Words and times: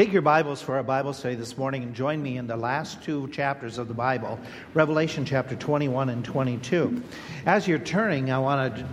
Take 0.00 0.14
your 0.14 0.22
Bibles 0.22 0.62
for 0.62 0.76
our 0.76 0.82
Bible 0.82 1.12
study 1.12 1.34
this 1.34 1.58
morning 1.58 1.82
and 1.82 1.94
join 1.94 2.22
me 2.22 2.38
in 2.38 2.46
the 2.46 2.56
last 2.56 3.02
two 3.02 3.28
chapters 3.28 3.76
of 3.76 3.86
the 3.86 3.92
Bible, 3.92 4.40
Revelation 4.72 5.26
chapter 5.26 5.54
21 5.54 6.08
and 6.08 6.24
22. 6.24 7.02
As 7.44 7.68
you're 7.68 7.78
turning, 7.78 8.30
I 8.30 8.38
want 8.38 8.76
to 8.76 8.86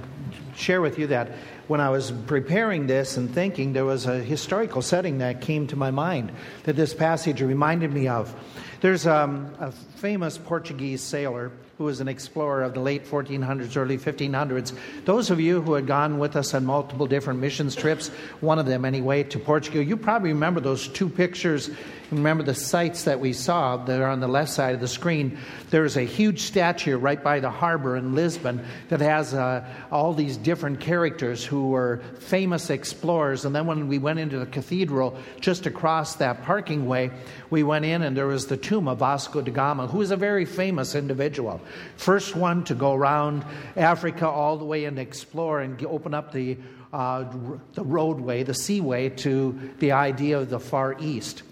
share 0.53 0.81
with 0.81 0.99
you 0.99 1.07
that 1.07 1.31
when 1.67 1.81
I 1.81 1.89
was 1.89 2.11
preparing 2.11 2.87
this 2.87 3.17
and 3.17 3.33
thinking, 3.33 3.73
there 3.73 3.85
was 3.85 4.05
a 4.05 4.19
historical 4.19 4.81
setting 4.81 5.17
that 5.19 5.41
came 5.41 5.67
to 5.67 5.75
my 5.75 5.91
mind 5.91 6.31
that 6.63 6.75
this 6.75 6.93
passage 6.93 7.41
reminded 7.41 7.93
me 7.93 8.07
of. 8.07 8.33
There's 8.79 9.07
um, 9.07 9.53
a 9.59 9.71
famous 9.71 10.37
Portuguese 10.37 11.01
sailor 11.01 11.51
who 11.77 11.83
was 11.83 11.99
an 11.99 12.07
explorer 12.07 12.63
of 12.63 12.73
the 12.73 12.79
late 12.79 13.05
1400s, 13.05 13.77
early 13.77 13.97
1500s. 13.97 14.75
Those 15.05 15.29
of 15.29 15.39
you 15.39 15.61
who 15.61 15.73
had 15.73 15.85
gone 15.85 16.17
with 16.17 16.35
us 16.35 16.55
on 16.55 16.65
multiple 16.65 17.05
different 17.05 17.39
missions 17.39 17.75
trips, 17.75 18.09
one 18.39 18.57
of 18.57 18.65
them 18.65 18.83
anyway, 18.83 19.23
to 19.23 19.37
Portugal, 19.37 19.81
you 19.81 19.95
probably 19.95 20.29
remember 20.29 20.59
those 20.59 20.87
two 20.87 21.07
pictures. 21.07 21.69
Remember 22.09 22.43
the 22.43 22.55
sites 22.55 23.03
that 23.03 23.19
we 23.19 23.33
saw 23.33 23.77
that 23.77 24.01
are 24.01 24.09
on 24.09 24.21
the 24.21 24.27
left 24.27 24.49
side 24.51 24.73
of 24.73 24.79
the 24.79 24.87
screen. 24.87 25.37
There's 25.69 25.97
a 25.97 26.03
huge 26.03 26.41
statue 26.41 26.97
right 26.97 27.21
by 27.21 27.41
the 27.41 27.51
harbor 27.51 27.95
in 27.95 28.15
Lisbon 28.15 28.65
that 28.89 29.01
has 29.01 29.33
uh, 29.33 29.67
all 29.91 30.13
these 30.13 30.37
different 30.37 30.79
characters 30.79 31.45
who 31.45 31.56
were 31.63 32.01
famous 32.19 32.69
explorers. 32.69 33.45
And 33.45 33.55
then 33.55 33.65
when 33.65 33.87
we 33.87 33.97
went 33.97 34.19
into 34.19 34.39
the 34.39 34.45
cathedral 34.45 35.17
just 35.39 35.65
across 35.65 36.15
that 36.15 36.43
parking 36.43 36.85
way, 36.85 37.11
we 37.49 37.63
went 37.63 37.85
in 37.85 38.01
and 38.01 38.15
there 38.15 38.27
was 38.27 38.47
the 38.47 38.57
tomb 38.57 38.87
of 38.87 38.99
Vasco 38.99 39.41
da 39.41 39.51
Gama, 39.51 39.87
who 39.87 39.99
was 39.99 40.11
a 40.11 40.17
very 40.17 40.45
famous 40.45 40.95
individual. 40.95 41.61
First 41.95 42.35
one 42.35 42.63
to 42.65 42.75
go 42.75 42.93
around 42.93 43.45
Africa 43.75 44.27
all 44.27 44.57
the 44.57 44.65
way 44.65 44.85
and 44.85 44.99
explore 44.99 45.61
and 45.61 45.83
open 45.85 46.13
up 46.13 46.31
the, 46.31 46.57
uh, 46.93 47.25
the 47.73 47.83
roadway, 47.83 48.43
the 48.43 48.53
seaway 48.53 49.09
to 49.09 49.71
the 49.79 49.93
idea 49.93 50.39
of 50.39 50.49
the 50.49 50.59
Far 50.59 50.95
East. 50.99 51.43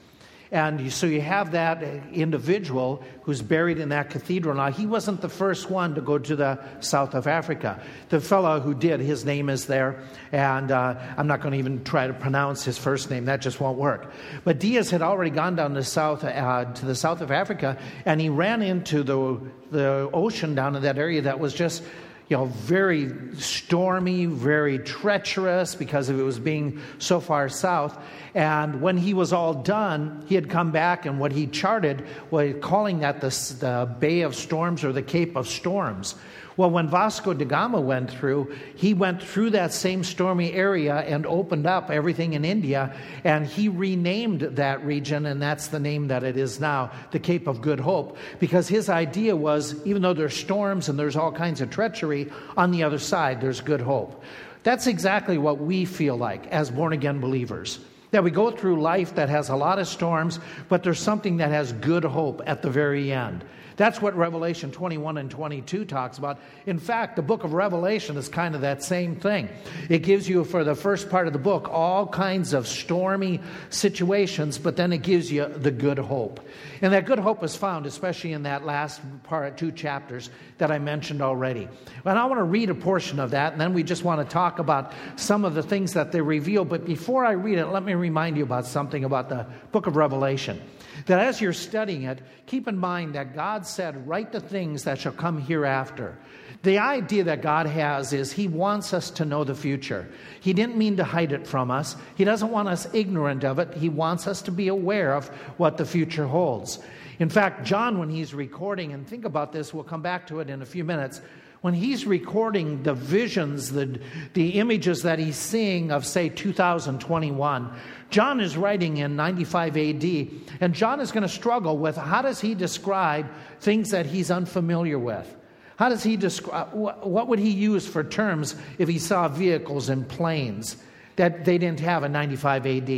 And 0.52 0.92
so 0.92 1.08
you 1.08 1.22
have 1.22 1.52
that 1.52 1.82
individual 2.14 3.04
who's 3.24 3.42
buried 3.42 3.80
in 3.80 3.90
that 3.90 4.10
cathedral. 4.12 4.56
Now, 4.56 4.72
he 4.72 4.86
wasn't 4.86 5.22
the 5.22 5.30
first 5.30 5.70
one 5.70 5.96
to 5.96 6.02
go 6.02 6.18
to 6.20 6.36
the 6.36 6.60
south 6.80 7.16
of 7.16 7.26
Africa. 7.26 7.82
The 8.10 8.22
fellow 8.22 8.60
who 8.60 8.74
did, 8.74 9.00
his 9.00 9.26
name 9.26 9.50
is 9.50 9.66
there, 9.66 10.04
and 10.32 10.72
uh, 10.72 10.96
I'm 11.18 11.28
not 11.28 11.42
going 11.42 11.54
to 11.54 11.58
even 11.58 11.84
try 11.84 12.08
to 12.08 12.14
pronounce 12.14 12.64
his 12.64 12.78
first 12.78 13.10
name. 13.10 13.26
That 13.26 13.42
just 13.42 13.60
won't 13.60 13.78
work. 13.78 14.12
But 14.44 14.60
Diaz 14.60 14.92
had 14.92 15.02
already 15.02 15.32
gone 15.32 15.56
down 15.56 15.74
to, 15.74 15.84
south, 15.84 16.24
uh, 16.24 16.66
to 16.66 16.86
the 16.86 16.96
south 16.96 17.22
of 17.22 17.32
Africa, 17.32 17.78
and 18.06 18.22
he 18.22 18.30
ran 18.30 18.62
into 18.62 19.04
the, 19.04 19.40
the 19.72 20.10
ocean 20.14 20.54
down 20.54 20.76
in 20.76 20.84
that 20.84 20.98
area 20.98 21.24
that 21.24 21.40
was 21.40 21.54
just 21.54 21.84
you 22.28 22.38
know, 22.38 22.46
very 22.46 23.12
stormy, 23.36 24.26
very 24.26 24.80
treacherous 24.80 25.76
because 25.76 26.10
of 26.10 26.20
it 26.20 26.24
was 26.24 26.40
being 26.40 26.82
so 26.98 27.20
far 27.20 27.50
south. 27.50 27.98
And 28.34 28.82
when 28.82 28.98
he 28.98 29.14
was 29.14 29.32
all 29.32 29.54
done, 29.54 30.26
he 30.28 30.36
had 30.36 30.50
come 30.50 30.72
back, 30.72 31.06
and 31.06 31.20
what 31.20 31.32
he 31.32 31.46
charted 31.46 32.06
was 32.32 32.56
calling 32.62 33.00
that 33.00 33.22
the, 33.22 33.30
the 33.60 33.96
Bay 34.00 34.22
of 34.22 34.36
Storms 34.36 34.84
or 34.84 34.92
the 34.92 35.04
Cape 35.04 35.36
of 35.36 35.48
Storms. 35.48 36.16
Well, 36.58 36.72
when 36.72 36.88
Vasco 36.88 37.34
da 37.34 37.44
Gama 37.44 37.82
went 37.82 38.10
through, 38.10 38.56
he 38.76 38.94
went 38.94 39.22
through 39.22 39.50
that 39.52 39.74
same 39.74 40.06
stormy 40.06 40.54
area 40.54 40.96
and 40.96 41.26
opened 41.26 41.68
up 41.68 41.92
everything 41.92 42.32
in 42.32 42.46
India, 42.46 42.96
and 43.26 43.46
he 43.46 43.68
renamed 43.68 44.40
that 44.42 44.86
region, 44.86 45.26
and 45.26 45.42
that's 45.42 45.68
the 45.68 45.82
name 45.82 46.08
that 46.08 46.24
it 46.24 46.38
is 46.38 46.62
now, 46.62 46.92
the 47.12 47.20
Cape 47.20 47.48
of 47.48 47.62
Good 47.62 47.82
Hope, 47.82 48.18
because 48.40 48.70
his 48.70 48.88
idea 48.88 49.36
was 49.36 49.86
even 49.86 50.02
though 50.02 50.14
there's 50.14 50.34
storms 50.34 50.88
and 50.88 50.98
there's 50.98 51.18
all 51.18 51.32
kinds 51.32 51.60
of 51.60 51.70
treachery, 51.70 52.32
on 52.56 52.72
the 52.72 52.84
other 52.84 53.00
side, 53.00 53.42
there's 53.42 53.60
good 53.60 53.82
hope. 53.82 54.24
That's 54.64 54.88
exactly 54.88 55.38
what 55.38 55.60
we 55.60 55.84
feel 55.84 56.16
like 56.16 56.48
as 56.48 56.72
born 56.72 56.94
again 56.94 57.20
believers. 57.20 57.80
That 58.12 58.24
we 58.24 58.32
go 58.32 58.50
through 58.50 58.82
life 58.82 59.16
that 59.16 59.28
has 59.28 59.50
a 59.50 59.56
lot 59.58 59.78
of 59.78 59.90
storms, 59.90 60.40
but 60.70 60.84
there's 60.84 61.00
something 61.00 61.38
that 61.38 61.52
has 61.52 61.74
good 61.74 62.06
hope 62.06 62.42
at 62.46 62.62
the 62.62 62.70
very 62.70 63.12
end. 63.12 63.44
That's 63.78 64.02
what 64.02 64.16
Revelation 64.16 64.72
21 64.72 65.18
and 65.18 65.30
22 65.30 65.86
talks 65.86 66.18
about. 66.18 66.40
In 66.66 66.80
fact, 66.80 67.16
the 67.16 67.22
book 67.22 67.44
of 67.44 67.54
Revelation 67.54 68.16
is 68.18 68.30
kind 68.30 68.56
of 68.56 68.62
that 68.62 68.84
same 68.84 69.16
thing. 69.16 69.50
It 69.90 70.00
gives 70.00 70.30
you, 70.30 70.46
for 70.46 70.64
the 70.64 70.76
first 70.76 71.10
part 71.10 71.28
of 71.28 71.34
the 71.34 71.40
book, 71.40 71.68
all 71.70 72.08
kinds 72.08 72.54
of 72.54 72.68
stormy 72.68 73.42
situations, 73.70 74.58
but 74.58 74.78
then 74.78 74.94
it 74.94 75.00
gives 75.00 75.32
you 75.32 75.48
the 75.48 75.72
good 75.72 76.00
hope. 76.00 76.40
And 76.82 76.94
that 76.94 77.06
good 77.06 77.20
hope 77.20 77.44
is 77.44 77.56
found, 77.56 77.86
especially 77.86 78.34
in 78.34 78.44
that 78.44 78.66
last 78.66 79.02
part, 79.24 79.58
two 79.58 79.72
chapters 79.72 80.30
that 80.58 80.72
I 80.72 80.80
mentioned 80.80 81.22
already. 81.22 81.68
And 82.06 82.18
I 82.18 82.26
want 82.26 82.40
to 82.40 82.44
read 82.44 82.70
a 82.70 82.76
portion 82.76 83.20
of 83.20 83.32
that, 83.32 83.52
and 83.52 83.62
then 83.62 83.74
we 83.74 83.84
just 83.84 84.04
want 84.04 84.22
to 84.22 84.34
talk 84.34 84.60
about 84.60 84.94
some 85.18 85.44
of 85.44 85.54
the 85.54 85.64
things 85.64 85.94
that 85.94 86.12
they 86.12 86.22
reveal. 86.22 86.64
But 86.64 86.86
before 86.86 87.26
I 87.26 87.32
read 87.32 87.58
it, 87.58 87.68
let 87.68 87.84
me 87.84 87.94
remind 87.94 88.38
you 88.38 88.44
about 88.44 88.66
something 88.66 89.04
about 89.04 89.28
the 89.30 89.46
book 89.72 89.88
of 89.88 89.96
Revelation 89.98 90.62
that 91.06 91.20
as 91.20 91.40
you're 91.40 91.54
studying 91.54 92.04
it, 92.04 92.22
keep 92.46 92.68
in 92.68 92.78
mind 92.78 93.16
that 93.16 93.36
God 93.36 93.66
said, 93.66 94.08
Write 94.08 94.32
the 94.32 94.40
things 94.40 94.84
that 94.84 95.00
shall 95.00 95.12
come 95.12 95.40
hereafter. 95.40 96.18
The 96.64 96.80
idea 96.80 97.26
that 97.26 97.42
God 97.42 97.68
has 97.68 98.12
is 98.12 98.32
He 98.32 98.48
wants 98.48 98.94
us 98.94 99.12
to 99.12 99.26
know 99.26 99.44
the 99.44 99.54
future. 99.54 100.08
He 100.40 100.54
didn't 100.54 100.78
mean 100.78 100.98
to 100.98 101.04
hide 101.04 101.32
it 101.32 101.46
from 101.46 101.70
us, 101.70 101.96
He 102.16 102.24
doesn't 102.24 102.52
want 102.52 102.70
us 102.70 102.88
ignorant 102.94 103.44
of 103.44 103.60
it. 103.60 103.74
He 103.76 103.90
wants 103.90 104.28
us 104.28 104.42
to 104.44 104.52
be 104.52 104.68
aware 104.68 105.14
of 105.14 105.28
what 105.58 105.78
the 105.78 105.86
future 105.86 106.28
holds. 106.28 106.80
In 107.20 107.30
fact, 107.30 107.66
John, 107.66 107.98
when 107.98 108.10
he's 108.10 108.34
recording, 108.34 108.92
and 108.92 109.08
think 109.08 109.24
about 109.24 109.54
this, 109.54 109.74
we'll 109.74 109.86
come 109.86 110.02
back 110.02 110.28
to 110.28 110.42
it 110.42 110.50
in 110.50 110.62
a 110.62 110.66
few 110.66 110.84
minutes 110.84 111.22
when 111.62 111.74
he's 111.74 112.06
recording 112.06 112.84
the 112.84 112.94
visions, 112.94 113.72
the, 113.72 114.00
the 114.34 114.60
images 114.60 115.04
that 115.04 115.20
he's 115.20 115.36
seeing 115.36 115.92
of, 115.92 116.06
say, 116.06 116.30
2021, 116.30 117.72
John 118.10 118.40
is 118.40 118.56
writing 118.56 118.98
in 118.98 119.16
95 119.16 119.78
AD, 119.78 120.28
and 120.62 120.74
John 120.74 121.00
is 121.00 121.12
going 121.12 121.24
to 121.24 121.30
struggle 121.30 121.78
with 121.78 121.98
how 121.98 122.22
does 122.22 122.40
he 122.40 122.56
describe 122.56 123.28
things 123.60 123.90
that 123.92 124.06
he's 124.06 124.32
unfamiliar 124.32 125.00
with? 125.00 125.36
How 125.78 125.90
does 125.90 126.04
he 126.04 126.16
describe, 126.16 126.74
what 126.74 127.28
would 127.28 127.40
he 127.40 127.50
use 127.50 127.88
for 127.88 128.04
terms 128.04 128.56
if 128.78 128.88
he 128.88 129.00
saw 129.00 129.28
vehicles 129.28 129.90
and 129.90 130.08
planes 130.08 130.78
that 131.16 131.46
they 131.46 131.58
didn't 131.58 131.80
have 131.80 132.04
in 132.04 132.12
95 132.12 132.66
AD? 132.66 132.90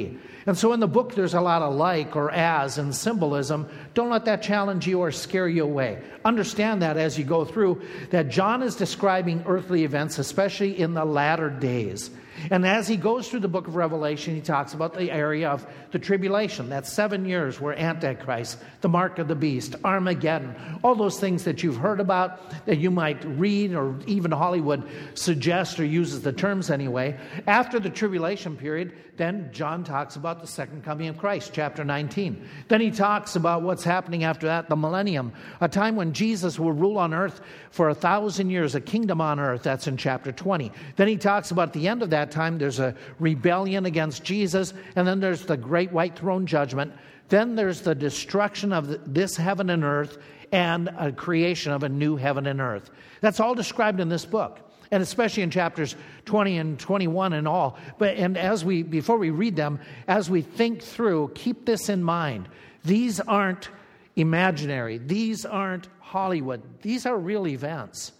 And 0.48 0.58
so 0.58 0.72
in 0.72 0.80
the 0.80 0.88
book, 0.88 1.14
there's 1.14 1.34
a 1.34 1.42
lot 1.42 1.62
of 1.62 1.76
like 1.76 2.16
or 2.16 2.32
as 2.32 2.78
and 2.78 2.96
symbolism. 2.96 3.68
Don't 3.94 4.10
let 4.10 4.26
that 4.26 4.42
challenge 4.42 4.88
you 4.88 5.00
or 5.00 5.12
scare 5.12 5.48
you 5.50 5.64
away. 5.64 6.02
Understand 6.24 6.82
that 6.82 6.96
as 6.96 7.20
you 7.20 7.26
go 7.26 7.44
through, 7.44 7.82
that 8.12 8.30
John 8.30 8.64
is 8.64 8.76
describing 8.76 9.44
earthly 9.46 9.84
events, 9.84 10.20
especially 10.20 10.80
in 10.80 10.94
the 10.94 11.04
latter 11.04 11.50
days. 11.50 12.12
And 12.52 12.66
as 12.66 12.88
he 12.88 12.98
goes 12.98 13.30
through 13.30 13.42
the 13.42 13.48
book 13.48 13.68
of 13.68 13.76
Revelation, 13.76 14.36
he 14.36 14.42
talks 14.42 14.74
about 14.74 14.94
the 14.94 15.12
area 15.12 15.50
of 15.50 15.66
the 15.92 16.00
tribulation. 16.00 16.70
That's 16.70 16.92
seven 16.92 17.26
years 17.26 17.60
where 17.60 17.78
Antichrist, 17.78 18.60
the 18.82 18.90
mark 18.90 19.20
of 19.20 19.28
the 19.28 19.36
beast, 19.36 19.76
Armageddon, 19.84 20.56
all 20.84 20.96
those 20.96 21.20
things 21.20 21.44
that 21.44 21.64
you've 21.64 21.78
heard 21.78 22.00
about 22.00 22.66
that 22.66 22.78
you 22.78 22.92
might 22.92 23.24
read 23.26 23.74
or 23.74 23.96
even 24.06 24.32
Hollywood 24.32 24.88
suggests 25.14 25.80
or 25.80 25.86
uses 25.86 26.22
the 26.22 26.34
terms 26.34 26.70
anyway. 26.70 27.18
After 27.48 27.80
the 27.80 27.90
tribulation 27.90 28.56
period, 28.56 28.94
then 29.18 29.50
John 29.52 29.84
talks 29.84 30.16
about 30.16 30.42
the 30.42 30.48
second 30.48 30.84
coming 30.84 31.08
of 31.08 31.18
Christ, 31.18 31.52
chapter 31.52 31.84
19. 31.84 32.48
Then 32.68 32.82
he 32.82 32.92
talks 32.92 33.36
about 33.36 33.64
what's 33.64 33.84
happening 33.84 34.24
after 34.24 34.46
that, 34.46 34.70
the 34.70 34.76
millennium, 34.76 35.34
a 35.60 35.68
time 35.68 35.96
when 35.96 36.14
Jesus 36.14 36.60
will 36.60 36.72
rule 36.72 37.00
on 37.00 37.16
earth 37.16 37.42
for 37.72 37.90
a 37.90 37.96
thousand 37.96 38.52
years, 38.52 38.76
a 38.76 38.82
kingdom 38.82 39.20
on 39.20 39.40
earth. 39.40 39.64
That's 39.64 39.88
in 39.88 39.98
chapter 39.98 40.32
20. 40.32 40.72
Then 40.98 41.08
he 41.08 41.18
talks 41.18 41.50
about 41.50 41.74
the 41.74 41.88
end 41.88 42.04
of 42.04 42.12
that 42.12 42.27
time, 42.32 42.58
there's 42.58 42.80
a 42.80 42.96
rebellion 43.20 43.86
against 43.86 44.24
Jesus, 44.24 44.74
and 44.96 45.08
then 45.08 45.20
there's 45.20 45.46
the 45.46 45.58
great 45.58 45.92
white 45.92 46.18
throne 46.18 46.46
judgment. 46.46 46.94
Then 47.30 47.56
there's 47.56 47.82
the 47.82 47.96
destruction 47.96 48.72
of 48.72 49.14
this 49.14 49.36
heaven 49.36 49.70
and 49.70 49.84
earth 49.84 50.18
and 50.52 50.90
a 50.98 51.12
creation 51.12 51.72
of 51.72 51.84
a 51.84 51.90
new 51.90 52.16
heaven 52.16 52.48
and 52.48 52.62
earth. 52.62 52.90
That's 53.22 53.40
all 53.40 53.56
described 53.56 54.00
in 54.00 54.10
this 54.10 54.26
book 54.26 54.60
and 54.92 55.04
especially 55.04 55.44
in 55.44 55.52
chapters 55.52 55.96
20 56.26 56.58
and 56.58 56.80
21 56.80 57.34
and 57.34 57.48
all. 57.48 57.78
But 57.98 58.16
and 58.16 58.38
as 58.38 58.64
we 58.64 58.84
before 58.84 59.18
we 59.18 59.30
read 59.30 59.56
them 59.56 59.80
as 60.08 60.30
we 60.30 60.42
think 60.42 60.82
through 60.82 61.32
keep 61.36 61.66
this 61.66 61.90
in 61.90 62.04
mind. 62.04 62.48
These 62.86 63.20
aren't 63.20 63.70
imaginary. 64.16 64.98
These 64.98 65.46
aren't 65.46 65.90
hollywood. 66.00 66.62
These 66.82 67.06
are 67.06 67.18
real 67.18 67.48
events 67.48 68.14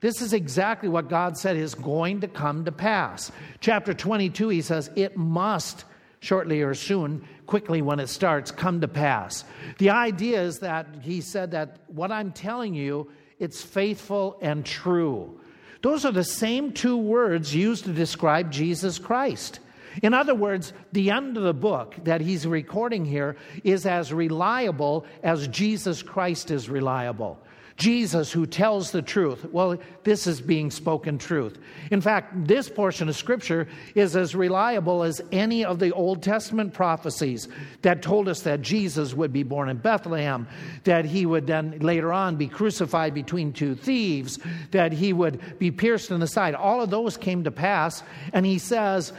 this 0.00 0.22
is 0.22 0.32
exactly 0.32 0.88
what 0.88 1.08
God 1.08 1.36
said 1.36 1.56
is 1.56 1.74
going 1.74 2.20
to 2.20 2.28
come 2.28 2.64
to 2.64 2.72
pass. 2.72 3.32
Chapter 3.60 3.92
22, 3.92 4.48
he 4.48 4.62
says, 4.62 4.90
it 4.94 5.16
must 5.16 5.84
shortly 6.20 6.62
or 6.62 6.74
soon, 6.74 7.26
quickly 7.46 7.82
when 7.82 8.00
it 8.00 8.08
starts, 8.08 8.50
come 8.50 8.80
to 8.80 8.88
pass. 8.88 9.44
The 9.78 9.90
idea 9.90 10.42
is 10.42 10.58
that 10.60 10.86
he 11.02 11.20
said 11.20 11.52
that 11.52 11.78
what 11.88 12.12
I'm 12.12 12.32
telling 12.32 12.74
you, 12.74 13.10
it's 13.38 13.62
faithful 13.62 14.38
and 14.40 14.64
true. 14.64 15.40
Those 15.82 16.04
are 16.04 16.12
the 16.12 16.24
same 16.24 16.72
two 16.72 16.96
words 16.96 17.54
used 17.54 17.84
to 17.84 17.92
describe 17.92 18.50
Jesus 18.50 18.98
Christ. 18.98 19.60
In 20.02 20.14
other 20.14 20.34
words, 20.34 20.72
the 20.92 21.10
end 21.10 21.36
of 21.36 21.42
the 21.42 21.54
book 21.54 21.96
that 22.04 22.20
he's 22.20 22.46
recording 22.46 23.04
here 23.04 23.36
is 23.64 23.86
as 23.86 24.12
reliable 24.12 25.06
as 25.22 25.48
Jesus 25.48 26.02
Christ 26.02 26.50
is 26.50 26.68
reliable. 26.68 27.38
Jesus 27.78 28.32
who 28.32 28.44
tells 28.44 28.90
the 28.90 29.00
truth. 29.00 29.44
Well, 29.52 29.78
this 30.02 30.26
is 30.26 30.40
being 30.40 30.70
spoken 30.70 31.16
truth. 31.16 31.58
In 31.92 32.00
fact, 32.00 32.46
this 32.46 32.68
portion 32.68 33.08
of 33.08 33.16
Scripture 33.16 33.68
is 33.94 34.16
as 34.16 34.34
reliable 34.34 35.04
as 35.04 35.22
any 35.30 35.64
of 35.64 35.78
the 35.78 35.92
Old 35.92 36.20
Testament 36.20 36.74
prophecies 36.74 37.48
that 37.82 38.02
told 38.02 38.28
us 38.28 38.40
that 38.40 38.62
Jesus 38.62 39.14
would 39.14 39.32
be 39.32 39.44
born 39.44 39.68
in 39.68 39.76
Bethlehem, 39.76 40.48
that 40.84 41.04
he 41.04 41.24
would 41.24 41.46
then 41.46 41.78
later 41.78 42.12
on 42.12 42.34
be 42.34 42.48
crucified 42.48 43.14
between 43.14 43.52
two 43.52 43.76
thieves, 43.76 44.40
that 44.72 44.92
he 44.92 45.12
would 45.12 45.58
be 45.60 45.70
pierced 45.70 46.10
in 46.10 46.18
the 46.18 46.26
side. 46.26 46.56
All 46.56 46.82
of 46.82 46.90
those 46.90 47.16
came 47.16 47.44
to 47.44 47.52
pass, 47.52 48.02
and 48.32 48.44
he 48.44 48.58
says, 48.58 49.12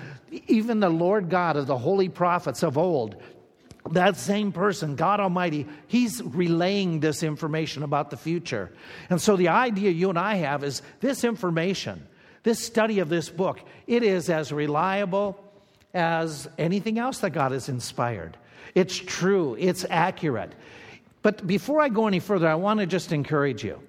even 0.47 0.81
the 0.81 0.89
Lord 0.89 1.29
God 1.29 1.55
of 1.55 1.65
the 1.65 1.77
holy 1.77 2.09
prophets 2.09 2.61
of 2.61 2.77
old 2.77 3.15
that 3.93 4.17
same 4.17 4.51
person, 4.51 4.95
God 4.95 5.19
Almighty, 5.19 5.67
He's 5.87 6.21
relaying 6.23 6.99
this 6.99 7.23
information 7.23 7.83
about 7.83 8.09
the 8.09 8.17
future. 8.17 8.71
And 9.09 9.21
so 9.21 9.35
the 9.35 9.49
idea 9.49 9.91
you 9.91 10.09
and 10.09 10.19
I 10.19 10.35
have 10.35 10.63
is 10.63 10.81
this 10.99 11.23
information, 11.23 12.07
this 12.43 12.63
study 12.63 12.99
of 12.99 13.09
this 13.09 13.29
book, 13.29 13.59
it 13.87 14.03
is 14.03 14.29
as 14.29 14.51
reliable 14.51 15.43
as 15.93 16.47
anything 16.57 16.99
else 16.99 17.19
that 17.19 17.31
God 17.31 17.51
has 17.51 17.69
inspired. 17.69 18.37
It's 18.75 18.97
true, 18.97 19.55
it's 19.59 19.85
accurate. 19.89 20.53
But 21.21 21.45
before 21.45 21.81
I 21.81 21.89
go 21.89 22.07
any 22.07 22.19
further, 22.19 22.47
I 22.47 22.55
want 22.55 22.79
to 22.79 22.85
just 22.85 23.11
encourage 23.11 23.63
you. 23.63 23.81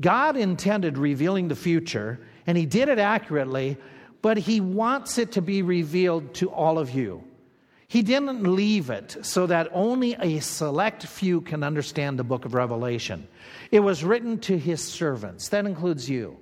God 0.00 0.36
intended 0.36 0.98
revealing 0.98 1.48
the 1.48 1.56
future, 1.56 2.20
and 2.46 2.56
He 2.56 2.66
did 2.66 2.88
it 2.88 2.98
accurately, 2.98 3.76
but 4.22 4.38
He 4.38 4.60
wants 4.60 5.18
it 5.18 5.32
to 5.32 5.42
be 5.42 5.62
revealed 5.62 6.34
to 6.34 6.50
all 6.50 6.78
of 6.78 6.90
you. 6.90 7.22
He 7.94 8.02
didn't 8.02 8.42
leave 8.42 8.90
it 8.90 9.18
so 9.22 9.46
that 9.46 9.68
only 9.70 10.14
a 10.14 10.40
select 10.40 11.06
few 11.06 11.40
can 11.40 11.62
understand 11.62 12.18
the 12.18 12.24
book 12.24 12.44
of 12.44 12.52
Revelation. 12.52 13.28
It 13.70 13.78
was 13.78 14.02
written 14.02 14.40
to 14.40 14.58
his 14.58 14.82
servants, 14.82 15.50
that 15.50 15.64
includes 15.64 16.10
you. 16.10 16.36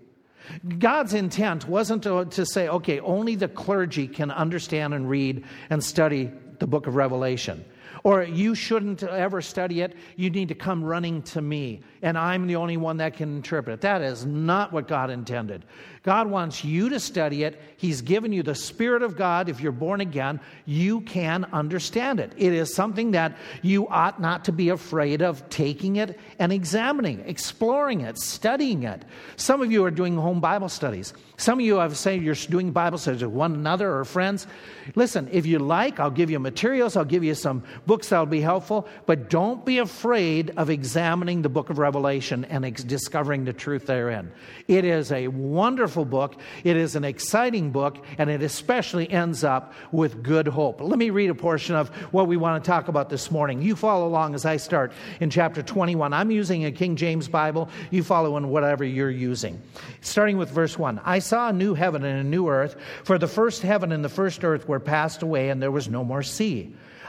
God's 0.79 1.13
intent 1.13 1.69
wasn't 1.69 2.05
to, 2.05 2.25
to, 2.25 2.47
say, 2.47 2.69
okay, 2.69 3.01
only 3.01 3.35
the 3.35 3.49
clergy 3.49 4.09
can 4.09 4.31
understand 4.31 4.95
and 4.95 5.11
read 5.11 5.45
and 5.69 5.85
study 5.85 6.31
the 6.59 6.67
book 6.67 6.87
of 6.87 6.97
Revelation. 6.97 7.67
Or 8.03 8.23
you 8.23 8.55
shouldn't 8.55 9.03
ever 9.03 9.43
study 9.43 9.83
it. 9.83 9.95
You 10.17 10.31
need 10.31 10.49
to 10.49 10.55
come 10.55 10.83
running 10.83 11.21
to 11.23 11.43
me, 11.43 11.83
and 12.01 12.17
I'm 12.17 12.47
the 12.47 12.57
only 12.57 12.79
one 12.79 12.97
that 12.97 13.15
can 13.15 13.37
interpret 13.37 13.75
it. 13.75 13.81
That 13.83 14.01
is 14.01 14.25
not 14.25 14.73
what 14.73 14.89
God 14.89 15.11
intended. 15.11 15.67
God 16.03 16.29
wants 16.29 16.65
you 16.65 16.89
to 16.89 16.99
study 16.99 17.45
it. 17.45 17.61
He's 17.77 18.03
given 18.03 18.33
you 18.33 18.43
the 18.43 18.57
Spirit 18.57 19.03
of 19.03 19.17
God. 19.17 19.49
If 19.49 19.61
you're 19.61 19.71
born 19.71 20.01
again, 20.01 20.41
you 20.67 21.03
can 21.03 21.45
understand 21.53 22.19
it. 22.19 22.33
It 22.37 22.53
is 22.53 22.75
something 22.75 23.13
that 23.13 23.37
you 23.63 23.87
ought 23.87 24.21
not 24.21 24.45
to 24.47 24.53
be 24.53 24.71
afraid 24.71 25.23
of 25.23 25.49
taking 25.49 25.97
it 25.97 26.19
and 26.41 26.53
examining, 26.53 27.21
exploring 27.21 28.01
it, 28.01 28.19
studying 28.19 28.83
it. 28.83 29.05
Some 29.37 29.63
of 29.63 29.71
you 29.71 29.85
are 29.85 29.93
doing 29.93 30.17
home 30.17 30.41
Bible 30.41 30.69
studies. 30.69 31.15
Some 31.37 31.61
of 31.61 31.65
you 31.65 31.77
have 31.77 31.97
said 31.97 32.21
you're 32.21 32.35
doing 32.35 32.73
Bible 32.73 32.99
studies 32.99 33.23
with 33.23 33.33
one 33.33 33.55
another 33.55 33.97
or 33.97 34.05
friends. 34.05 34.49
Listen, 34.97 35.29
if 35.31 35.47
you 35.47 35.61
like, 35.61 36.01
I'll 36.01 36.11
give 36.11 36.31
you 36.31 36.41
materials, 36.41 36.97
I'll 36.97 37.05
give 37.05 37.25
you 37.25 37.35
some 37.35 37.63
books 37.87 38.09
that'll 38.09 38.27
be 38.27 38.41
helpful, 38.41 38.89
but 39.07 39.31
don't 39.31 39.65
be 39.65 39.79
afraid 39.79 40.53
of 40.57 40.69
examining 40.69 41.43
the 41.43 41.49
book 41.49 41.71
of 41.71 41.79
Revelation 41.79 42.45
and 42.47 42.65
ex- 42.65 42.83
discovering 42.83 43.45
the 43.45 43.53
truth 43.53 43.87
therein. 43.87 44.33
It 44.69 44.85
is 44.85 45.13
a 45.13 45.29
wonderful 45.29 45.92
wonderful 45.93 46.05
book. 46.07 46.41
It 46.65 46.77
is 46.77 46.97
an 46.97 47.05
exciting 47.05 47.71
book, 47.71 48.03
and 48.17 48.31
it 48.31 48.43
especially 48.43 49.11
ends 49.11 49.45
up 49.45 49.75
with 49.91 50.23
good 50.23 50.49
hope. 50.49 50.81
Let 50.81 50.99
me 50.99 51.11
read 51.11 51.29
a 51.29 51.35
portion 51.35 51.75
of 51.75 51.91
what 52.13 52.29
we 52.29 52.39
want 52.39 52.65
to 52.65 52.71
talk 52.71 52.89
about 52.89 53.11
this 53.11 53.31
morning. 53.31 53.61
You 53.61 53.77
follow 53.77 54.07
along 54.07 54.35
as 54.35 54.47
I 54.47 54.57
start 54.57 54.93
in 55.21 55.29
chapter 55.29 55.63
21. 55.63 56.15
I'm 56.15 56.31
using 56.31 56.65
a 56.65 56.73
King 56.73 56.97
James 56.97 57.29
Bible. 57.29 57.69
You 57.91 58.03
follow 58.03 58.39
in 58.39 58.49
whatever 58.49 58.85
you're 58.85 59.11
using. 59.11 59.61
Starting 60.01 60.39
with 60.39 60.49
verse 60.49 60.79
1 60.79 61.01
I 61.05 61.19
saw 61.19 61.51
a 61.51 61.53
new 61.53 61.75
heaven 61.75 62.05
and 62.05 62.21
a 62.21 62.25
new 62.25 62.49
earth, 62.49 62.77
for 63.05 63.19
the 63.19 63.29
first 63.29 63.61
heaven 63.61 63.93
and 63.93 64.03
the 64.03 64.09
first 64.09 64.45
earth 64.45 64.67
were 64.67 64.81
passed 64.81 65.23
away, 65.23 65.51
and 65.51 65.61
there 65.61 65.71
was 65.71 65.89
no 65.89 66.05
more 66.05 66.23
sea. 66.23 66.75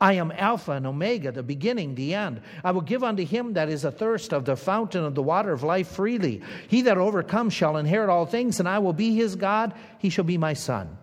I 0.00 0.14
am 0.14 0.32
Alpha 0.32 0.72
and 0.72 0.86
Omega, 0.86 1.30
the 1.30 1.42
beginning, 1.42 1.94
the 1.94 2.14
end. 2.14 2.40
I 2.64 2.70
will 2.70 2.80
give 2.80 3.04
unto 3.04 3.24
him 3.24 3.52
that 3.52 3.68
is 3.68 3.84
athirst 3.84 4.32
of 4.32 4.46
the 4.46 4.56
fountain 4.56 5.04
of 5.04 5.14
the 5.14 5.22
water 5.22 5.52
of 5.52 5.62
life 5.62 5.88
freely. 5.88 6.40
He 6.68 6.82
that 6.82 6.96
overcomes 6.96 7.52
shall 7.52 7.76
inherit 7.76 8.08
all 8.08 8.24
things, 8.24 8.60
and 8.60 8.68
I 8.68 8.78
will 8.78 8.94
be 8.94 9.14
his 9.14 9.36
God. 9.36 9.74
He 9.98 10.08
shall 10.08 10.24
be 10.24 10.38
my 10.38 10.54
son. 10.54 10.96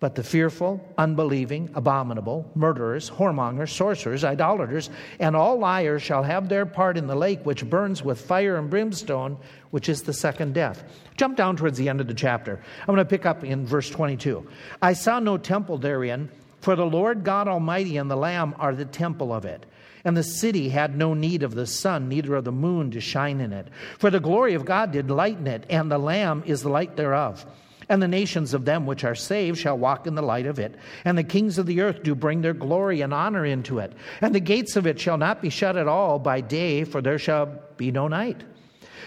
But 0.00 0.16
the 0.16 0.24
fearful, 0.24 0.86
unbelieving, 0.98 1.70
abominable, 1.74 2.50
murderers, 2.56 3.08
whoremongers, 3.08 3.70
sorcerers, 3.70 4.24
idolaters, 4.24 4.90
and 5.20 5.36
all 5.36 5.56
liars 5.58 6.02
shall 6.02 6.24
have 6.24 6.48
their 6.48 6.66
part 6.66 6.98
in 6.98 7.06
the 7.06 7.14
lake 7.14 7.46
which 7.46 7.70
burns 7.70 8.02
with 8.02 8.20
fire 8.20 8.56
and 8.56 8.68
brimstone, 8.68 9.38
which 9.70 9.88
is 9.88 10.02
the 10.02 10.12
second 10.12 10.54
death. 10.54 10.82
Jump 11.16 11.36
down 11.36 11.56
towards 11.56 11.78
the 11.78 11.88
end 11.88 12.00
of 12.00 12.08
the 12.08 12.14
chapter. 12.14 12.60
I'm 12.80 12.94
going 12.94 12.98
to 12.98 13.04
pick 13.04 13.24
up 13.24 13.44
in 13.44 13.64
verse 13.64 13.88
22. 13.88 14.46
I 14.82 14.92
saw 14.92 15.20
no 15.20 15.38
temple 15.38 15.78
therein 15.78 16.28
for 16.64 16.76
the 16.76 16.86
Lord 16.86 17.24
God 17.24 17.46
Almighty 17.46 17.98
and 17.98 18.10
the 18.10 18.16
Lamb 18.16 18.54
are 18.58 18.74
the 18.74 18.86
temple 18.86 19.34
of 19.34 19.44
it. 19.44 19.66
And 20.02 20.16
the 20.16 20.22
city 20.22 20.70
had 20.70 20.96
no 20.96 21.12
need 21.12 21.42
of 21.42 21.54
the 21.54 21.66
sun, 21.66 22.08
neither 22.08 22.34
of 22.36 22.44
the 22.44 22.52
moon 22.52 22.90
to 22.92 23.02
shine 23.02 23.42
in 23.42 23.52
it. 23.52 23.68
For 23.98 24.08
the 24.08 24.18
glory 24.18 24.54
of 24.54 24.64
God 24.64 24.90
did 24.90 25.10
lighten 25.10 25.46
it, 25.46 25.66
and 25.68 25.90
the 25.90 25.98
Lamb 25.98 26.42
is 26.46 26.62
the 26.62 26.70
light 26.70 26.96
thereof. 26.96 27.44
And 27.90 28.00
the 28.00 28.08
nations 28.08 28.54
of 28.54 28.64
them 28.64 28.86
which 28.86 29.04
are 29.04 29.14
saved 29.14 29.58
shall 29.58 29.76
walk 29.76 30.06
in 30.06 30.14
the 30.14 30.22
light 30.22 30.46
of 30.46 30.58
it. 30.58 30.74
And 31.04 31.18
the 31.18 31.22
kings 31.22 31.58
of 31.58 31.66
the 31.66 31.82
earth 31.82 32.02
do 32.02 32.14
bring 32.14 32.40
their 32.40 32.54
glory 32.54 33.02
and 33.02 33.12
honor 33.12 33.44
into 33.44 33.78
it. 33.78 33.92
And 34.22 34.34
the 34.34 34.40
gates 34.40 34.74
of 34.74 34.86
it 34.86 34.98
shall 34.98 35.18
not 35.18 35.42
be 35.42 35.50
shut 35.50 35.76
at 35.76 35.86
all 35.86 36.18
by 36.18 36.40
day, 36.40 36.84
for 36.84 37.02
there 37.02 37.18
shall 37.18 37.60
be 37.76 37.90
no 37.90 38.08
night. 38.08 38.42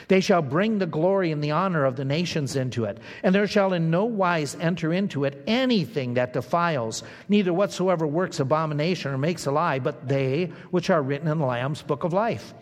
They 0.07 0.21
shall 0.21 0.41
bring 0.41 0.77
the 0.77 0.86
glory 0.86 1.31
and 1.31 1.43
the 1.43 1.51
honor 1.51 1.84
of 1.84 1.98
the 1.98 2.05
nations 2.05 2.55
into 2.55 2.86
it, 2.86 2.98
and 3.24 3.36
there 3.36 3.48
shall 3.48 3.74
in 3.74 3.89
no 3.89 4.05
wise 4.05 4.55
enter 4.60 4.93
into 4.93 5.25
it 5.25 5.43
anything 5.48 6.13
that 6.13 6.34
defiles, 6.34 7.03
neither 7.27 7.51
whatsoever 7.51 8.08
works 8.08 8.39
abomination 8.39 9.12
or 9.12 9.17
makes 9.17 9.46
a 9.46 9.51
lie, 9.51 9.79
but 9.79 10.08
they 10.08 10.46
which 10.72 10.89
are 10.89 11.01
written 11.01 11.27
in 11.27 11.39
the 11.39 11.46
Lamb's 11.46 11.81
book 11.81 12.03
of 12.05 12.13
life. 12.13 12.53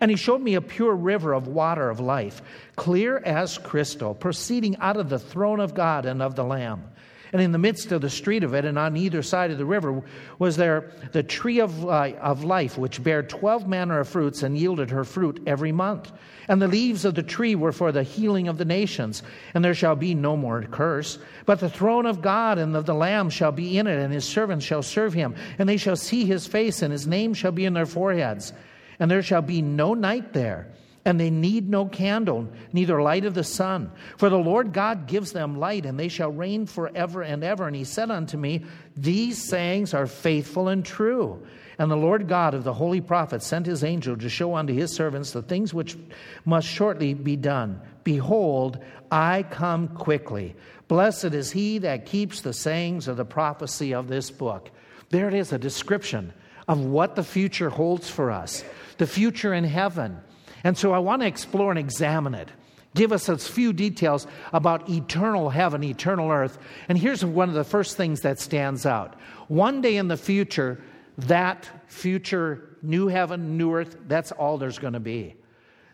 And 0.00 0.10
he 0.10 0.16
showed 0.16 0.40
me 0.40 0.54
a 0.54 0.62
pure 0.62 0.94
river 0.94 1.32
of 1.32 1.46
water 1.46 1.88
of 1.88 2.00
life, 2.00 2.40
clear 2.76 3.18
as 3.18 3.58
crystal, 3.58 4.14
proceeding 4.14 4.76
out 4.78 4.96
of 4.96 5.10
the 5.10 5.18
throne 5.18 5.60
of 5.60 5.74
God 5.74 6.06
and 6.06 6.22
of 6.22 6.36
the 6.36 6.44
Lamb. 6.44 6.84
And 7.32 7.40
in 7.40 7.52
the 7.52 7.58
midst 7.58 7.92
of 7.92 8.00
the 8.00 8.10
street 8.10 8.42
of 8.42 8.54
it, 8.54 8.64
and 8.64 8.76
on 8.76 8.96
either 8.96 9.22
side 9.22 9.52
of 9.52 9.58
the 9.58 9.64
river, 9.64 10.02
was 10.38 10.56
there 10.56 10.90
the 11.12 11.22
tree 11.22 11.60
of, 11.60 11.84
uh, 11.84 12.12
of 12.20 12.42
life, 12.42 12.76
which 12.76 13.02
bare 13.02 13.22
twelve 13.22 13.68
manner 13.68 14.00
of 14.00 14.08
fruits 14.08 14.42
and 14.42 14.58
yielded 14.58 14.90
her 14.90 15.04
fruit 15.04 15.40
every 15.46 15.70
month. 15.70 16.10
And 16.48 16.60
the 16.60 16.66
leaves 16.66 17.04
of 17.04 17.14
the 17.14 17.22
tree 17.22 17.54
were 17.54 17.70
for 17.70 17.92
the 17.92 18.02
healing 18.02 18.48
of 18.48 18.58
the 18.58 18.64
nations. 18.64 19.22
And 19.54 19.64
there 19.64 19.74
shall 19.74 19.94
be 19.94 20.14
no 20.14 20.36
more 20.36 20.62
curse. 20.62 21.18
But 21.46 21.60
the 21.60 21.70
throne 21.70 22.06
of 22.06 22.20
God 22.20 22.58
and 22.58 22.74
of 22.74 22.86
the 22.86 22.94
Lamb 22.94 23.30
shall 23.30 23.52
be 23.52 23.78
in 23.78 23.86
it, 23.86 24.00
and 24.00 24.12
his 24.12 24.24
servants 24.24 24.64
shall 24.64 24.82
serve 24.82 25.12
him. 25.12 25.36
And 25.58 25.68
they 25.68 25.76
shall 25.76 25.96
see 25.96 26.24
his 26.24 26.48
face, 26.48 26.82
and 26.82 26.90
his 26.90 27.06
name 27.06 27.34
shall 27.34 27.52
be 27.52 27.64
in 27.64 27.74
their 27.74 27.86
foreheads. 27.86 28.52
And 28.98 29.08
there 29.08 29.22
shall 29.22 29.42
be 29.42 29.62
no 29.62 29.94
night 29.94 30.32
there 30.32 30.66
and 31.04 31.18
they 31.18 31.30
need 31.30 31.68
no 31.68 31.86
candle, 31.86 32.46
neither 32.72 33.00
light 33.00 33.24
of 33.24 33.34
the 33.34 33.44
sun. 33.44 33.90
For 34.18 34.28
the 34.28 34.38
Lord 34.38 34.72
God 34.72 35.06
gives 35.06 35.32
them 35.32 35.58
light, 35.58 35.86
and 35.86 35.98
they 35.98 36.08
shall 36.08 36.30
reign 36.30 36.66
forever 36.66 37.22
and 37.22 37.42
ever. 37.42 37.66
And 37.66 37.74
he 37.74 37.84
said 37.84 38.10
unto 38.10 38.36
me, 38.36 38.64
These 38.96 39.42
sayings 39.42 39.94
are 39.94 40.06
faithful 40.06 40.68
and 40.68 40.84
true. 40.84 41.42
And 41.78 41.90
the 41.90 41.96
Lord 41.96 42.28
God 42.28 42.52
of 42.52 42.64
the 42.64 42.74
holy 42.74 43.00
prophets 43.00 43.46
sent 43.46 43.64
his 43.64 43.82
angel 43.82 44.14
to 44.18 44.28
show 44.28 44.54
unto 44.54 44.74
his 44.74 44.92
servants 44.92 45.30
the 45.30 45.40
things 45.40 45.72
which 45.72 45.96
must 46.44 46.68
shortly 46.68 47.14
be 47.14 47.36
done. 47.36 47.80
Behold, 48.04 48.84
I 49.10 49.44
come 49.44 49.88
quickly. 49.88 50.54
Blessed 50.88 51.32
is 51.32 51.50
he 51.50 51.78
that 51.78 52.04
keeps 52.04 52.42
the 52.42 52.52
sayings 52.52 53.08
of 53.08 53.16
the 53.16 53.24
prophecy 53.24 53.94
of 53.94 54.08
this 54.08 54.30
book. 54.30 54.70
There 55.08 55.28
it 55.28 55.34
is, 55.34 55.52
a 55.54 55.58
description 55.58 56.34
of 56.68 56.84
what 56.84 57.16
the 57.16 57.24
future 57.24 57.70
holds 57.70 58.10
for 58.10 58.30
us, 58.30 58.62
the 58.98 59.06
future 59.06 59.54
in 59.54 59.64
heaven 59.64 60.20
and 60.64 60.76
so 60.76 60.92
I 60.92 60.98
want 60.98 61.22
to 61.22 61.28
explore 61.28 61.70
and 61.70 61.78
examine 61.78 62.34
it. 62.34 62.48
give 62.94 63.12
us 63.12 63.28
a 63.28 63.38
few 63.38 63.72
details 63.72 64.26
about 64.52 64.88
eternal 64.88 65.50
heaven, 65.50 65.84
eternal 65.84 66.30
earth. 66.30 66.58
And 66.88 66.98
here's 66.98 67.24
one 67.24 67.48
of 67.48 67.54
the 67.54 67.64
first 67.64 67.96
things 67.96 68.20
that 68.22 68.40
stands 68.40 68.84
out. 68.84 69.14
One 69.48 69.80
day 69.80 69.96
in 69.96 70.08
the 70.08 70.16
future, 70.16 70.82
that 71.18 71.68
future 71.86 72.76
new 72.82 73.06
heaven, 73.06 73.56
new 73.56 73.72
earth, 73.74 73.96
that's 74.06 74.32
all 74.32 74.58
there's 74.58 74.78
going 74.78 74.94
to 74.94 75.00
be. 75.00 75.36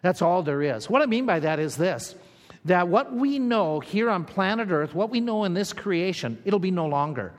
That's 0.02 0.22
all 0.22 0.42
there 0.42 0.62
is. 0.62 0.88
What 0.88 1.02
I 1.02 1.06
mean 1.06 1.26
by 1.26 1.40
that 1.40 1.58
is 1.58 1.76
this 1.76 2.14
that 2.66 2.88
what 2.88 3.12
we 3.12 3.38
know 3.38 3.78
here 3.78 4.10
on 4.10 4.24
planet 4.24 4.70
Earth, 4.70 4.92
what 4.94 5.10
we 5.10 5.20
know 5.20 5.44
in 5.44 5.54
this 5.54 5.72
creation, 5.72 6.36
it'll 6.44 6.58
be 6.58 6.72
no 6.72 6.86
longer. 6.86 7.32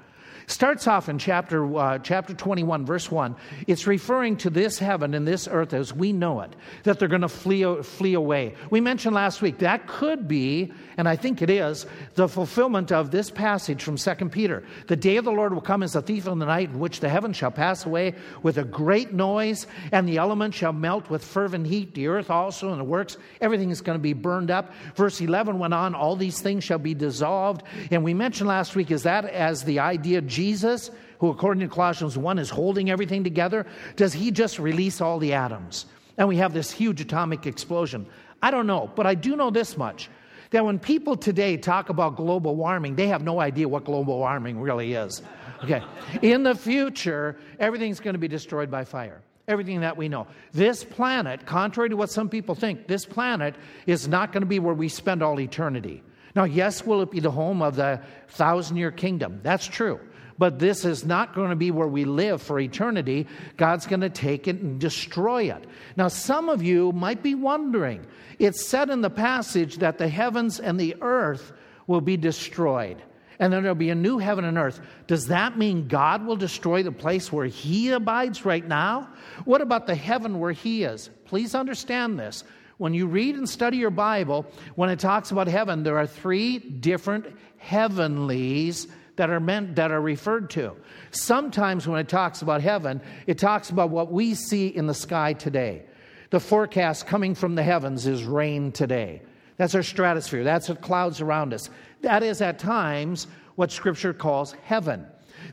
Starts 0.50 0.88
off 0.88 1.10
in 1.10 1.20
chapter, 1.20 1.76
uh, 1.76 2.00
chapter 2.00 2.34
21, 2.34 2.86
verse 2.86 3.12
1. 3.12 3.36
It's 3.68 3.86
referring 3.86 4.38
to 4.38 4.50
this 4.50 4.80
heaven 4.80 5.14
and 5.14 5.28
this 5.28 5.46
earth 5.52 5.74
as 5.74 5.94
we 5.94 6.14
know 6.14 6.40
it, 6.40 6.56
that 6.84 7.00
they're 7.00 7.10
going 7.10 7.20
to 7.20 7.28
flee, 7.28 7.84
flee 7.84 8.14
away. 8.14 8.56
We 8.70 8.80
mentioned 8.80 9.14
last 9.14 9.42
week 9.42 9.58
that 9.58 9.88
could 9.88 10.26
be, 10.26 10.72
and 10.96 11.06
I 11.10 11.18
think 11.18 11.42
it 11.42 11.50
is, 11.50 11.86
the 12.16 12.30
fulfillment 12.30 12.94
of 12.94 13.12
this 13.12 13.30
passage 13.30 13.84
from 13.84 13.98
2 13.98 14.30
Peter. 14.30 14.64
The 14.88 14.96
day 14.96 15.18
of 15.18 15.26
the 15.26 15.34
Lord 15.34 15.54
will 15.54 15.60
come 15.60 15.84
as 15.84 15.98
a 15.98 16.02
thief 16.02 16.26
in 16.28 16.40
the 16.40 16.46
night, 16.46 16.70
in 16.70 16.80
which 16.80 17.02
the 17.02 17.10
heavens 17.10 17.36
shall 17.36 17.52
pass 17.52 17.86
away 17.86 18.16
with 18.42 18.58
a 18.58 18.64
great 18.64 19.12
noise, 19.12 19.68
and 19.92 20.08
the 20.08 20.16
elements 20.16 20.56
shall 20.56 20.72
melt 20.72 21.10
with 21.10 21.26
fervent 21.26 21.68
heat. 21.68 21.94
The 21.94 22.08
earth 22.08 22.30
also 22.30 22.72
and 22.72 22.80
the 22.80 22.86
works, 22.86 23.18
everything 23.42 23.70
is 23.70 23.82
going 23.82 23.98
to 23.98 24.02
be 24.02 24.14
burned 24.14 24.50
up. 24.50 24.72
Verse 24.96 25.20
11 25.20 25.60
went 25.60 25.74
on, 25.74 25.94
all 25.94 26.16
these 26.16 26.40
things 26.40 26.64
shall 26.64 26.80
be 26.80 26.94
dissolved. 26.94 27.64
And 27.92 28.02
we 28.02 28.14
mentioned 28.14 28.48
last 28.48 28.78
week, 28.78 28.92
is 28.92 29.04
that 29.04 29.26
as 29.26 29.66
the 29.66 29.80
idea 29.80 30.22
Jesus, 30.38 30.92
who 31.18 31.30
according 31.32 31.68
to 31.68 31.74
Colossians 31.74 32.16
1 32.16 32.38
is 32.38 32.52
holding 32.52 32.92
everything 32.92 33.24
together, 33.24 33.66
does 33.96 34.14
he 34.14 34.30
just 34.30 34.60
release 34.60 35.02
all 35.02 35.18
the 35.18 35.34
atoms? 35.34 35.88
And 36.16 36.28
we 36.28 36.38
have 36.38 36.54
this 36.54 36.70
huge 36.70 37.02
atomic 37.02 37.48
explosion. 37.48 38.06
I 38.40 38.52
don't 38.52 38.68
know, 38.68 38.92
but 38.96 39.08
I 39.08 39.16
do 39.16 39.36
know 39.36 39.50
this 39.50 39.76
much 39.78 40.12
that 40.52 40.64
when 40.64 40.78
people 40.78 41.18
today 41.18 41.58
talk 41.58 41.90
about 41.90 42.18
global 42.18 42.56
warming, 42.56 42.96
they 42.96 43.08
have 43.08 43.24
no 43.24 43.40
idea 43.40 43.68
what 43.68 43.84
global 43.84 44.20
warming 44.20 44.62
really 44.62 44.94
is. 44.94 45.24
Okay. 45.64 45.82
In 46.22 46.44
the 46.44 46.54
future, 46.54 47.36
everything's 47.60 48.00
going 48.00 48.14
to 48.14 48.20
be 48.20 48.28
destroyed 48.28 48.70
by 48.70 48.86
fire. 48.86 49.24
Everything 49.48 49.82
that 49.82 49.98
we 49.98 50.08
know. 50.08 50.28
This 50.54 50.84
planet, 50.84 51.48
contrary 51.48 51.90
to 51.90 51.98
what 51.98 52.12
some 52.12 52.30
people 52.30 52.54
think, 52.54 52.86
this 52.86 53.08
planet 53.08 53.56
is 53.88 54.08
not 54.08 54.32
going 54.32 54.42
to 54.42 54.48
be 54.48 54.60
where 54.60 54.76
we 54.76 54.88
spend 54.88 55.24
all 55.24 55.40
eternity. 55.40 56.04
Now, 56.36 56.44
yes, 56.44 56.86
will 56.86 57.02
it 57.02 57.10
be 57.10 57.22
the 57.22 57.32
home 57.32 57.64
of 57.64 57.76
the 57.76 58.00
thousand 58.28 58.78
year 58.78 58.92
kingdom? 58.92 59.40
That's 59.42 59.66
true 59.66 60.00
but 60.38 60.60
this 60.60 60.86
is 60.86 61.06
not 61.06 61.34
going 61.34 61.50
to 61.50 61.56
be 61.56 61.72
where 61.72 61.88
we 61.88 62.06
live 62.06 62.42
for 62.42 62.60
eternity. 62.60 63.28
God's 63.58 63.88
going 63.88 64.02
to 64.02 64.10
take 64.10 64.48
it 64.48 64.58
and 64.58 64.80
destroy 64.80 65.52
it. 65.52 65.66
Now, 65.96 66.08
some 66.08 66.50
of 66.50 66.62
you 66.62 66.92
might 66.92 67.24
be 67.24 67.36
wondering 67.36 68.06
it's 68.40 68.68
said 68.68 68.90
in 68.90 69.02
the 69.02 69.10
passage 69.10 69.78
that 69.78 69.98
the 69.98 70.08
heavens 70.08 70.60
and 70.60 70.80
the 70.80 70.96
earth 71.02 71.52
will 71.88 72.02
be 72.02 72.18
destroyed. 72.18 73.02
And 73.40 73.54
then 73.54 73.64
there'll 73.64 73.76
be 73.76 73.92
a 73.92 73.96
new 73.96 74.18
heaven 74.18 74.46
and 74.46 74.58
earth. 74.58 74.80
Does 75.06 75.28
that 75.28 75.58
mean 75.58 75.88
God 75.88 76.26
will 76.26 76.36
destroy 76.36 76.84
the 76.84 76.92
place 76.92 77.32
where 77.32 77.46
He 77.46 77.92
abides 77.92 78.46
right 78.46 78.68
now? 78.68 79.10
What 79.46 79.62
about 79.62 79.88
the 79.88 79.96
heaven 79.96 80.40
where 80.40 80.52
He 80.52 80.84
is? 80.84 81.10
Please 81.26 81.54
understand 81.56 82.20
this. 82.20 82.44
When 82.78 82.94
you 82.94 83.08
read 83.08 83.36
and 83.36 83.50
study 83.50 83.78
your 83.78 83.90
Bible, 83.90 84.46
when 84.76 84.90
it 84.90 85.00
talks 85.00 85.32
about 85.32 85.48
heaven, 85.48 85.84
there 85.84 85.98
are 85.98 86.08
three 86.08 86.60
different 86.60 87.26
heavenlies 87.58 88.88
that 89.18 89.30
are 89.30 89.40
meant 89.40 89.76
that 89.76 89.92
are 89.92 90.02
referred 90.02 90.50
to. 90.52 90.76
Sometimes 91.12 91.88
when 91.88 92.00
it 92.00 92.08
talks 92.08 92.42
about 92.42 92.62
heaven, 92.62 93.02
it 93.28 93.38
talks 93.38 93.70
about 93.70 93.90
what 93.90 94.12
we 94.12 94.34
see 94.34 94.68
in 94.68 94.88
the 94.88 94.94
sky 94.94 95.34
today. 95.34 95.84
The 96.30 96.40
forecast 96.40 97.06
coming 97.08 97.36
from 97.36 97.56
the 97.56 97.64
heavens 97.64 98.08
is 98.08 98.24
rain 98.24 98.72
today. 98.72 99.22
That's 99.58 99.76
our 99.76 99.84
stratosphere. 99.84 100.44
That's 100.44 100.68
the 100.68 100.76
clouds 100.76 101.20
around 101.20 101.54
us. 101.54 101.70
That 102.02 102.24
is 102.24 102.42
at 102.42 102.60
times 102.60 103.28
what 103.56 103.72
scripture 103.72 104.14
calls 104.14 104.54
heaven. 104.64 105.06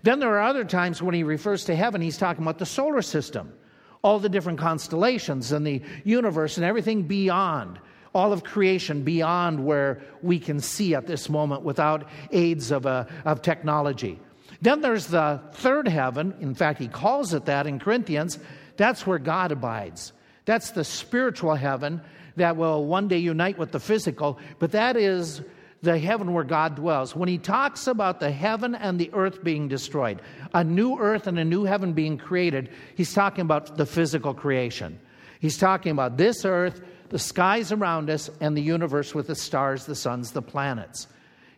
Then 0.02 0.18
there 0.18 0.34
are 0.34 0.42
other 0.42 0.64
times 0.64 1.02
when 1.02 1.14
he 1.14 1.22
refers 1.22 1.64
to 1.64 1.76
heaven, 1.76 2.00
he's 2.00 2.18
talking 2.18 2.44
about 2.44 2.58
the 2.58 2.66
solar 2.66 3.02
system, 3.02 3.52
all 4.02 4.18
the 4.18 4.28
different 4.28 4.58
constellations 4.58 5.52
and 5.52 5.66
the 5.66 5.80
universe 6.04 6.58
and 6.58 6.66
everything 6.66 7.02
beyond 7.02 7.78
all 8.14 8.32
of 8.32 8.44
creation 8.44 9.02
beyond 9.02 9.64
where 9.64 10.00
we 10.22 10.38
can 10.38 10.60
see 10.60 10.94
at 10.94 11.06
this 11.06 11.28
moment 11.28 11.62
without 11.62 12.08
aids 12.30 12.70
of, 12.70 12.86
uh, 12.86 13.04
of 13.24 13.42
technology. 13.42 14.18
Then 14.62 14.80
there's 14.80 15.08
the 15.08 15.40
third 15.52 15.88
heaven. 15.88 16.34
In 16.40 16.54
fact, 16.54 16.78
he 16.78 16.88
calls 16.88 17.34
it 17.34 17.46
that 17.46 17.66
in 17.66 17.78
Corinthians. 17.78 18.38
That's 18.76 19.06
where 19.06 19.18
God 19.18 19.52
abides. 19.52 20.12
That's 20.44 20.70
the 20.70 20.84
spiritual 20.84 21.54
heaven 21.54 22.00
that 22.36 22.56
will 22.56 22.84
one 22.84 23.08
day 23.08 23.18
unite 23.18 23.58
with 23.58 23.72
the 23.72 23.80
physical, 23.80 24.38
but 24.58 24.72
that 24.72 24.96
is 24.96 25.42
the 25.82 25.98
heaven 25.98 26.32
where 26.32 26.44
God 26.44 26.76
dwells. 26.76 27.14
When 27.14 27.28
he 27.28 27.38
talks 27.38 27.86
about 27.86 28.18
the 28.18 28.30
heaven 28.30 28.74
and 28.74 28.98
the 28.98 29.10
earth 29.12 29.44
being 29.44 29.68
destroyed, 29.68 30.22
a 30.54 30.64
new 30.64 30.98
earth 30.98 31.26
and 31.26 31.38
a 31.38 31.44
new 31.44 31.64
heaven 31.64 31.92
being 31.92 32.16
created, 32.16 32.70
he's 32.96 33.12
talking 33.12 33.42
about 33.42 33.76
the 33.76 33.86
physical 33.86 34.34
creation. 34.34 34.98
He's 35.40 35.58
talking 35.58 35.92
about 35.92 36.16
this 36.16 36.44
earth 36.44 36.80
the 37.14 37.18
skies 37.20 37.70
around 37.70 38.10
us, 38.10 38.28
and 38.40 38.56
the 38.56 38.60
universe 38.60 39.14
with 39.14 39.28
the 39.28 39.36
stars, 39.36 39.86
the 39.86 39.94
suns, 39.94 40.32
the 40.32 40.42
planets. 40.42 41.06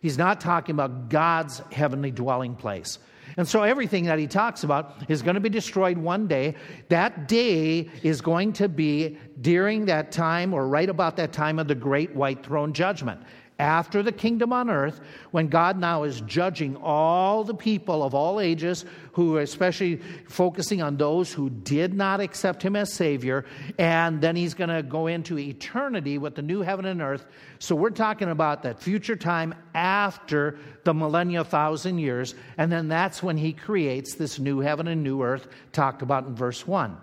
He's 0.03 0.15
not 0.15 0.39
talking 0.39 0.75
about 0.75 1.09
God's 1.09 1.63
heavenly 1.71 2.11
dwelling 2.11 2.53
place. 2.53 2.99
And 3.37 3.47
so 3.47 3.63
everything 3.63 4.03
that 4.03 4.19
he 4.19 4.27
talks 4.27 4.63
about 4.63 4.93
is 5.09 5.23
going 5.23 5.33
to 5.33 5.41
be 5.41 5.49
destroyed 5.49 5.97
one 5.97 6.27
day. 6.27 6.53
That 6.89 7.27
day 7.27 7.89
is 8.03 8.21
going 8.21 8.53
to 8.53 8.69
be 8.69 9.17
during 9.41 9.85
that 9.85 10.11
time 10.11 10.53
or 10.53 10.67
right 10.67 10.89
about 10.89 11.15
that 11.17 11.33
time 11.33 11.57
of 11.57 11.67
the 11.67 11.73
great 11.73 12.15
white 12.15 12.45
throne 12.45 12.71
judgment 12.71 13.19
after 13.59 14.03
the 14.03 14.11
kingdom 14.11 14.53
on 14.53 14.69
earth, 14.69 15.01
when 15.31 15.47
God 15.47 15.79
now 15.79 16.03
is 16.03 16.21
judging 16.21 16.75
all 16.77 17.43
the 17.43 17.55
people 17.55 18.03
of 18.03 18.13
all 18.13 18.39
ages, 18.39 18.85
who 19.13 19.35
are 19.35 19.41
especially 19.41 19.97
focusing 20.27 20.81
on 20.81 20.97
those 20.97 21.33
who 21.33 21.49
did 21.49 21.93
not 21.93 22.19
accept 22.19 22.61
Him 22.61 22.75
as 22.75 22.93
Savior, 22.93 23.45
and 23.79 24.21
then 24.21 24.35
He's 24.35 24.53
going 24.53 24.69
to 24.69 24.83
go 24.83 25.07
into 25.07 25.39
eternity 25.39 26.17
with 26.17 26.35
the 26.35 26.41
new 26.43 26.61
heaven 26.61 26.85
and 26.85 27.01
earth. 27.01 27.25
So 27.59 27.75
we're 27.75 27.89
talking 27.89 28.29
about 28.29 28.61
that 28.63 28.79
future 28.79 29.15
time 29.15 29.55
after 29.73 30.59
the 30.83 30.93
millennia, 30.93 31.43
thousand 31.43 31.97
years, 31.97 32.35
and 32.57 32.71
then 32.71 32.87
that's 32.87 33.23
when 33.23 33.37
He 33.37 33.53
creates 33.53 34.15
this 34.15 34.37
new 34.37 34.59
heaven 34.59 34.87
and 34.87 35.03
new 35.03 35.23
earth, 35.23 35.47
talked 35.71 36.03
about 36.03 36.27
in 36.27 36.35
verse 36.35 36.67
1. 36.67 36.95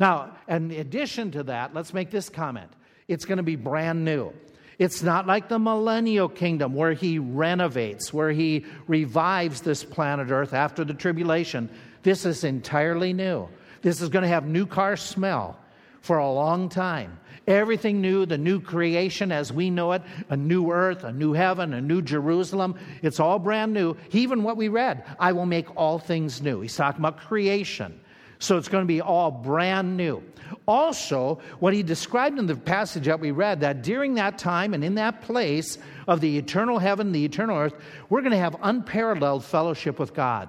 Now, 0.00 0.36
in 0.48 0.70
addition 0.72 1.30
to 1.32 1.44
that, 1.44 1.72
let's 1.72 1.94
make 1.94 2.10
this 2.10 2.28
comment 2.28 2.70
it's 3.06 3.24
going 3.24 3.38
to 3.38 3.42
be 3.42 3.56
brand 3.56 4.04
new. 4.04 4.32
It's 4.80 5.02
not 5.02 5.26
like 5.26 5.50
the 5.50 5.58
millennial 5.58 6.30
kingdom 6.30 6.74
where 6.74 6.94
he 6.94 7.18
renovates, 7.18 8.14
where 8.14 8.30
he 8.30 8.64
revives 8.88 9.60
this 9.60 9.84
planet 9.84 10.30
Earth 10.30 10.54
after 10.54 10.86
the 10.86 10.94
tribulation. 10.94 11.68
This 12.02 12.24
is 12.24 12.44
entirely 12.44 13.12
new. 13.12 13.46
This 13.82 14.00
is 14.00 14.08
going 14.08 14.22
to 14.22 14.28
have 14.28 14.46
new 14.46 14.64
car 14.64 14.96
smell 14.96 15.58
for 16.00 16.16
a 16.16 16.32
long 16.32 16.70
time. 16.70 17.20
Everything 17.46 18.00
new, 18.00 18.24
the 18.24 18.38
new 18.38 18.58
creation 18.58 19.30
as 19.30 19.52
we 19.52 19.68
know 19.68 19.92
it, 19.92 20.02
a 20.30 20.36
new 20.36 20.70
earth, 20.70 21.04
a 21.04 21.12
new 21.12 21.34
heaven, 21.34 21.74
a 21.74 21.80
new 21.82 22.00
Jerusalem. 22.00 22.76
It's 23.02 23.20
all 23.20 23.38
brand 23.38 23.74
new. 23.74 23.96
Even 24.12 24.42
what 24.42 24.56
we 24.56 24.68
read, 24.68 25.04
I 25.18 25.32
will 25.32 25.44
make 25.44 25.76
all 25.76 25.98
things 25.98 26.40
new. 26.40 26.62
He's 26.62 26.74
talking 26.74 27.02
about 27.02 27.18
creation. 27.18 28.00
So 28.40 28.56
it's 28.56 28.68
going 28.68 28.82
to 28.82 28.88
be 28.88 29.02
all 29.02 29.30
brand 29.30 29.96
new. 29.96 30.22
Also, 30.66 31.40
what 31.60 31.74
he 31.74 31.82
described 31.82 32.38
in 32.38 32.46
the 32.46 32.56
passage 32.56 33.04
that 33.04 33.20
we 33.20 33.30
read, 33.30 33.60
that 33.60 33.82
during 33.82 34.14
that 34.14 34.38
time 34.38 34.72
and 34.74 34.82
in 34.82 34.94
that 34.94 35.22
place 35.22 35.78
of 36.08 36.20
the 36.20 36.38
eternal 36.38 36.78
heaven, 36.78 37.12
the 37.12 37.24
eternal 37.24 37.56
earth, 37.56 37.74
we're 38.08 38.22
going 38.22 38.32
to 38.32 38.38
have 38.38 38.56
unparalleled 38.62 39.44
fellowship 39.44 39.98
with 39.98 40.14
God. 40.14 40.48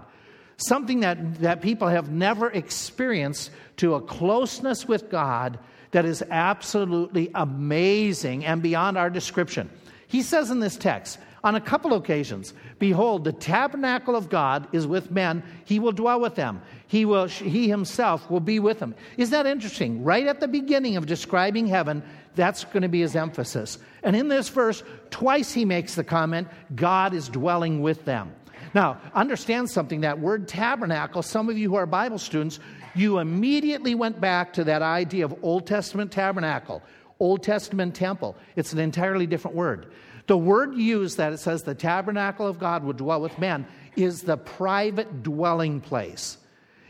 Something 0.56 1.02
that, 1.02 1.42
that 1.42 1.62
people 1.62 1.90
have 1.90 2.10
never 2.10 2.50
experienced 2.50 3.52
to 3.78 3.96
a 3.96 4.02
closeness 4.02 4.88
with 4.88 5.10
God 5.10 5.60
that 5.92 6.06
is 6.06 6.24
absolutely 6.30 7.30
amazing 7.36 8.46
and 8.46 8.62
beyond 8.62 8.98
our 8.98 9.10
description. 9.10 9.70
He 10.08 10.22
says 10.22 10.50
in 10.50 10.60
this 10.60 10.78
text, 10.78 11.20
on 11.44 11.56
a 11.56 11.62
couple 11.62 11.94
occasions, 11.94 12.54
Behold, 12.80 13.24
the 13.24 13.34
tabernacle 13.34 14.16
of 14.16 14.30
God 14.30 14.68
is 14.72 14.86
with 14.86 15.10
men. 15.10 15.44
He 15.66 15.80
will 15.80 15.92
dwell 15.92 16.20
with 16.20 16.36
them. 16.36 16.62
He, 16.92 17.06
will, 17.06 17.28
he 17.28 17.70
himself 17.70 18.30
will 18.30 18.42
be 18.42 18.60
with 18.60 18.80
them. 18.80 18.96
Is 19.16 19.30
that 19.30 19.46
interesting? 19.46 20.04
Right 20.04 20.28
at 20.28 20.42
the 20.42 20.48
beginning 20.50 20.98
of 20.98 21.06
describing 21.06 21.66
heaven, 21.66 22.04
that's 22.36 22.66
going 22.66 22.82
to 22.82 22.90
be 22.90 23.00
his 23.00 23.16
emphasis. 23.16 23.78
And 24.04 24.14
in 24.14 24.28
this 24.28 24.50
verse, 24.50 24.84
twice 25.10 25.54
he 25.54 25.64
makes 25.64 25.96
the 25.96 26.04
comment, 26.04 26.50
God 26.76 27.14
is 27.14 27.30
dwelling 27.30 27.82
with 27.82 28.04
them. 28.04 28.36
Now, 28.74 29.00
understand 29.14 29.70
something 29.70 30.02
that 30.02 30.20
word 30.20 30.50
tabernacle, 30.50 31.22
some 31.22 31.48
of 31.48 31.58
you 31.58 31.70
who 31.70 31.76
are 31.76 31.86
Bible 31.86 32.18
students, 32.18 32.60
you 32.94 33.20
immediately 33.20 33.96
went 33.96 34.20
back 34.20 34.52
to 34.52 34.66
that 34.66 34.82
idea 34.82 35.24
of 35.24 35.34
Old 35.46 35.66
Testament 35.68 36.12
tabernacle, 36.12 36.84
Old 37.22 37.42
Testament 37.42 37.96
temple. 37.96 38.36
It's 38.58 38.74
an 38.74 38.80
entirely 38.80 39.28
different 39.28 39.56
word. 39.56 39.94
The 40.28 40.38
word 40.38 40.76
used 40.76 41.16
that 41.20 41.32
it 41.32 41.38
says 41.38 41.64
the 41.64 41.74
tabernacle 41.74 42.48
of 42.48 42.60
God 42.60 42.84
would 42.84 42.98
dwell 42.98 43.22
with 43.22 43.40
men 43.40 43.66
is 43.96 44.24
the 44.24 44.36
private 44.36 45.24
dwelling 45.24 45.80
place. 45.80 46.38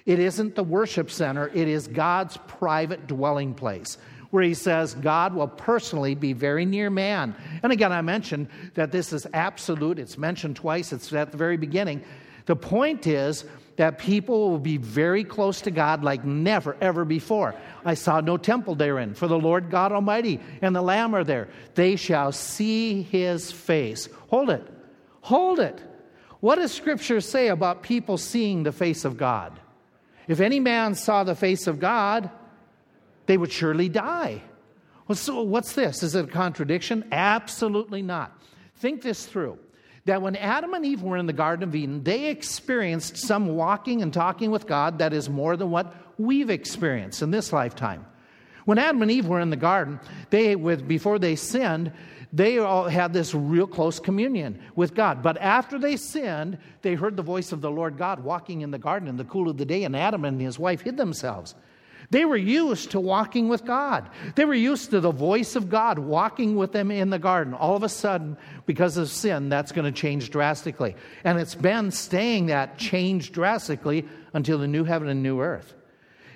It 0.06 0.20
isn't 0.20 0.56
the 0.56 0.64
worship 0.64 1.12
center, 1.12 1.48
it 1.50 1.68
is 1.68 1.88
God's 1.88 2.38
private 2.48 3.08
dwelling 3.08 3.54
place. 3.54 3.98
where 4.32 4.44
he 4.44 4.54
says 4.54 4.96
God 4.96 5.34
will 5.36 5.48
personally 5.48 6.16
be 6.16 6.34
very 6.34 6.66
near 6.66 6.90
man. 6.90 7.36
And 7.62 7.72
again, 7.72 7.92
I 7.92 8.02
mentioned 8.02 8.48
that 8.74 8.92
this 8.92 9.14
is 9.14 9.28
absolute, 9.34 10.00
it's 10.00 10.18
mentioned 10.18 10.56
twice, 10.56 10.92
it's 10.92 11.14
at 11.14 11.32
the 11.32 11.38
very 11.38 11.58
beginning. 11.58 12.04
The 12.46 12.56
point 12.56 13.06
is 13.06 13.46
that 13.76 14.00
people 14.00 14.50
will 14.50 14.60
be 14.60 14.78
very 14.78 15.24
close 15.24 15.62
to 15.62 15.72
God 15.72 16.04
like 16.04 16.26
never, 16.26 16.76
ever 16.82 17.06
before. 17.06 17.56
I 17.86 17.94
saw 17.94 18.20
no 18.20 18.38
temple 18.38 18.76
therein, 18.76 19.14
for 19.14 19.28
the 19.28 19.38
Lord 19.38 19.70
God 19.70 19.92
Almighty 19.92 20.40
and 20.62 20.76
the 20.76 20.82
Lamb 20.82 21.14
are 21.14 21.24
there. 21.24 21.50
They 21.76 21.96
shall 21.96 22.32
see 22.32 23.04
his 23.04 23.52
face. 23.52 24.10
Hold 24.30 24.50
it. 24.50 24.66
Hold 25.22 25.60
it. 25.60 25.82
What 26.40 26.56
does 26.56 26.72
Scripture 26.72 27.22
say 27.22 27.50
about 27.50 27.84
people 27.84 28.18
seeing 28.18 28.64
the 28.64 28.72
face 28.72 29.06
of 29.06 29.18
God? 29.18 29.60
If 30.28 30.40
any 30.40 30.60
man 30.60 30.96
saw 30.96 31.24
the 31.24 31.36
face 31.36 31.68
of 31.68 31.80
God, 31.80 32.30
they 33.26 33.38
would 33.38 33.52
surely 33.52 33.90
die. 33.90 34.42
Well, 35.08 35.16
so 35.16 35.42
what's 35.42 35.74
this? 35.74 36.04
Is 36.04 36.16
it 36.16 36.26
a 36.26 36.28
contradiction? 36.28 37.06
Absolutely 37.12 38.02
not. 38.02 38.38
Think 38.78 39.02
this 39.02 39.26
through 39.26 39.60
that 40.06 40.22
when 40.22 40.36
Adam 40.36 40.74
and 40.74 40.86
Eve 40.86 41.04
were 41.04 41.18
in 41.18 41.28
the 41.28 41.34
Garden 41.34 41.68
of 41.68 41.76
Eden, 41.76 42.04
they 42.04 42.28
experienced 42.28 43.18
some 43.18 43.56
walking 43.56 44.02
and 44.02 44.14
talking 44.14 44.50
with 44.50 44.66
God 44.66 45.00
that 45.00 45.14
is 45.14 45.30
more 45.30 45.56
than 45.56 45.70
what 45.70 45.94
we've 46.18 46.50
experienced 46.50 47.22
in 47.22 47.30
this 47.30 47.54
lifetime. 47.54 48.06
When 48.66 48.78
Adam 48.78 49.02
and 49.02 49.12
Eve 49.12 49.28
were 49.28 49.40
in 49.40 49.50
the 49.50 49.56
garden, 49.56 50.00
they, 50.30 50.56
with, 50.56 50.88
before 50.88 51.20
they 51.20 51.36
sinned, 51.36 51.92
they 52.34 52.60
all 52.60 52.88
had 52.88 53.12
this 53.12 53.34
real 53.36 53.68
close 53.68 54.00
communion 54.00 54.62
with 54.76 54.94
God. 54.94 55.22
But 55.22 55.38
after 55.38 55.78
they 55.78 55.98
sinned, 55.98 56.58
they 56.82 56.94
heard 56.94 57.18
the 57.18 57.24
voice 57.24 57.52
of 57.52 57.62
the 57.62 57.72
Lord 57.72 57.98
God 57.98 58.22
walking 58.24 58.62
in 58.62 58.72
the 58.72 58.78
garden 58.78 59.10
in 59.10 59.18
the 59.18 59.26
cool 59.26 59.50
of 59.50 59.58
the 59.58 59.66
day, 59.66 59.84
and 59.84 59.96
Adam 59.96 60.24
and 60.24 60.40
his 60.40 60.58
wife 60.58 60.82
hid 60.82 60.98
themselves. 60.98 61.56
They 62.10 62.26
were 62.26 62.38
used 62.38 62.92
to 62.92 63.00
walking 63.00 63.48
with 63.48 63.66
God. 63.66 64.10
They 64.36 64.44
were 64.44 64.54
used 64.54 64.92
to 64.92 65.00
the 65.00 65.12
voice 65.12 65.56
of 65.56 65.70
God 65.70 65.98
walking 65.98 66.58
with 66.58 66.74
them 66.74 66.92
in 66.92 67.10
the 67.10 67.20
garden. 67.20 67.54
All 67.54 67.76
of 67.76 67.84
a 67.84 67.90
sudden, 67.90 68.38
because 68.66 68.98
of 68.98 69.10
sin, 69.10 69.48
that's 69.48 69.72
going 69.72 69.86
to 69.86 69.98
change 69.98 70.30
drastically. 70.30 70.96
And 71.24 71.40
it's 71.40 71.56
been 71.56 71.90
staying 71.92 72.48
that 72.48 72.78
change 72.78 73.32
drastically 73.32 74.06
until 74.34 74.58
the 74.58 74.68
new 74.68 74.84
heaven 74.84 75.08
and 75.08 75.24
new 75.24 75.40
earth. 75.40 75.74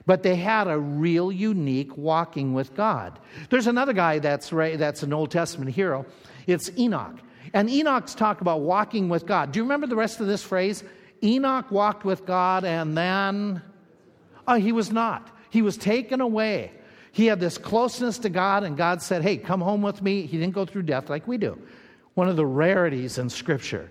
But 0.06 0.22
they 0.22 0.36
had 0.36 0.68
a 0.68 0.78
real 0.78 1.32
unique 1.32 1.98
walking 1.98 2.54
with 2.54 2.76
God. 2.76 3.20
There's 3.50 3.68
another 3.68 3.94
guy 3.94 4.20
that's, 4.20 4.50
that's 4.50 5.04
an 5.04 5.14
Old 5.14 5.32
Testament 5.32 5.72
hero. 5.72 6.06
It's 6.46 6.70
Enoch. 6.78 7.18
And 7.54 7.70
Enoch's 7.70 8.14
talk 8.14 8.42
about 8.42 8.62
walking 8.62 9.10
with 9.10 9.26
God. 9.26 9.52
Do 9.52 9.60
you 9.60 9.64
remember 9.64 9.88
the 9.88 9.96
rest 9.96 10.20
of 10.20 10.28
this 10.28 10.44
phrase? 10.44 10.84
Enoch 11.24 11.72
walked 11.72 12.06
with 12.06 12.26
God 12.26 12.66
and 12.66 12.96
then 12.96 13.62
oh, 14.48 14.56
he 14.56 14.72
was 14.72 14.92
not. 14.92 15.30
He 15.50 15.62
was 15.62 15.78
taken 15.78 16.22
away. 16.22 16.72
He 17.12 17.28
had 17.28 17.40
this 17.40 17.58
closeness 17.58 18.20
to 18.20 18.30
God, 18.30 18.64
and 18.64 18.76
God 18.76 19.02
said, 19.02 19.22
Hey, 19.22 19.38
come 19.38 19.62
home 19.62 19.82
with 19.82 20.02
me. 20.02 20.26
He 20.26 20.38
didn't 20.38 20.54
go 20.54 20.66
through 20.66 20.84
death 20.84 21.10
like 21.10 21.28
we 21.28 21.38
do. 21.38 21.58
One 22.14 22.28
of 22.28 22.36
the 22.36 22.46
rarities 22.46 23.18
in 23.18 23.30
Scripture. 23.30 23.90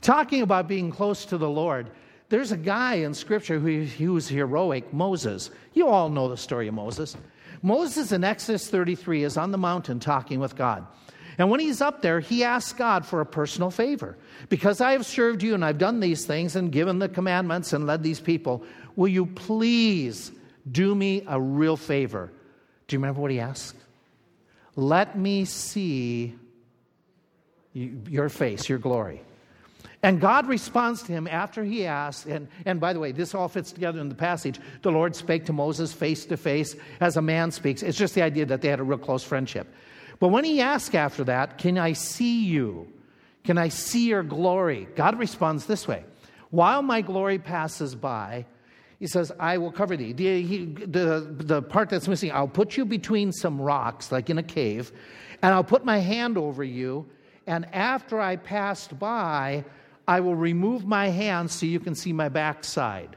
Talking 0.00 0.42
about 0.42 0.68
being 0.68 0.90
close 0.90 1.24
to 1.26 1.38
the 1.38 1.48
Lord, 1.48 1.90
there's 2.28 2.52
a 2.52 2.56
guy 2.56 2.94
in 2.96 3.14
Scripture 3.14 3.58
who, 3.58 4.12
was 4.12 4.28
heroic, 4.28 4.92
Moses. 4.92 5.50
You 5.72 5.88
all 5.88 6.08
know 6.08 6.28
the 6.28 6.36
story 6.36 6.68
of 6.68 6.74
Moses. 6.74 7.16
Moses 7.62 8.12
in 8.12 8.24
Exodus 8.24 8.68
33 8.68 9.24
is 9.24 9.36
on 9.36 9.50
the 9.50 9.58
mountain 9.58 10.00
talking 10.00 10.40
with 10.40 10.56
God. 10.56 10.86
And 11.38 11.50
when 11.50 11.60
he's 11.60 11.80
up 11.80 12.02
there, 12.02 12.20
he 12.20 12.44
asks 12.44 12.72
God 12.72 13.04
for 13.04 13.20
a 13.20 13.26
personal 13.26 13.70
favor. 13.70 14.16
Because 14.48 14.80
I 14.80 14.92
have 14.92 15.04
served 15.04 15.42
you 15.42 15.54
and 15.54 15.64
I've 15.64 15.78
done 15.78 16.00
these 16.00 16.26
things 16.26 16.56
and 16.56 16.70
given 16.70 16.98
the 16.98 17.08
commandments 17.08 17.72
and 17.72 17.86
led 17.86 18.02
these 18.02 18.20
people, 18.20 18.64
will 18.96 19.08
you 19.08 19.26
please 19.26 20.30
do 20.70 20.94
me 20.94 21.24
a 21.26 21.40
real 21.40 21.76
favor. 21.76 22.32
Do 22.86 22.94
you 22.94 23.00
remember 23.00 23.20
what 23.20 23.30
he 23.30 23.40
asked? 23.40 23.76
Let 24.76 25.18
me 25.18 25.44
see 25.44 26.34
your 27.72 28.28
face, 28.28 28.68
your 28.68 28.78
glory. 28.78 29.22
And 30.04 30.20
God 30.20 30.46
responds 30.48 31.02
to 31.04 31.12
him 31.12 31.26
after 31.26 31.64
he 31.64 31.86
asks, 31.86 32.26
and, 32.26 32.46
and 32.66 32.78
by 32.78 32.92
the 32.92 33.00
way, 33.00 33.10
this 33.10 33.34
all 33.34 33.48
fits 33.48 33.72
together 33.72 34.00
in 34.00 34.10
the 34.10 34.14
passage. 34.14 34.60
The 34.82 34.92
Lord 34.92 35.16
spake 35.16 35.46
to 35.46 35.54
Moses 35.54 35.94
face 35.94 36.26
to 36.26 36.36
face 36.36 36.76
as 37.00 37.16
a 37.16 37.22
man 37.22 37.50
speaks. 37.50 37.82
It's 37.82 37.96
just 37.96 38.14
the 38.14 38.20
idea 38.20 38.44
that 38.44 38.60
they 38.60 38.68
had 38.68 38.80
a 38.80 38.84
real 38.84 38.98
close 38.98 39.24
friendship. 39.24 39.66
But 40.18 40.28
when 40.28 40.44
he 40.44 40.60
asks 40.60 40.94
after 40.94 41.24
that, 41.24 41.56
Can 41.56 41.78
I 41.78 41.94
see 41.94 42.44
you? 42.44 42.92
Can 43.44 43.56
I 43.56 43.68
see 43.68 44.08
your 44.08 44.22
glory? 44.22 44.88
God 44.94 45.18
responds 45.18 45.64
this 45.64 45.88
way 45.88 46.04
While 46.50 46.82
my 46.82 47.00
glory 47.00 47.38
passes 47.38 47.94
by, 47.94 48.44
he 48.98 49.06
says, 49.06 49.32
I 49.40 49.56
will 49.56 49.72
cover 49.72 49.96
thee. 49.96 50.12
The, 50.12 50.42
he, 50.42 50.66
the, 50.66 51.26
the 51.30 51.62
part 51.62 51.88
that's 51.88 52.08
missing, 52.08 52.30
I'll 52.30 52.46
put 52.46 52.76
you 52.76 52.84
between 52.84 53.32
some 53.32 53.58
rocks, 53.58 54.12
like 54.12 54.28
in 54.28 54.36
a 54.36 54.42
cave, 54.42 54.92
and 55.40 55.54
I'll 55.54 55.64
put 55.64 55.82
my 55.82 55.96
hand 55.96 56.36
over 56.36 56.62
you. 56.62 57.06
And 57.46 57.64
after 57.74 58.20
I 58.20 58.36
passed 58.36 58.98
by, 58.98 59.64
I 60.06 60.20
will 60.20 60.34
remove 60.34 60.84
my 60.84 61.08
hands 61.08 61.52
so 61.52 61.66
you 61.66 61.80
can 61.80 61.94
see 61.94 62.12
my 62.12 62.28
backside. 62.28 63.16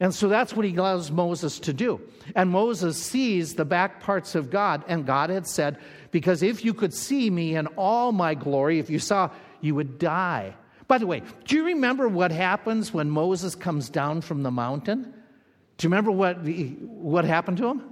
And 0.00 0.14
so 0.14 0.28
that's 0.28 0.54
what 0.54 0.64
he 0.64 0.74
allows 0.74 1.10
Moses 1.10 1.58
to 1.60 1.74
do. 1.74 2.00
And 2.34 2.50
Moses 2.50 2.96
sees 2.96 3.54
the 3.54 3.66
back 3.66 4.00
parts 4.00 4.34
of 4.34 4.50
God. 4.50 4.82
And 4.88 5.04
God 5.04 5.28
had 5.28 5.46
said, 5.46 5.78
Because 6.10 6.42
if 6.42 6.64
you 6.64 6.72
could 6.72 6.94
see 6.94 7.28
me 7.28 7.54
in 7.54 7.66
all 7.76 8.10
my 8.10 8.34
glory, 8.34 8.78
if 8.78 8.88
you 8.88 8.98
saw, 8.98 9.30
you 9.60 9.74
would 9.74 9.98
die. 9.98 10.54
By 10.88 10.98
the 10.98 11.06
way, 11.06 11.22
do 11.44 11.54
you 11.54 11.66
remember 11.66 12.08
what 12.08 12.32
happens 12.32 12.94
when 12.94 13.10
Moses 13.10 13.54
comes 13.54 13.90
down 13.90 14.22
from 14.22 14.42
the 14.42 14.50
mountain? 14.50 15.02
Do 15.02 15.86
you 15.86 15.90
remember 15.90 16.10
what, 16.10 16.38
what 16.38 17.24
happened 17.26 17.58
to 17.58 17.68
him? 17.68 17.82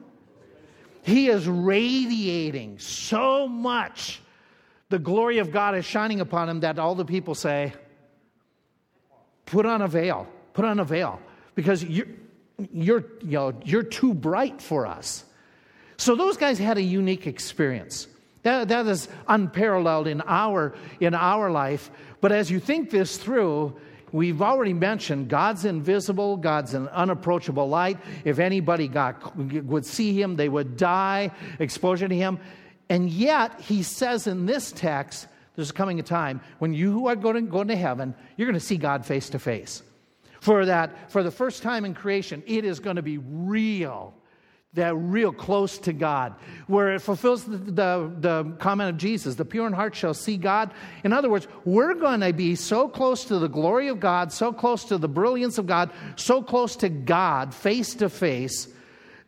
He 1.03 1.29
is 1.29 1.47
radiating 1.47 2.79
so 2.79 3.47
much. 3.47 4.21
The 4.91 4.99
glory 4.99 5.39
of 5.39 5.53
God 5.53 5.75
is 5.75 5.85
shining 5.85 6.21
upon 6.21 6.49
him 6.49 6.61
that 6.61 6.79
all 6.79 6.95
the 6.95 7.05
people 7.05 7.35
say, 7.35 7.73
Put 9.47 9.65
on 9.65 9.81
a 9.81 9.89
veil, 9.89 10.27
put 10.53 10.67
on 10.67 10.79
a 10.79 10.85
veil, 10.85 11.21
because 11.55 11.83
you're, 11.83 12.07
you're, 12.71 13.05
you 13.23 13.31
know, 13.31 13.55
you're 13.65 13.83
too 13.83 14.13
bright 14.13 14.61
for 14.61 14.87
us. 14.87 15.25
So 15.97 16.15
those 16.15 16.37
guys 16.37 16.59
had 16.59 16.77
a 16.77 16.83
unique 16.83 17.27
experience. 17.27 18.09
That, 18.43 18.69
that 18.69 18.87
is 18.87 19.09
unparalleled 19.27 20.07
in 20.07 20.23
our, 20.27 20.75
in 21.01 21.15
our 21.15 21.51
life. 21.51 21.91
But 22.21 22.31
as 22.31 22.51
you 22.51 22.61
think 22.61 22.91
this 22.91 23.17
through, 23.17 23.77
we've 24.13 24.43
already 24.43 24.75
mentioned 24.75 25.29
God's 25.29 25.65
invisible, 25.65 26.37
God's 26.37 26.75
an 26.75 26.89
unapproachable 26.89 27.69
light. 27.69 27.99
If 28.25 28.39
anybody 28.39 28.87
got, 28.87 29.37
would 29.37 29.85
see 29.85 30.21
him, 30.21 30.37
they 30.37 30.49
would 30.49 30.77
die, 30.77 31.33
exposure 31.59 32.07
to 32.07 32.15
him. 32.15 32.39
And 32.89 33.11
yet, 33.11 33.61
he 33.61 33.83
says 33.83 34.27
in 34.27 34.47
this 34.47 34.73
text, 34.73 35.27
there's 35.57 35.73
coming 35.73 36.01
a 36.01 36.03
time 36.03 36.41
when 36.59 36.73
you 36.73 36.93
who 36.93 37.09
are 37.09 37.17
going 37.17 37.69
to 37.69 37.77
heaven, 37.77 38.15
you're 38.37 38.47
going 38.47 38.59
to 38.59 38.65
see 38.65 38.77
God 38.77 39.05
face 39.05 39.31
to 39.31 39.39
face. 39.39 39.83
For 40.41 40.67
that, 40.67 41.11
for 41.11 41.23
the 41.23 41.31
first 41.31 41.63
time 41.63 41.85
in 41.85 41.95
creation, 41.95 42.43
it 42.47 42.65
is 42.65 42.81
going 42.81 42.97
to 42.97 43.03
be 43.03 43.19
real 43.19 44.15
they're 44.75 44.95
real 44.95 45.33
close 45.33 45.79
to 45.79 45.95
God, 45.95 46.35
where 46.67 46.95
it 46.95 47.01
fulfills 47.01 47.45
the, 47.45 47.57
the, 47.57 48.13
the, 48.19 48.57
comment 48.59 48.91
of 48.91 48.97
Jesus 48.99 49.35
the 49.35 49.45
pure 49.45 49.67
in 49.67 49.73
heart 49.73 49.95
shall 49.95 50.13
see 50.13 50.37
God. 50.37 50.71
In 51.05 51.13
other 51.13 51.31
words, 51.31 51.49
we're 51.65 51.95
going 51.95 52.21
to 52.21 52.33
be 52.35 52.55
so 52.55 52.87
close 52.87 53.25
to 53.25 53.39
the 53.39 53.49
glory 53.49 53.89
of 53.89 53.99
God, 53.99 54.31
so 54.31 54.53
close 54.53 54.85
to 54.85 54.99
the 54.99 55.09
brilliance 55.09 55.57
of 55.57 55.67
God, 55.67 55.91
so 56.17 56.43
close 56.43 56.77
to 56.77 56.91
God 56.91 57.55
face 57.55 57.95
to 57.95 58.11
face, 58.11 58.69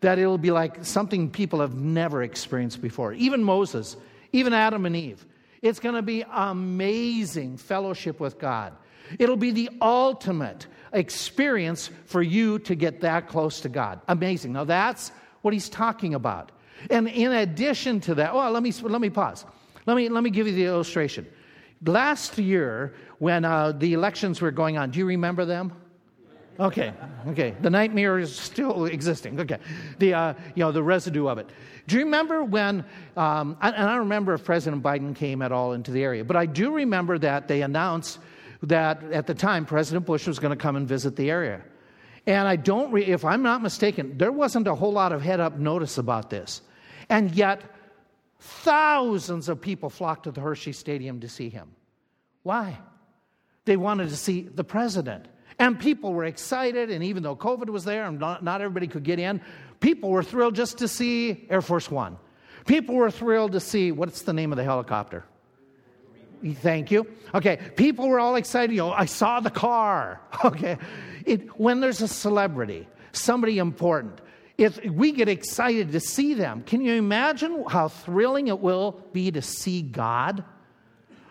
that 0.01 0.19
it'll 0.19 0.39
be 0.39 0.51
like 0.51 0.85
something 0.85 1.31
people 1.31 1.61
have 1.61 1.75
never 1.75 2.23
experienced 2.23 2.81
before. 2.81 3.13
Even 3.13 3.45
Moses, 3.45 3.97
even 4.33 4.53
Adam 4.53 4.87
and 4.87 4.97
Eve. 4.97 5.25
It's 5.63 5.79
going 5.79 5.95
to 5.95 6.03
be 6.03 6.25
amazing 6.33 7.59
fellowship 7.59 8.19
with 8.19 8.39
God. 8.39 8.73
It'll 9.19 9.37
be 9.37 9.51
the 9.51 9.71
ultimate 9.81 10.67
experience 10.93 11.91
for 12.07 12.23
you 12.23 12.59
to 12.61 12.75
get 12.75 13.03
that 13.03 13.29
close 13.29 13.61
to 13.61 13.69
God. 13.69 14.01
Amazing. 14.09 14.53
Now, 14.53 14.65
that's 14.65 15.13
what 15.43 15.53
he's 15.53 15.69
talking 15.69 16.15
about. 16.15 16.53
And 16.89 17.09
in 17.09 17.33
addition 17.33 18.01
to 18.01 18.15
that, 18.17 18.35
well, 18.35 18.51
let 18.53 18.63
me, 18.63 18.73
let 18.83 19.01
me 19.01 19.11
pause. 19.11 19.45
Let 19.87 19.97
me, 19.97 20.09
let 20.09 20.23
me 20.23 20.31
give 20.31 20.47
you 20.47 20.55
the 20.55 20.65
illustration. 20.65 21.27
Last 21.85 22.39
year, 22.39 22.95
when 23.19 23.45
uh, 23.45 23.73
the 23.73 23.93
elections 23.93 24.41
were 24.41 24.51
going 24.51 24.79
on, 24.79 24.91
do 24.91 24.99
you 24.99 25.07
remember 25.07 25.45
them? 25.45 25.73
Okay, 26.61 26.93
okay. 27.29 27.55
The 27.63 27.71
nightmare 27.71 28.19
is 28.19 28.37
still 28.37 28.85
existing. 28.85 29.41
Okay, 29.41 29.57
the 29.99 30.13
uh, 30.13 30.35
you 30.55 30.63
know 30.63 30.73
the 30.73 30.83
residue 30.83 31.27
of 31.27 31.39
it. 31.39 31.49
Do 31.87 31.97
you 31.97 32.05
remember 32.05 32.45
when? 32.45 32.85
Um, 33.17 33.57
and 33.63 33.75
I 33.75 33.87
don't 33.87 34.01
remember 34.01 34.35
if 34.35 34.45
President 34.45 34.83
Biden 34.83 35.17
came 35.17 35.41
at 35.41 35.53
all 35.53 35.73
into 35.73 35.91
the 35.91 36.05
area, 36.05 36.23
but 36.23 36.37
I 36.37 36.45
do 36.45 36.75
remember 36.75 37.19
that 37.19 37.49
they 37.49 37.63
announced 37.63 38.19
that 38.63 39.03
at 39.05 39.27
the 39.27 39.35
time 39.35 39.65
President 39.65 40.05
Bush 40.05 40.27
was 40.27 40.39
going 40.39 40.51
to 40.51 40.63
come 40.63 40.77
and 40.77 40.87
visit 40.87 41.17
the 41.17 41.31
area. 41.31 41.63
And 42.27 42.47
I 42.47 42.57
don't, 42.57 42.93
re- 42.93 43.07
if 43.07 43.25
I'm 43.25 43.43
not 43.43 43.63
mistaken, 43.63 44.19
there 44.19 44.31
wasn't 44.31 44.69
a 44.69 44.75
whole 44.75 44.93
lot 44.93 45.13
of 45.13 45.23
head 45.23 45.41
up 45.41 45.57
notice 45.57 45.97
about 45.97 46.29
this. 46.29 46.61
And 47.09 47.31
yet, 47.35 47.63
thousands 48.39 49.49
of 49.49 49.63
people 49.63 49.89
flocked 49.89 50.25
to 50.25 50.31
the 50.31 50.43
Hershey 50.43 50.73
Stadium 50.73 51.21
to 51.21 51.29
see 51.29 51.49
him. 51.49 51.71
Why? 52.43 52.79
They 53.65 53.79
wanted 53.79 54.11
to 54.11 54.17
see 54.17 54.43
the 54.43 54.65
president. 54.65 55.27
And 55.61 55.79
people 55.79 56.13
were 56.13 56.25
excited, 56.25 56.91
and 56.91 57.05
even 57.05 57.23
though 57.23 57.37
COVID 57.37 57.69
was 57.69 57.85
there 57.85 58.07
and 58.07 58.19
not, 58.19 58.43
not 58.43 58.61
everybody 58.61 58.89
could 58.89 59.05
get 59.05 59.21
in, 59.21 59.41
People 59.81 60.11
were 60.11 60.23
thrilled 60.23 60.55
just 60.55 60.79
to 60.79 60.89
see 60.89 61.47
Air 61.49 61.63
Force 61.63 61.91
One. 61.91 62.19
People 62.67 62.95
were 62.95 63.11
thrilled 63.11 63.53
to 63.53 63.61
see 63.61 63.91
what's 63.91 64.23
the 64.23 64.35
name 64.35 64.53
of 64.53 64.57
the 64.57 64.65
helicopter? 64.65 65.25
Thank 66.45 66.91
you. 66.91 67.07
Okay, 67.35 67.59
people 67.77 68.09
were 68.09 68.21
all 68.21 68.37
excited. 68.37 68.73
You 68.73 68.83
know, 68.83 68.93
I 68.93 69.07
saw 69.07 69.41
the 69.41 69.51
car. 69.51 70.21
Okay, 70.45 70.79
it, 71.27 71.61
when 71.61 71.81
there's 71.81 72.01
a 72.01 72.09
celebrity, 72.09 72.89
somebody 73.13 73.59
important, 73.59 74.21
if 74.57 74.83
we 74.85 75.13
get 75.13 75.29
excited 75.29 75.93
to 75.93 76.01
see 76.01 76.33
them, 76.33 76.63
can 76.63 76.81
you 76.81 76.95
imagine 76.95 77.65
how 77.69 77.89
thrilling 77.89 78.49
it 78.49 78.59
will 78.59 79.03
be 79.13 79.31
to 79.31 79.43
see 79.43 79.83
God? 79.83 80.45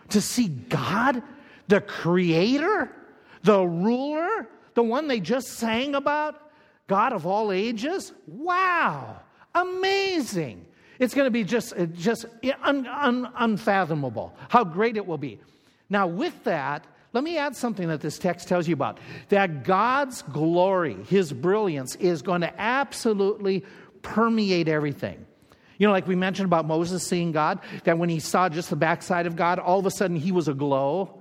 To 0.09 0.21
see 0.21 0.47
God, 0.47 1.23
the 1.67 1.81
Creator, 1.81 2.91
the 3.43 3.61
Ruler, 3.63 4.47
the 4.73 4.83
one 4.83 5.07
they 5.07 5.19
just 5.19 5.47
sang 5.49 5.95
about, 5.95 6.51
God 6.87 7.13
of 7.13 7.25
all 7.25 7.51
ages? 7.51 8.13
Wow, 8.27 9.19
amazing. 9.53 10.65
It's 10.99 11.13
going 11.13 11.27
to 11.27 11.31
be 11.31 11.43
just, 11.43 11.73
uh, 11.77 11.85
just 11.85 12.25
un, 12.63 12.85
un, 12.85 13.31
unfathomable 13.37 14.35
how 14.49 14.63
great 14.63 14.97
it 14.97 15.05
will 15.05 15.17
be. 15.17 15.39
Now, 15.89 16.07
with 16.07 16.43
that, 16.43 16.85
let 17.13 17.23
me 17.23 17.37
add 17.37 17.55
something 17.55 17.87
that 17.87 18.01
this 18.01 18.19
text 18.19 18.47
tells 18.47 18.67
you 18.67 18.73
about 18.73 18.99
that 19.29 19.63
God's 19.63 20.21
glory, 20.23 20.95
His 21.05 21.33
brilliance, 21.33 21.95
is 21.95 22.21
going 22.21 22.41
to 22.41 22.61
absolutely 22.61 23.63
permeate 24.01 24.67
everything. 24.67 25.25
You 25.79 25.87
know, 25.87 25.93
like 25.93 26.07
we 26.07 26.15
mentioned 26.15 26.45
about 26.45 26.67
Moses 26.67 27.07
seeing 27.07 27.31
God, 27.31 27.59
that 27.85 27.97
when 27.97 28.09
he 28.09 28.19
saw 28.19 28.49
just 28.49 28.69
the 28.69 28.75
backside 28.75 29.25
of 29.25 29.37
God, 29.37 29.59
all 29.59 29.79
of 29.79 29.85
a 29.85 29.91
sudden 29.91 30.17
he 30.17 30.33
was 30.33 30.49
aglow. 30.49 31.18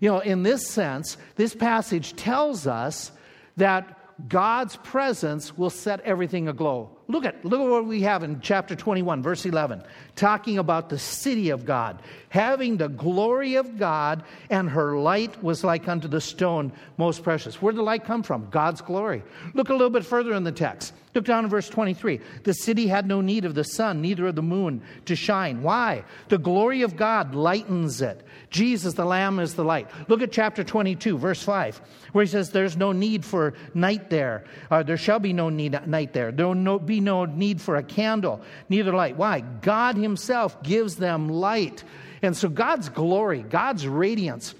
You 0.00 0.10
know, 0.10 0.18
in 0.20 0.42
this 0.42 0.66
sense, 0.66 1.16
this 1.36 1.54
passage 1.54 2.16
tells 2.16 2.66
us 2.66 3.12
that 3.56 3.96
God's 4.28 4.76
presence 4.76 5.56
will 5.58 5.68
set 5.70 6.00
everything 6.00 6.48
aglow. 6.48 6.90
Look 7.06 7.26
at, 7.26 7.44
look 7.44 7.60
at 7.60 7.68
what 7.68 7.86
we 7.86 8.02
have 8.02 8.22
in 8.22 8.40
chapter 8.40 8.74
21, 8.74 9.22
verse 9.22 9.44
11, 9.44 9.82
talking 10.16 10.58
about 10.58 10.88
the 10.88 10.98
city 10.98 11.50
of 11.50 11.66
God, 11.66 12.00
having 12.30 12.78
the 12.78 12.88
glory 12.88 13.56
of 13.56 13.78
God, 13.78 14.24
and 14.48 14.70
her 14.70 14.96
light 14.98 15.42
was 15.42 15.62
like 15.62 15.86
unto 15.86 16.08
the 16.08 16.20
stone 16.20 16.72
most 16.96 17.22
precious. 17.22 17.60
Where 17.60 17.72
did 17.72 17.78
the 17.78 17.82
light 17.82 18.04
come 18.04 18.22
from? 18.22 18.48
God's 18.50 18.80
glory. 18.80 19.22
Look 19.52 19.68
a 19.68 19.72
little 19.74 19.90
bit 19.90 20.04
further 20.04 20.32
in 20.32 20.44
the 20.44 20.52
text. 20.52 20.94
Look 21.16 21.24
down 21.24 21.44
in 21.44 21.50
verse 21.50 21.70
23. 21.70 22.20
The 22.42 22.52
city 22.52 22.88
had 22.88 23.06
no 23.06 23.22
need 23.22 23.46
of 23.46 23.54
the 23.54 23.64
sun, 23.64 24.02
neither 24.02 24.26
of 24.26 24.34
the 24.34 24.42
moon 24.42 24.82
to 25.06 25.16
shine. 25.16 25.62
Why? 25.62 26.04
The 26.28 26.36
glory 26.36 26.82
of 26.82 26.94
God 26.94 27.34
lightens 27.34 28.02
it. 28.02 28.22
Jesus, 28.50 28.92
the 28.92 29.06
Lamb, 29.06 29.38
is 29.38 29.54
the 29.54 29.64
light. 29.64 29.88
Look 30.08 30.20
at 30.20 30.30
chapter 30.30 30.62
22, 30.62 31.16
verse 31.16 31.42
5, 31.42 31.80
where 32.12 32.22
he 32.22 32.30
says, 32.30 32.50
There's 32.50 32.76
no 32.76 32.92
need 32.92 33.24
for 33.24 33.54
night 33.72 34.10
there. 34.10 34.44
Uh, 34.70 34.82
there 34.82 34.98
shall 34.98 35.18
be 35.18 35.32
no 35.32 35.48
need, 35.48 35.86
night 35.86 36.12
there. 36.12 36.32
There 36.32 36.48
will 36.48 36.54
no, 36.54 36.78
be 36.78 37.00
no 37.00 37.24
need 37.24 37.62
for 37.62 37.76
a 37.76 37.82
candle, 37.82 38.42
neither 38.68 38.92
light. 38.92 39.16
Why? 39.16 39.40
God 39.40 39.96
Himself 39.96 40.62
gives 40.62 40.96
them 40.96 41.30
light. 41.30 41.82
And 42.20 42.36
so 42.36 42.50
God's 42.50 42.90
glory, 42.90 43.40
God's 43.40 43.88
radiance. 43.88 44.54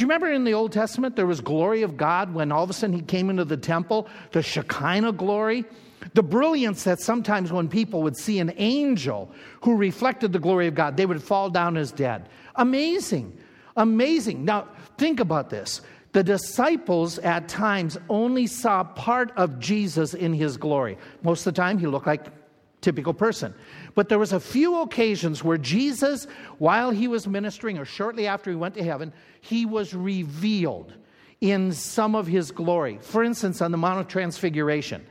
Do 0.00 0.04
you 0.04 0.08
remember 0.08 0.32
in 0.32 0.44
the 0.44 0.54
Old 0.54 0.72
Testament 0.72 1.14
there 1.14 1.26
was 1.26 1.42
glory 1.42 1.82
of 1.82 1.98
God 1.98 2.32
when 2.32 2.52
all 2.52 2.64
of 2.64 2.70
a 2.70 2.72
sudden 2.72 2.96
He 2.96 3.02
came 3.02 3.28
into 3.28 3.44
the 3.44 3.58
temple, 3.58 4.08
the 4.32 4.40
Shekinah 4.40 5.12
glory? 5.12 5.66
The 6.14 6.22
brilliance 6.22 6.84
that 6.84 7.00
sometimes 7.00 7.52
when 7.52 7.68
people 7.68 8.02
would 8.04 8.16
see 8.16 8.38
an 8.38 8.54
angel 8.56 9.30
who 9.60 9.76
reflected 9.76 10.32
the 10.32 10.38
glory 10.38 10.68
of 10.68 10.74
God, 10.74 10.96
they 10.96 11.04
would 11.04 11.22
fall 11.22 11.50
down 11.50 11.76
as 11.76 11.92
dead. 11.92 12.30
Amazing. 12.56 13.38
Amazing. 13.76 14.42
Now, 14.46 14.68
think 14.96 15.20
about 15.20 15.50
this. 15.50 15.82
The 16.12 16.24
disciples 16.24 17.18
at 17.18 17.46
times 17.48 17.98
only 18.08 18.46
saw 18.46 18.84
part 18.84 19.32
of 19.36 19.58
Jesus 19.58 20.14
in 20.14 20.32
his 20.32 20.56
glory. 20.56 20.96
Most 21.22 21.46
of 21.46 21.52
the 21.52 21.60
time, 21.60 21.76
he 21.76 21.86
looked 21.86 22.06
like 22.06 22.39
typical 22.80 23.14
person. 23.14 23.54
But 23.94 24.08
there 24.08 24.18
was 24.18 24.32
a 24.32 24.40
few 24.40 24.80
occasions 24.80 25.44
where 25.44 25.58
Jesus, 25.58 26.26
while 26.58 26.90
he 26.90 27.08
was 27.08 27.26
ministering 27.26 27.78
or 27.78 27.84
shortly 27.84 28.26
after 28.26 28.50
he 28.50 28.56
went 28.56 28.74
to 28.74 28.84
heaven, 28.84 29.12
he 29.40 29.66
was 29.66 29.94
revealed 29.94 30.94
in 31.40 31.72
some 31.72 32.14
of 32.14 32.26
his 32.26 32.50
glory. 32.50 32.98
For 33.00 33.24
instance, 33.24 33.62
on 33.62 33.72
the 33.72 33.78
Mount 33.78 34.00
of 34.00 34.08
Transfiguration. 34.08 35.06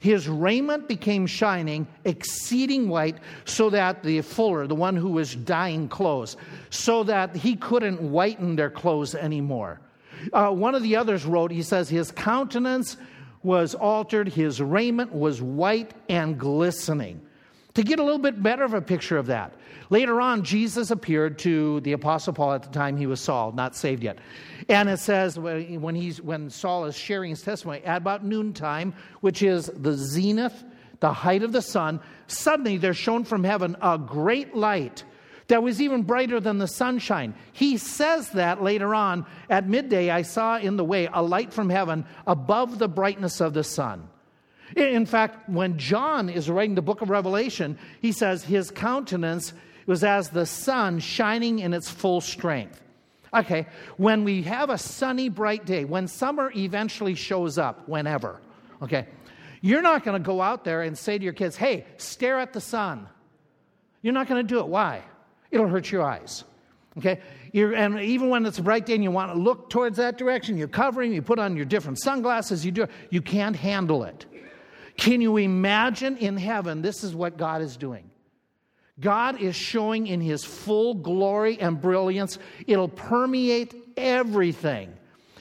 His 0.00 0.26
raiment 0.28 0.88
became 0.88 1.26
shining, 1.26 1.86
exceeding 2.04 2.88
white, 2.88 3.18
so 3.44 3.68
that 3.68 4.02
the 4.02 4.22
fuller, 4.22 4.66
the 4.66 4.74
one 4.74 4.96
who 4.96 5.10
was 5.10 5.34
dyeing 5.34 5.88
clothes, 5.88 6.38
so 6.70 7.04
that 7.04 7.36
he 7.36 7.54
couldn't 7.54 8.00
whiten 8.00 8.56
their 8.56 8.70
clothes 8.70 9.14
anymore. 9.14 9.78
Uh, 10.32 10.50
one 10.50 10.74
of 10.74 10.82
the 10.82 10.96
others 10.96 11.26
wrote, 11.26 11.50
he 11.50 11.62
says, 11.62 11.90
His 11.90 12.10
countenance 12.12 12.96
was 13.42 13.74
altered, 13.74 14.28
his 14.28 14.60
raiment 14.60 15.12
was 15.12 15.40
white 15.40 15.92
and 16.08 16.38
glistening. 16.38 17.20
To 17.74 17.82
get 17.82 18.00
a 18.00 18.02
little 18.02 18.18
bit 18.18 18.42
better 18.42 18.64
of 18.64 18.74
a 18.74 18.82
picture 18.82 19.16
of 19.16 19.26
that, 19.26 19.54
later 19.90 20.20
on, 20.20 20.42
Jesus 20.42 20.90
appeared 20.90 21.38
to 21.40 21.80
the 21.80 21.92
Apostle 21.92 22.32
Paul 22.32 22.52
at 22.52 22.64
the 22.64 22.70
time 22.70 22.96
he 22.96 23.06
was 23.06 23.20
Saul, 23.20 23.52
not 23.52 23.76
saved 23.76 24.02
yet. 24.02 24.18
And 24.68 24.88
it 24.88 24.98
says 24.98 25.38
when, 25.38 25.94
he's, 25.94 26.20
when 26.20 26.50
Saul 26.50 26.84
is 26.86 26.96
sharing 26.96 27.30
his 27.30 27.42
testimony 27.42 27.82
at 27.84 27.98
about 27.98 28.24
noontime, 28.24 28.92
which 29.20 29.42
is 29.42 29.66
the 29.66 29.94
zenith, 29.94 30.64
the 30.98 31.12
height 31.12 31.42
of 31.42 31.52
the 31.52 31.62
sun, 31.62 32.00
suddenly 32.26 32.76
there's 32.76 32.96
shown 32.96 33.24
from 33.24 33.44
heaven 33.44 33.76
a 33.80 33.96
great 33.98 34.54
light 34.54 35.04
that 35.50 35.62
was 35.62 35.80
even 35.82 36.04
brighter 36.04 36.40
than 36.40 36.58
the 36.58 36.66
sunshine. 36.66 37.34
He 37.52 37.76
says 37.76 38.30
that 38.30 38.62
later 38.62 38.94
on 38.94 39.26
at 39.48 39.68
midday, 39.68 40.08
I 40.10 40.22
saw 40.22 40.58
in 40.58 40.76
the 40.76 40.84
way 40.84 41.08
a 41.12 41.22
light 41.22 41.52
from 41.52 41.68
heaven 41.68 42.06
above 42.26 42.78
the 42.78 42.88
brightness 42.88 43.40
of 43.40 43.52
the 43.52 43.64
sun. 43.64 44.08
In 44.76 45.06
fact, 45.06 45.48
when 45.48 45.76
John 45.76 46.28
is 46.28 46.48
writing 46.48 46.76
the 46.76 46.82
book 46.82 47.02
of 47.02 47.10
Revelation, 47.10 47.78
he 48.00 48.12
says 48.12 48.44
his 48.44 48.70
countenance 48.70 49.52
was 49.86 50.04
as 50.04 50.30
the 50.30 50.46
sun 50.46 51.00
shining 51.00 51.58
in 51.58 51.74
its 51.74 51.90
full 51.90 52.20
strength. 52.20 52.80
Okay, 53.34 53.66
when 53.96 54.24
we 54.24 54.42
have 54.42 54.70
a 54.70 54.78
sunny, 54.78 55.28
bright 55.28 55.64
day, 55.64 55.84
when 55.84 56.06
summer 56.06 56.52
eventually 56.54 57.14
shows 57.14 57.58
up, 57.58 57.88
whenever, 57.88 58.40
okay, 58.82 59.06
you're 59.60 59.82
not 59.82 60.04
going 60.04 60.20
to 60.20 60.24
go 60.24 60.40
out 60.40 60.64
there 60.64 60.82
and 60.82 60.96
say 60.96 61.18
to 61.18 61.24
your 61.24 61.32
kids, 61.32 61.56
hey, 61.56 61.86
stare 61.96 62.38
at 62.38 62.52
the 62.52 62.60
sun. 62.60 63.08
You're 64.02 64.14
not 64.14 64.28
going 64.28 64.44
to 64.44 64.48
do 64.48 64.60
it. 64.60 64.66
Why? 64.66 65.02
It'll 65.50 65.68
hurt 65.68 65.90
your 65.90 66.02
eyes. 66.02 66.44
Okay? 66.98 67.20
You're, 67.52 67.74
and 67.74 68.00
even 68.00 68.28
when 68.28 68.46
it's 68.46 68.58
a 68.58 68.62
bright 68.62 68.86
day 68.86 68.94
and 68.94 69.02
you 69.02 69.10
want 69.10 69.32
to 69.32 69.38
look 69.38 69.70
towards 69.70 69.96
that 69.96 70.18
direction, 70.18 70.56
you're 70.56 70.68
covering, 70.68 71.12
you 71.12 71.22
put 71.22 71.38
on 71.38 71.56
your 71.56 71.64
different 71.64 72.00
sunglasses, 72.00 72.64
you 72.64 72.72
do, 72.72 72.86
you 73.10 73.20
can't 73.22 73.56
handle 73.56 74.04
it. 74.04 74.26
Can 74.96 75.20
you 75.20 75.36
imagine 75.38 76.16
in 76.18 76.36
heaven, 76.36 76.82
this 76.82 77.02
is 77.02 77.14
what 77.14 77.36
God 77.36 77.62
is 77.62 77.76
doing? 77.76 78.10
God 79.00 79.40
is 79.40 79.56
showing 79.56 80.06
in 80.06 80.20
his 80.20 80.44
full 80.44 80.94
glory 80.94 81.58
and 81.58 81.80
brilliance. 81.80 82.38
It'll 82.66 82.88
permeate 82.88 83.74
everything. 83.96 84.92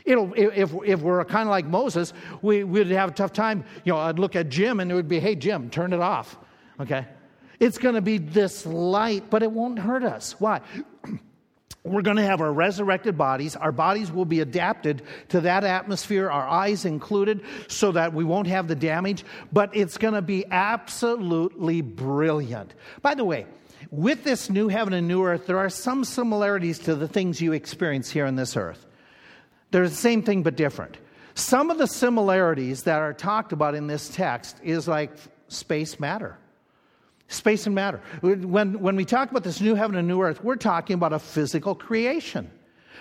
It'll, 0.06 0.34
if, 0.34 0.74
if 0.86 1.02
we're 1.02 1.24
kind 1.26 1.44
of 1.44 1.52
like 1.52 1.66
Moses, 1.66 2.14
we, 2.42 2.64
would 2.64 2.88
have 2.88 3.10
a 3.10 3.14
tough 3.14 3.34
time. 3.34 3.66
You 3.84 3.94
know, 3.94 4.00
I'd 4.00 4.18
look 4.18 4.36
at 4.36 4.50
Jim 4.50 4.80
and 4.80 4.90
it 4.90 4.96
would 4.96 5.10
be, 5.10 5.20
hey, 5.20 5.36
Jim, 5.36 5.70
turn 5.70 5.94
it 5.94 6.00
off. 6.00 6.38
Okay? 6.80 7.06
It's 7.60 7.78
going 7.78 7.96
to 7.96 8.02
be 8.02 8.18
this 8.18 8.66
light, 8.66 9.30
but 9.30 9.44
it 9.44 9.52
won't 9.52 9.80
hurt 9.80 10.04
us. 10.04 10.40
Why? 10.40 10.62
We're 11.84 12.02
going 12.02 12.18
to 12.18 12.24
have 12.24 12.42
our 12.42 12.52
resurrected 12.52 13.18
bodies. 13.18 13.56
Our 13.56 13.72
bodies 13.72 14.12
will 14.12 14.26
be 14.26 14.42
adapted 14.42 15.02
to 15.30 15.42
that 15.42 15.64
atmosphere, 15.64 16.30
our 16.30 16.48
eyes 16.48 16.86
included, 16.86 17.42
so 17.68 17.94
that 17.94 18.14
we 18.14 18.24
won't 18.24 18.48
have 18.48 18.68
the 18.68 18.76
damage. 18.76 19.24
But 19.52 19.76
it's 19.76 19.98
going 19.98 20.14
to 20.14 20.22
be 20.22 20.46
absolutely 20.52 21.82
brilliant. 21.82 22.74
By 23.02 23.16
the 23.16 23.24
way, 23.24 23.46
with 23.92 24.24
this 24.24 24.50
new 24.50 24.68
heaven 24.68 24.94
and 24.94 25.08
new 25.08 25.24
earth, 25.24 25.48
there 25.48 25.58
are 25.58 25.70
some 25.70 26.04
similarities 26.04 26.80
to 26.80 26.96
the 26.96 27.08
things 27.08 27.42
you 27.42 27.54
experience 27.54 28.10
here 28.10 28.26
on 28.26 28.36
this 28.36 28.58
earth. 28.58 28.86
They're 29.72 29.88
the 29.88 29.96
same 29.96 30.22
thing 30.22 30.44
but 30.44 30.56
different. 30.56 30.98
Some 31.34 31.72
of 31.72 31.78
the 31.78 31.88
similarities 31.88 32.84
that 32.84 33.00
are 33.00 33.14
talked 33.14 33.54
about 33.54 33.74
in 33.74 33.88
this 33.88 34.10
text 34.10 34.58
is 34.64 34.88
like 34.88 35.12
space 35.48 36.00
matter. 36.00 36.38
Space 37.30 37.68
and 37.68 37.76
matter. 37.76 38.02
When, 38.22 38.80
when 38.80 38.96
we 38.96 39.06
talk 39.06 39.30
about 39.30 39.44
this 39.44 39.62
new 39.62 39.76
heaven 39.76 39.96
and 39.96 40.08
new 40.08 40.22
earth, 40.22 40.44
we're 40.44 40.56
talking 40.56 40.96
about 40.96 41.14
a 41.14 41.20
physical 41.20 41.76
creation. 41.76 42.50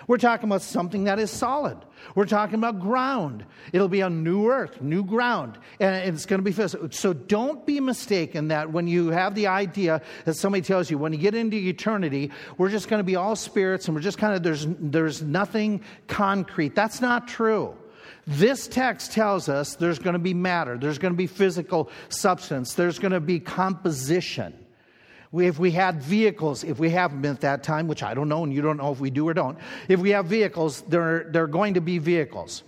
We're 0.07 0.17
talking 0.17 0.47
about 0.47 0.61
something 0.61 1.05
that 1.05 1.19
is 1.19 1.31
solid. 1.31 1.77
We're 2.15 2.25
talking 2.25 2.55
about 2.55 2.79
ground. 2.79 3.43
It'll 3.73 3.89
be 3.89 4.01
a 4.01 4.09
new 4.09 4.47
earth, 4.49 4.81
new 4.81 5.03
ground, 5.03 5.57
and 5.79 6.15
it's 6.15 6.27
going 6.27 6.39
to 6.39 6.43
be 6.43 6.51
physical. 6.51 6.89
So 6.91 7.11
don't 7.11 7.65
be 7.65 7.79
mistaken 7.79 8.49
that 8.49 8.71
when 8.71 8.87
you 8.87 9.09
have 9.09 9.33
the 9.33 9.47
idea 9.47 10.01
that 10.25 10.35
somebody 10.35 10.61
tells 10.61 10.89
you, 10.89 10.97
when 10.97 11.11
you 11.11 11.19
get 11.19 11.33
into 11.33 11.57
eternity, 11.57 12.31
we're 12.57 12.69
just 12.69 12.87
going 12.87 12.99
to 12.99 13.03
be 13.03 13.15
all 13.15 13.35
spirits 13.35 13.87
and 13.87 13.95
we're 13.95 14.01
just 14.01 14.19
kind 14.19 14.35
of, 14.35 14.43
there's, 14.43 14.65
there's 14.79 15.21
nothing 15.21 15.81
concrete. 16.07 16.75
That's 16.75 17.01
not 17.01 17.27
true. 17.27 17.75
This 18.31 18.67
text 18.67 19.11
tells 19.11 19.49
us 19.49 19.73
there's 19.73 19.97
going 19.97 20.13
to 20.13 20.19
be 20.19 20.35
matter, 20.35 20.77
there's 20.77 20.99
going 20.99 21.13
to 21.13 21.17
be 21.17 21.25
physical 21.25 21.89
substance, 22.09 22.75
there's 22.75 22.99
going 22.99 23.11
to 23.11 23.19
be 23.19 23.39
composition. 23.39 24.53
If 25.33 25.57
we 25.57 25.71
had 25.71 26.03
vehicles, 26.03 26.63
if 26.63 26.77
we 26.77 26.91
have 26.91 27.09
them 27.09 27.25
at 27.33 27.41
that 27.41 27.63
time, 27.63 27.87
which 27.87 28.03
I 28.03 28.13
don't 28.13 28.29
know, 28.29 28.43
and 28.43 28.53
you 28.53 28.61
don't 28.61 28.77
know 28.77 28.91
if 28.91 28.99
we 28.99 29.09
do 29.09 29.27
or 29.27 29.33
don't, 29.33 29.57
if 29.87 29.99
we 29.99 30.11
have 30.11 30.27
vehicles, 30.27 30.81
there, 30.81 31.27
there 31.31 31.45
are 31.45 31.47
going 31.47 31.73
to 31.73 31.81
be 31.81 31.97
vehicles. 31.97 32.61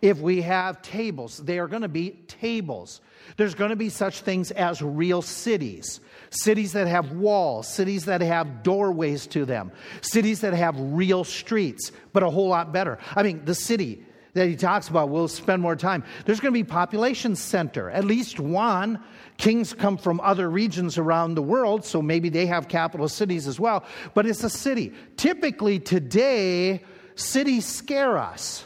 if 0.00 0.18
we 0.18 0.42
have 0.42 0.80
tables, 0.82 1.38
they 1.38 1.58
are 1.58 1.66
going 1.66 1.82
to 1.82 1.88
be 1.88 2.10
tables. 2.28 3.00
There's 3.36 3.54
going 3.54 3.70
to 3.70 3.76
be 3.76 3.88
such 3.88 4.20
things 4.20 4.50
as 4.52 4.80
real 4.80 5.22
cities. 5.22 6.00
Cities 6.30 6.72
that 6.72 6.86
have 6.86 7.12
walls, 7.12 7.66
cities 7.66 8.04
that 8.04 8.20
have 8.20 8.62
doorways 8.62 9.26
to 9.28 9.44
them, 9.44 9.72
cities 10.00 10.40
that 10.42 10.54
have 10.54 10.76
real 10.78 11.24
streets, 11.24 11.90
but 12.12 12.22
a 12.22 12.30
whole 12.30 12.48
lot 12.48 12.72
better. 12.72 12.98
I 13.16 13.22
mean, 13.22 13.44
the 13.44 13.54
city 13.54 14.04
that 14.38 14.48
he 14.48 14.56
talks 14.56 14.88
about, 14.88 15.10
we'll 15.10 15.28
spend 15.28 15.60
more 15.62 15.76
time. 15.76 16.02
There's 16.24 16.40
going 16.40 16.52
to 16.52 16.58
be 16.58 16.64
population 16.64 17.36
center, 17.36 17.90
at 17.90 18.04
least 18.04 18.40
one. 18.40 19.02
Kings 19.36 19.72
come 19.72 19.96
from 19.96 20.20
other 20.20 20.50
regions 20.50 20.98
around 20.98 21.34
the 21.34 21.42
world, 21.42 21.84
so 21.84 22.02
maybe 22.02 22.28
they 22.28 22.46
have 22.46 22.68
capital 22.68 23.08
cities 23.08 23.46
as 23.46 23.60
well, 23.60 23.84
but 24.14 24.26
it's 24.26 24.42
a 24.42 24.50
city. 24.50 24.92
Typically 25.16 25.78
today, 25.78 26.82
cities 27.14 27.64
scare 27.64 28.18
us 28.18 28.64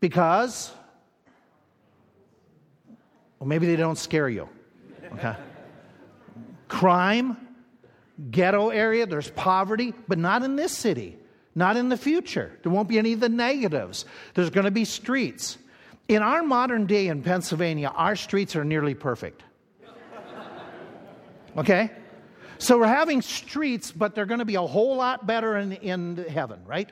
because 0.00 0.72
well, 3.38 3.46
maybe 3.46 3.66
they 3.66 3.76
don't 3.76 3.98
scare 3.98 4.28
you. 4.28 4.48
Okay. 5.14 5.34
Crime, 6.66 7.36
ghetto 8.30 8.70
area, 8.70 9.06
there's 9.06 9.30
poverty, 9.30 9.94
but 10.06 10.18
not 10.18 10.42
in 10.42 10.56
this 10.56 10.76
city, 10.76 11.16
not 11.58 11.76
in 11.76 11.88
the 11.88 11.96
future. 11.96 12.56
There 12.62 12.72
won't 12.72 12.88
be 12.88 12.98
any 12.98 13.12
of 13.12 13.20
the 13.20 13.28
negatives. 13.28 14.04
There's 14.34 14.48
going 14.48 14.64
to 14.64 14.70
be 14.70 14.84
streets. 14.84 15.58
In 16.06 16.22
our 16.22 16.42
modern 16.42 16.86
day 16.86 17.08
in 17.08 17.22
Pennsylvania, 17.22 17.92
our 17.94 18.16
streets 18.16 18.56
are 18.56 18.64
nearly 18.64 18.94
perfect. 18.94 19.42
Okay? 21.56 21.90
So 22.58 22.78
we're 22.78 22.86
having 22.86 23.22
streets, 23.22 23.90
but 23.90 24.14
they're 24.14 24.26
going 24.26 24.38
to 24.38 24.44
be 24.44 24.56
a 24.56 24.62
whole 24.62 24.96
lot 24.96 25.26
better 25.26 25.56
in, 25.56 25.72
in 25.72 26.16
heaven, 26.28 26.60
right? 26.66 26.90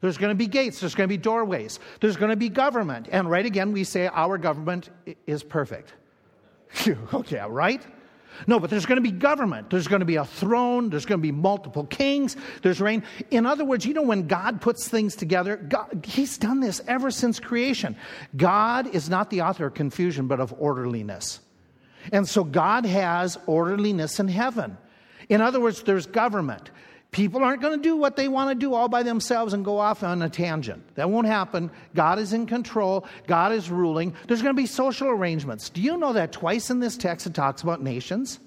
There's 0.00 0.18
going 0.18 0.30
to 0.30 0.36
be 0.36 0.46
gates, 0.46 0.80
there's 0.80 0.94
going 0.94 1.08
to 1.08 1.12
be 1.12 1.20
doorways, 1.20 1.80
there's 2.00 2.16
going 2.16 2.30
to 2.30 2.36
be 2.36 2.48
government. 2.48 3.08
And 3.10 3.30
right 3.30 3.44
again, 3.44 3.72
we 3.72 3.84
say 3.84 4.08
our 4.08 4.38
government 4.38 4.90
is 5.26 5.42
perfect. 5.42 5.94
okay, 7.14 7.40
right? 7.48 7.84
No, 8.46 8.58
but 8.58 8.70
there's 8.70 8.86
going 8.86 8.96
to 8.96 9.02
be 9.02 9.10
government. 9.10 9.70
There's 9.70 9.88
going 9.88 10.00
to 10.00 10.06
be 10.06 10.16
a 10.16 10.24
throne. 10.24 10.90
There's 10.90 11.06
going 11.06 11.20
to 11.20 11.22
be 11.22 11.32
multiple 11.32 11.84
kings. 11.84 12.36
There's 12.62 12.80
reign. 12.80 13.02
In 13.30 13.46
other 13.46 13.64
words, 13.64 13.84
you 13.84 13.94
know, 13.94 14.02
when 14.02 14.26
God 14.26 14.60
puts 14.60 14.88
things 14.88 15.14
together, 15.16 15.56
God, 15.56 16.04
He's 16.06 16.38
done 16.38 16.60
this 16.60 16.80
ever 16.88 17.10
since 17.10 17.40
creation. 17.40 17.96
God 18.36 18.86
is 18.94 19.10
not 19.10 19.30
the 19.30 19.42
author 19.42 19.66
of 19.66 19.74
confusion, 19.74 20.26
but 20.26 20.40
of 20.40 20.54
orderliness. 20.58 21.40
And 22.12 22.28
so 22.28 22.44
God 22.44 22.86
has 22.86 23.38
orderliness 23.46 24.20
in 24.20 24.28
heaven. 24.28 24.78
In 25.28 25.40
other 25.40 25.60
words, 25.60 25.82
there's 25.82 26.06
government. 26.06 26.70
People 27.10 27.42
aren't 27.42 27.60
going 27.60 27.76
to 27.76 27.82
do 27.82 27.96
what 27.96 28.14
they 28.14 28.28
want 28.28 28.50
to 28.50 28.54
do 28.54 28.72
all 28.72 28.88
by 28.88 29.02
themselves 29.02 29.52
and 29.52 29.64
go 29.64 29.78
off 29.78 30.04
on 30.04 30.22
a 30.22 30.28
tangent. 30.28 30.94
That 30.94 31.10
won't 31.10 31.26
happen. 31.26 31.70
God 31.94 32.20
is 32.20 32.32
in 32.32 32.46
control, 32.46 33.04
God 33.26 33.52
is 33.52 33.68
ruling. 33.68 34.14
There's 34.28 34.42
going 34.42 34.54
to 34.54 34.60
be 34.60 34.66
social 34.66 35.08
arrangements. 35.08 35.70
Do 35.70 35.80
you 35.80 35.96
know 35.96 36.12
that 36.12 36.30
twice 36.30 36.70
in 36.70 36.78
this 36.78 36.96
text 36.96 37.26
it 37.26 37.34
talks 37.34 37.62
about 37.62 37.82
nations? 37.82 38.38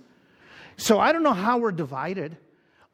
So 0.78 0.98
I 0.98 1.12
don't 1.12 1.24
know 1.24 1.34
how 1.34 1.58
we're 1.58 1.74
divided. 1.74 2.38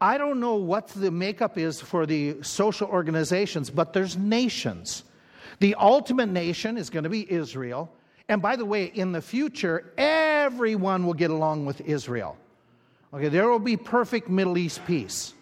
I 0.01 0.17
don't 0.17 0.39
know 0.39 0.55
what 0.55 0.87
the 0.87 1.11
makeup 1.11 1.57
is 1.57 1.79
for 1.79 2.05
the 2.05 2.41
social 2.41 2.87
organizations, 2.87 3.69
but 3.69 3.93
there's 3.93 4.17
nations. 4.17 5.03
The 5.59 5.75
ultimate 5.75 6.29
nation 6.29 6.77
is 6.77 6.89
going 6.89 7.03
to 7.03 7.09
be 7.09 7.31
Israel. 7.31 7.91
And 8.27 8.41
by 8.41 8.55
the 8.55 8.65
way, 8.65 8.85
in 8.85 9.11
the 9.11 9.21
future, 9.21 9.93
everyone 9.97 11.05
will 11.05 11.13
get 11.13 11.29
along 11.29 11.65
with 11.65 11.81
Israel. 11.81 12.37
Okay, 13.13 13.27
there 13.27 13.49
will 13.49 13.59
be 13.59 13.77
perfect 13.77 14.29
Middle 14.29 14.57
East 14.57 14.85
peace 14.87 15.33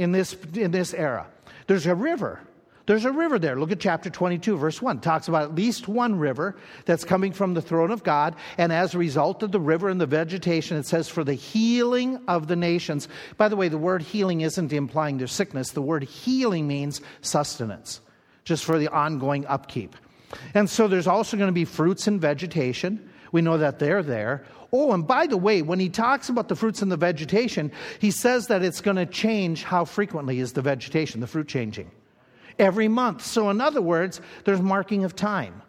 in 0.00 0.12
this, 0.12 0.34
in 0.54 0.70
this 0.70 0.94
era. 0.94 1.26
There's 1.66 1.86
a 1.86 1.94
river. 1.94 2.40
There's 2.86 3.04
a 3.04 3.12
river 3.12 3.38
there. 3.38 3.54
Look 3.60 3.70
at 3.70 3.78
chapter 3.78 4.08
22, 4.08 4.56
verse 4.56 4.80
1. 4.80 4.96
It 4.96 5.02
talks 5.02 5.28
about 5.28 5.42
at 5.44 5.54
least 5.54 5.86
one 5.86 6.18
river 6.18 6.56
that's 6.86 7.04
coming 7.04 7.32
from 7.32 7.52
the 7.52 7.60
throne 7.60 7.90
of 7.90 8.02
God. 8.02 8.34
And 8.56 8.72
as 8.72 8.94
a 8.94 8.98
result 8.98 9.42
of 9.42 9.52
the 9.52 9.60
river 9.60 9.90
and 9.90 10.00
the 10.00 10.06
vegetation, 10.06 10.78
it 10.78 10.86
says, 10.86 11.08
for 11.08 11.22
the 11.22 11.34
healing 11.34 12.18
of 12.26 12.48
the 12.48 12.56
nations. 12.56 13.08
By 13.36 13.48
the 13.48 13.56
way, 13.56 13.68
the 13.68 13.78
word 13.78 14.00
healing 14.02 14.40
isn't 14.40 14.72
implying 14.72 15.18
their 15.18 15.26
sickness. 15.26 15.70
The 15.70 15.82
word 15.82 16.04
healing 16.04 16.66
means 16.66 17.02
sustenance, 17.20 18.00
just 18.44 18.64
for 18.64 18.78
the 18.78 18.88
ongoing 18.88 19.46
upkeep. 19.46 19.94
And 20.54 20.68
so 20.68 20.88
there's 20.88 21.06
also 21.06 21.36
going 21.36 21.48
to 21.48 21.52
be 21.52 21.66
fruits 21.66 22.06
and 22.06 22.20
vegetation. 22.20 23.10
We 23.32 23.42
know 23.42 23.58
that 23.58 23.78
they're 23.78 24.02
there. 24.02 24.46
Oh, 24.72 24.92
and 24.92 25.06
by 25.06 25.26
the 25.26 25.36
way, 25.36 25.62
when 25.62 25.80
he 25.80 25.88
talks 25.88 26.28
about 26.28 26.48
the 26.48 26.54
fruits 26.54 26.80
and 26.82 26.92
the 26.92 26.96
vegetation, 26.96 27.72
he 27.98 28.10
says 28.10 28.46
that 28.46 28.62
it's 28.62 28.80
going 28.80 28.96
to 28.96 29.06
change 29.06 29.64
how 29.64 29.84
frequently 29.84 30.38
is 30.38 30.52
the 30.52 30.62
vegetation, 30.62 31.20
the 31.20 31.26
fruit 31.26 31.48
changing. 31.48 31.90
Every 32.58 32.88
month. 32.88 33.24
So, 33.24 33.50
in 33.50 33.60
other 33.60 33.82
words, 33.82 34.20
there's 34.44 34.60
marking 34.60 35.04
of 35.04 35.16
time. 35.16 35.62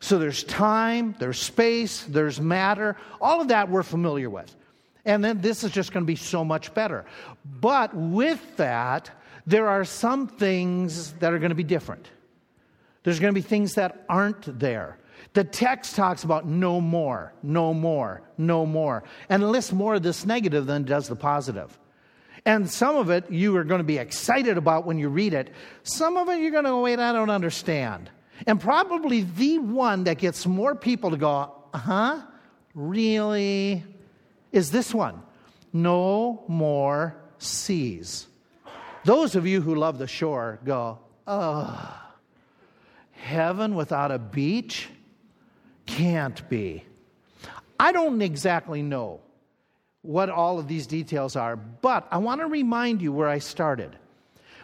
So 0.00 0.18
there's 0.18 0.44
time, 0.44 1.16
there's 1.18 1.40
space, 1.40 2.04
there's 2.04 2.40
matter. 2.40 2.96
All 3.20 3.40
of 3.40 3.48
that 3.48 3.70
we're 3.70 3.82
familiar 3.82 4.28
with. 4.28 4.54
And 5.04 5.24
then 5.24 5.40
this 5.40 5.64
is 5.64 5.70
just 5.70 5.92
going 5.92 6.04
to 6.04 6.06
be 6.06 6.16
so 6.16 6.44
much 6.44 6.74
better. 6.74 7.06
But 7.60 7.94
with 7.94 8.56
that, 8.56 9.10
there 9.46 9.68
are 9.68 9.84
some 9.84 10.26
things 10.26 11.12
that 11.14 11.32
are 11.32 11.38
going 11.38 11.50
to 11.50 11.56
be 11.56 11.64
different. 11.64 12.08
There's 13.04 13.20
going 13.20 13.32
to 13.32 13.40
be 13.40 13.46
things 13.46 13.74
that 13.74 14.04
aren't 14.08 14.58
there. 14.58 14.98
The 15.36 15.44
text 15.44 15.96
talks 15.96 16.24
about 16.24 16.46
no 16.46 16.80
more, 16.80 17.34
no 17.42 17.74
more, 17.74 18.22
no 18.38 18.64
more, 18.64 19.04
and 19.28 19.52
lists 19.52 19.70
more 19.70 19.96
of 19.96 20.02
this 20.02 20.24
negative 20.24 20.64
than 20.64 20.84
does 20.84 21.08
the 21.08 21.14
positive. 21.14 21.78
And 22.46 22.70
some 22.70 22.96
of 22.96 23.10
it 23.10 23.30
you 23.30 23.54
are 23.58 23.64
going 23.64 23.80
to 23.80 23.84
be 23.84 23.98
excited 23.98 24.56
about 24.56 24.86
when 24.86 24.98
you 24.98 25.10
read 25.10 25.34
it. 25.34 25.52
Some 25.82 26.16
of 26.16 26.30
it 26.30 26.40
you're 26.40 26.52
going 26.52 26.64
to 26.64 26.70
go, 26.70 26.80
wait, 26.80 26.98
I 26.98 27.12
don't 27.12 27.28
understand. 27.28 28.08
And 28.46 28.58
probably 28.58 29.24
the 29.24 29.58
one 29.58 30.04
that 30.04 30.16
gets 30.16 30.46
more 30.46 30.74
people 30.74 31.10
to 31.10 31.18
go, 31.18 31.52
uh 31.74 31.78
huh? 31.78 32.22
Really? 32.74 33.84
Is 34.52 34.70
this 34.70 34.94
one. 34.94 35.20
No 35.70 36.44
more 36.48 37.14
seas. 37.36 38.26
Those 39.04 39.36
of 39.36 39.46
you 39.46 39.60
who 39.60 39.74
love 39.74 39.98
the 39.98 40.06
shore 40.06 40.60
go, 40.64 40.98
oh, 41.26 41.94
heaven 43.12 43.74
without 43.74 44.10
a 44.10 44.18
beach? 44.18 44.88
Can't 45.86 46.48
be. 46.48 46.84
I 47.78 47.92
don't 47.92 48.20
exactly 48.22 48.82
know 48.82 49.20
what 50.02 50.30
all 50.30 50.58
of 50.58 50.68
these 50.68 50.86
details 50.86 51.36
are, 51.36 51.56
but 51.56 52.06
I 52.10 52.18
want 52.18 52.40
to 52.40 52.46
remind 52.46 53.02
you 53.02 53.12
where 53.12 53.28
I 53.28 53.38
started. 53.38 53.96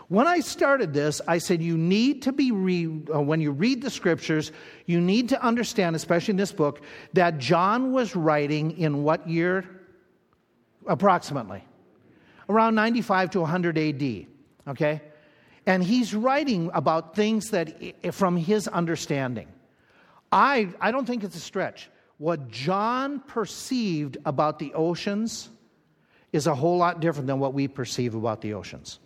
When 0.08 0.26
I 0.26 0.40
started 0.40 0.92
this, 0.92 1.20
I 1.26 1.38
said 1.38 1.62
you 1.62 1.78
need 1.78 2.22
to 2.22 2.32
be, 2.32 2.52
re- 2.52 3.02
uh, 3.12 3.20
when 3.20 3.40
you 3.40 3.50
read 3.50 3.80
the 3.80 3.90
scriptures, 3.90 4.52
you 4.84 5.00
need 5.00 5.30
to 5.30 5.42
understand, 5.42 5.96
especially 5.96 6.32
in 6.32 6.36
this 6.36 6.52
book, 6.52 6.82
that 7.14 7.38
John 7.38 7.92
was 7.92 8.14
writing 8.14 8.78
in 8.78 9.04
what 9.04 9.26
year? 9.28 9.64
Approximately. 10.86 11.64
Around 12.48 12.74
95 12.74 13.30
to 13.30 13.40
100 13.40 13.78
AD. 13.78 14.26
Okay? 14.68 15.00
And 15.64 15.82
he's 15.82 16.14
writing 16.14 16.70
about 16.74 17.16
things 17.16 17.50
that, 17.50 18.12
from 18.12 18.36
his 18.36 18.68
understanding. 18.68 19.48
I, 20.32 20.68
I 20.80 20.90
don't 20.90 21.04
think 21.04 21.22
it's 21.22 21.36
a 21.36 21.40
stretch. 21.40 21.90
What 22.16 22.48
John 22.48 23.20
perceived 23.20 24.16
about 24.24 24.58
the 24.58 24.72
oceans 24.72 25.50
is 26.32 26.46
a 26.46 26.54
whole 26.54 26.78
lot 26.78 27.00
different 27.00 27.26
than 27.26 27.38
what 27.38 27.52
we 27.52 27.68
perceive 27.68 28.14
about 28.14 28.40
the 28.40 28.54
oceans. 28.54 28.98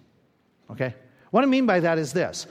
Okay? 0.71 0.95
What 1.33 1.43
I 1.43 1.47
mean 1.47 1.67
by 1.67 1.81
that 1.81 1.99
is 1.99 2.13
this 2.13 2.47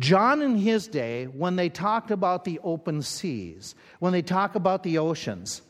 John 0.00 0.42
in 0.42 0.56
his 0.56 0.88
day, 0.88 1.26
when 1.26 1.56
they 1.56 1.68
talked 1.68 2.10
about 2.10 2.44
the 2.44 2.58
open 2.64 3.02
seas, 3.02 3.76
when 4.00 4.12
they 4.12 4.22
talk 4.22 4.56
about 4.56 4.82
the 4.82 4.98
oceans, 4.98 5.62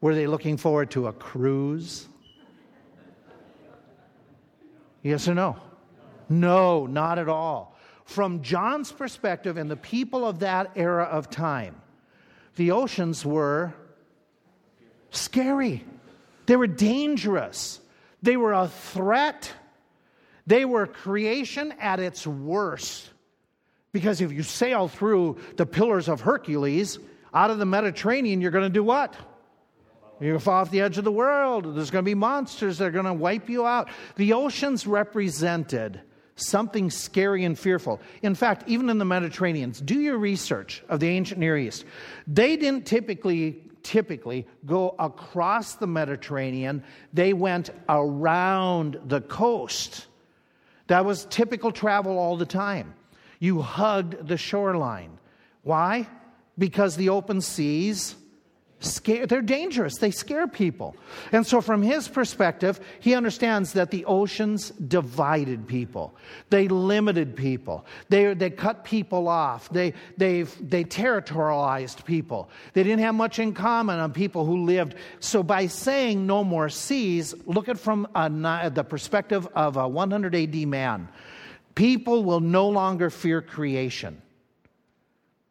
were 0.00 0.14
they 0.14 0.26
looking 0.28 0.56
forward 0.56 0.90
to 0.92 1.08
a 1.08 1.12
cruise? 1.12 2.06
Yes 5.02 5.28
or 5.28 5.34
no? 5.34 5.56
No, 6.28 6.86
not 6.86 7.18
at 7.18 7.28
all 7.28 7.75
from 8.06 8.42
John's 8.42 8.92
perspective 8.92 9.56
and 9.56 9.70
the 9.70 9.76
people 9.76 10.26
of 10.26 10.38
that 10.38 10.70
era 10.76 11.04
of 11.04 11.28
time, 11.28 11.74
the 12.54 12.70
oceans 12.70 13.26
were 13.26 13.74
scary. 15.10 15.84
They 16.46 16.56
were 16.56 16.68
dangerous. 16.68 17.80
They 18.22 18.36
were 18.36 18.52
a 18.52 18.68
threat. 18.68 19.52
They 20.46 20.64
were 20.64 20.86
creation 20.86 21.74
at 21.80 22.00
its 22.00 22.26
worst. 22.26 23.10
Because 23.92 24.20
if 24.20 24.32
you 24.32 24.42
sail 24.42 24.88
through 24.88 25.38
the 25.56 25.66
pillars 25.66 26.08
of 26.08 26.20
Hercules 26.20 26.98
out 27.34 27.50
of 27.50 27.58
the 27.58 27.66
Mediterranean, 27.66 28.40
you're 28.40 28.52
going 28.52 28.64
to 28.64 28.70
do 28.70 28.84
what? 28.84 29.14
You're 30.20 30.30
going 30.30 30.38
to 30.38 30.44
fall 30.44 30.60
off 30.62 30.70
the 30.70 30.80
edge 30.80 30.96
of 30.96 31.04
the 31.04 31.12
world. 31.12 31.76
There's 31.76 31.90
going 31.90 32.04
to 32.04 32.08
be 32.08 32.14
monsters 32.14 32.78
that 32.78 32.86
are 32.86 32.90
going 32.90 33.04
to 33.04 33.12
wipe 33.12 33.50
you 33.50 33.66
out. 33.66 33.88
The 34.14 34.32
oceans 34.32 34.86
represented 34.86 36.00
something 36.36 36.90
scary 36.90 37.44
and 37.44 37.58
fearful. 37.58 38.00
In 38.22 38.34
fact, 38.34 38.64
even 38.68 38.88
in 38.90 38.98
the 38.98 39.04
Mediterranean, 39.04 39.70
do 39.84 39.98
your 39.98 40.18
research 40.18 40.82
of 40.88 41.00
the 41.00 41.08
ancient 41.08 41.40
Near 41.40 41.56
East. 41.56 41.84
They 42.26 42.56
didn't 42.56 42.86
typically 42.86 43.62
typically 43.86 44.44
go 44.66 44.96
across 44.98 45.76
the 45.76 45.86
Mediterranean, 45.86 46.82
they 47.12 47.32
went 47.32 47.70
around 47.88 48.98
the 49.06 49.20
coast. 49.20 50.06
That 50.88 51.04
was 51.04 51.24
typical 51.26 51.70
travel 51.70 52.18
all 52.18 52.36
the 52.36 52.46
time. 52.46 52.94
You 53.38 53.62
hugged 53.62 54.26
the 54.26 54.36
shoreline. 54.36 55.18
Why? 55.62 56.08
Because 56.58 56.96
the 56.96 57.10
open 57.10 57.40
seas 57.40 58.16
scare, 58.80 59.26
they're 59.26 59.42
dangerous. 59.42 59.96
They 59.96 60.10
scare 60.10 60.46
people. 60.46 60.96
And 61.32 61.46
so, 61.46 61.60
from 61.60 61.82
his 61.82 62.08
perspective, 62.08 62.80
he 63.00 63.14
understands 63.14 63.72
that 63.72 63.90
the 63.90 64.04
oceans 64.04 64.70
divided 64.70 65.66
people. 65.66 66.14
They 66.50 66.68
limited 66.68 67.36
people. 67.36 67.86
They, 68.08 68.34
they 68.34 68.50
cut 68.50 68.84
people 68.84 69.28
off. 69.28 69.68
They, 69.70 69.94
they, 70.16 70.42
they 70.42 70.84
territorialized 70.84 72.04
people. 72.04 72.50
They 72.72 72.82
didn't 72.82 73.00
have 73.00 73.14
much 73.14 73.38
in 73.38 73.54
common 73.54 73.98
on 73.98 74.12
people 74.12 74.44
who 74.44 74.64
lived. 74.64 74.94
So, 75.20 75.42
by 75.42 75.66
saying 75.66 76.26
no 76.26 76.44
more 76.44 76.68
seas, 76.68 77.34
look 77.46 77.68
at 77.68 77.78
from 77.78 78.06
a, 78.14 78.70
the 78.70 78.84
perspective 78.84 79.46
of 79.54 79.76
a 79.76 79.88
100 79.88 80.34
AD 80.34 80.54
man. 80.68 81.08
People 81.74 82.24
will 82.24 82.40
no 82.40 82.68
longer 82.68 83.10
fear 83.10 83.42
creation. 83.42 84.22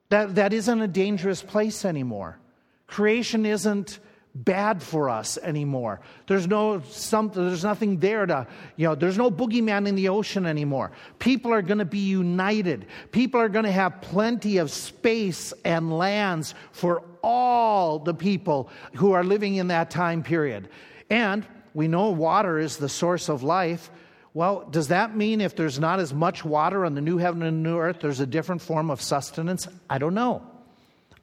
That, 0.10 0.36
that 0.36 0.54
isn't 0.54 0.82
a 0.82 0.88
dangerous 0.88 1.42
place 1.42 1.86
anymore. 1.86 2.40
Creation 2.88 3.46
isn't 3.46 4.00
bad 4.36 4.84
for 4.84 5.10
us 5.10 5.38
anymore. 5.38 6.02
There's 6.28 6.46
no 6.46 6.82
something, 6.82 7.48
there's 7.48 7.64
nothing 7.64 8.00
there 8.00 8.26
to, 8.26 8.46
you 8.76 8.88
know, 8.88 8.94
there's 8.94 9.18
no 9.18 9.32
boogeyman 9.32 9.88
in 9.88 9.96
the 9.96 10.10
ocean 10.10 10.46
anymore. 10.46 10.92
People 11.20 11.54
are 11.54 11.62
going 11.62 11.78
to 11.78 11.86
be 11.86 12.00
united. 12.00 12.86
People 13.12 13.40
are 13.40 13.48
going 13.48 13.64
to 13.64 13.72
have 13.72 14.02
plenty 14.02 14.58
of 14.58 14.72
space 14.72 15.54
and 15.64 15.98
lands 15.98 16.54
for 16.74 17.02
all 17.24 17.98
the 18.00 18.14
people 18.14 18.70
who 18.96 19.14
are 19.14 19.24
living 19.24 19.56
in 19.56 19.70
that 19.70 19.90
time 19.90 20.22
period. 20.22 20.68
And 21.10 21.46
we 21.74 21.88
know 21.88 22.10
water 22.10 22.60
is 22.60 22.76
the 22.76 22.90
source 22.90 23.30
of 23.30 23.42
life. 23.42 23.90
Well, 24.34 24.68
does 24.70 24.90
that 24.90 25.16
mean 25.16 25.40
if 25.40 25.56
there's 25.56 25.80
not 25.80 26.02
as 26.02 26.14
much 26.14 26.44
water 26.44 26.86
on 26.86 26.94
the 26.94 27.02
new 27.02 27.18
heaven 27.18 27.42
and 27.42 27.64
new 27.64 27.78
earth, 27.78 28.00
there's 28.02 28.20
a 28.20 28.26
different 28.26 28.62
form 28.62 28.92
of 28.92 29.02
sustenance? 29.02 29.66
I 29.90 29.98
don't 29.98 30.14
know. 30.14 30.55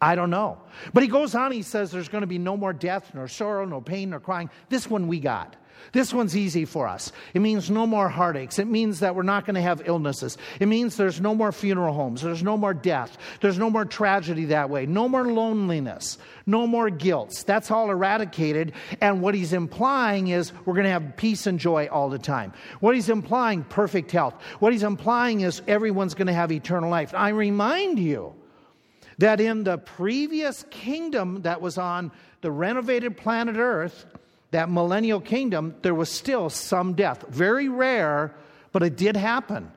I 0.03 0.17
don't 0.17 0.31
know. 0.31 0.59
But 0.93 1.05
he 1.05 1.09
goes 1.09 1.37
on, 1.37 1.53
he 1.53 1.63
says 1.63 1.93
there's 1.93 2.09
going 2.09 2.23
to 2.23 2.27
be 2.27 2.39
no 2.39 2.57
more 2.57 2.73
death, 2.73 3.13
nor 3.15 3.29
sorrow, 3.29 3.65
no 3.65 3.81
pain, 3.81 4.11
nor 4.11 4.19
crying. 4.19 4.51
This 4.69 4.91
one 4.91 5.07
we 5.07 5.21
got. 5.21 5.55
This 5.93 6.13
one's 6.13 6.37
easy 6.37 6.65
for 6.65 6.89
us. 6.89 7.13
It 7.35 7.41
means 7.41 7.71
no 7.71 7.87
more 7.87 8.09
heartaches. 8.09 8.59
It 8.59 8.67
means 8.67 8.99
that 9.01 9.15
we're 9.15 9.23
not 9.23 9.47
going 9.47 9.55
to 9.55 9.61
have 9.61 9.83
illnesses. 9.85 10.39
It 10.59 10.67
means 10.67 10.97
there's 10.97 11.21
no 11.21 11.37
more 11.37 11.53
funeral 11.53 11.95
homes. 11.95 12.23
There's 12.23 12.43
no 12.43 12.57
more 12.57 12.75
death. 12.75 13.17
There's 13.41 13.59
no 13.59 13.71
more 13.71 13.85
tragedy 13.85 14.47
that 14.47 14.71
way. 14.71 14.87
No 14.87 15.09
more 15.09 15.31
loneliness. 15.31 16.19
No 16.47 16.67
more 16.67 16.91
guilt. 16.91 17.45
That's 17.47 17.71
all 17.71 17.89
eradicated. 17.91 18.73
And 19.01 19.23
what 19.23 19.35
he's 19.35 19.53
implying 19.53 20.29
is 20.29 20.53
we're 20.65 20.75
going 20.75 20.85
to 20.85 20.91
have 20.91 21.17
peace 21.17 21.47
and 21.47 21.61
joy 21.61 21.89
all 21.91 22.11
the 22.11 22.19
time. 22.19 22.53
What 22.81 22.97
he's 22.97 23.09
implying, 23.09 23.63
perfect 23.65 24.11
health. 24.11 24.35
What 24.59 24.73
he's 24.73 24.83
implying 24.83 25.43
is 25.43 25.63
everyone's 25.69 26.15
going 26.15 26.27
to 26.27 26.33
have 26.33 26.51
eternal 26.51 26.91
life. 26.91 27.15
I 27.15 27.29
remind 27.31 28.01
you 28.01 28.35
that 29.19 29.41
in 29.41 29.65
the 29.65 29.79
previous 29.79 30.65
kingdom 30.71 31.43
that 31.43 31.61
was 31.61 31.79
on 31.79 32.13
the 32.41 32.51
renovated 32.51 33.17
planet 33.17 33.57
Earth, 33.57 34.07
that 34.51 34.71
millennial 34.71 35.21
kingdom, 35.21 35.75
there 35.83 35.95
was 35.95 36.11
still 36.11 36.51
some 36.51 36.95
death. 36.95 37.25
Very 37.29 37.69
rare, 37.69 38.35
but 38.73 38.83
it 38.83 38.97
did 38.97 39.17
happen. 39.17 39.73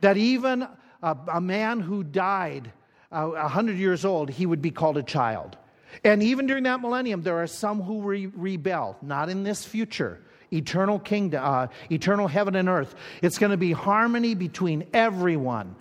That 0.00 0.16
even 0.16 0.66
a, 1.02 1.16
a 1.28 1.40
man 1.40 1.80
who 1.80 2.04
died 2.04 2.72
uh, 3.12 3.16
a 3.16 3.32
uh, 3.32 3.48
hundred 3.48 3.76
years 3.76 4.04
old, 4.04 4.30
he 4.30 4.46
would 4.46 4.62
be 4.62 4.70
called 4.70 4.96
a 4.96 5.02
child. 5.02 5.56
And 6.04 6.22
even 6.22 6.46
during 6.46 6.62
that 6.64 6.80
millennium, 6.80 7.22
there 7.22 7.42
are 7.42 7.46
some 7.46 7.82
who 7.82 8.02
re- 8.02 8.26
rebel, 8.26 8.96
not 9.02 9.28
in 9.28 9.42
this 9.42 9.64
future. 9.64 10.20
Eternal 10.52 10.98
kingdom, 10.98 11.42
uh, 11.44 11.66
eternal 11.90 12.28
heaven 12.28 12.56
and 12.56 12.68
earth. 12.68 12.94
It's 13.22 13.38
going 13.38 13.50
to 13.50 13.56
be 13.56 13.72
harmony 13.72 14.34
between 14.34 14.86
everyone. 14.92 15.74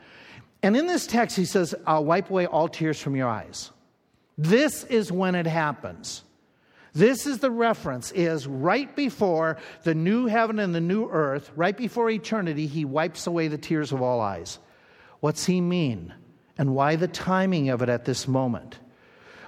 And 0.61 0.75
in 0.75 0.87
this 0.87 1.07
text, 1.07 1.37
he 1.37 1.45
says, 1.45 1.73
I'll 1.87 2.03
wipe 2.03 2.29
away 2.29 2.45
all 2.45 2.67
tears 2.67 2.99
from 2.99 3.15
your 3.15 3.27
eyes. 3.27 3.71
This 4.37 4.83
is 4.85 5.11
when 5.11 5.35
it 5.35 5.47
happens. 5.47 6.23
This 6.93 7.27
is 7.27 7.39
the 7.39 7.51
reference 7.51 8.11
is 8.11 8.47
right 8.47 8.93
before 8.95 9.57
the 9.83 9.93
new 9.93 10.25
heaven 10.25 10.59
and 10.59 10.73
the 10.73 10.81
new 10.81 11.07
earth, 11.09 11.51
right 11.55 11.77
before 11.77 12.09
eternity, 12.09 12.65
he 12.67 12.83
wipes 12.83 13.27
away 13.27 13.47
the 13.47 13.57
tears 13.57 13.91
of 13.91 14.01
all 14.01 14.19
eyes. 14.19 14.59
What's 15.19 15.45
he 15.45 15.61
mean? 15.61 16.13
And 16.57 16.75
why 16.75 16.95
the 16.95 17.07
timing 17.07 17.69
of 17.69 17.81
it 17.81 17.89
at 17.89 18.05
this 18.05 18.27
moment? 18.27 18.79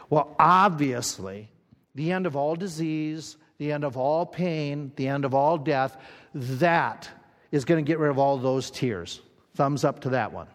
Well, 0.09 0.35
obviously, 0.39 1.49
the 1.95 2.11
end 2.11 2.25
of 2.25 2.35
all 2.35 2.55
disease, 2.55 3.37
the 3.57 3.71
end 3.71 3.83
of 3.83 3.97
all 3.97 4.25
pain, 4.25 4.91
the 4.95 5.07
end 5.07 5.25
of 5.25 5.33
all 5.33 5.57
death, 5.57 5.97
that 6.33 7.09
is 7.51 7.65
going 7.65 7.83
to 7.83 7.87
get 7.87 7.99
rid 7.99 8.11
of 8.11 8.19
all 8.19 8.37
those 8.37 8.69
tears. 8.71 9.21
Thumbs 9.55 9.83
up 9.83 10.01
to 10.01 10.09
that 10.09 10.31
one. 10.31 10.47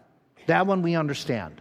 That 0.47 0.67
one 0.67 0.83
we 0.83 0.95
understand. 0.95 1.61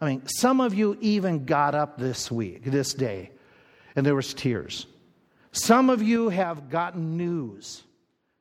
I 0.00 0.06
mean, 0.06 0.26
some 0.26 0.60
of 0.60 0.72
you 0.72 0.96
even 1.00 1.44
got 1.44 1.74
up 1.74 1.98
this 1.98 2.30
week, 2.30 2.64
this 2.64 2.94
day, 2.94 3.30
and 3.94 4.06
there 4.06 4.14
was 4.14 4.32
tears. 4.32 4.86
Some 5.52 5.90
of 5.90 6.02
you 6.02 6.28
have 6.28 6.70
gotten 6.70 7.16
news 7.16 7.82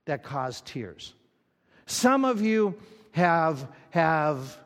that 0.05 0.23
caused 0.23 0.65
tears. 0.65 1.13
Some 1.85 2.23
of 2.23 2.41
you 2.41 2.75
have, 3.11 3.67
have 3.89 4.57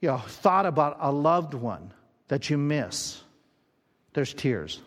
you 0.00 0.08
know, 0.08 0.18
thought 0.18 0.66
about 0.66 0.96
a 1.00 1.12
loved 1.12 1.54
one 1.54 1.92
that 2.28 2.48
you 2.48 2.56
miss. 2.56 3.20
There's 4.14 4.32
tears. 4.32 4.80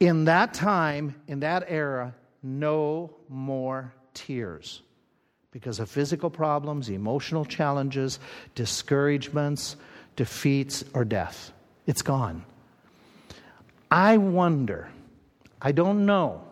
In 0.00 0.24
that 0.26 0.54
time, 0.54 1.14
in 1.26 1.40
that 1.40 1.64
era, 1.68 2.14
no 2.42 3.14
more 3.28 3.92
tears 4.14 4.82
because 5.50 5.80
of 5.80 5.88
physical 5.88 6.30
problems, 6.30 6.88
emotional 6.88 7.44
challenges, 7.44 8.18
discouragements, 8.54 9.76
defeats, 10.16 10.84
or 10.94 11.04
death. 11.04 11.52
It's 11.86 12.02
gone. 12.02 12.44
I 13.90 14.18
wonder, 14.18 14.90
I 15.62 15.72
don't 15.72 16.04
know, 16.04 16.44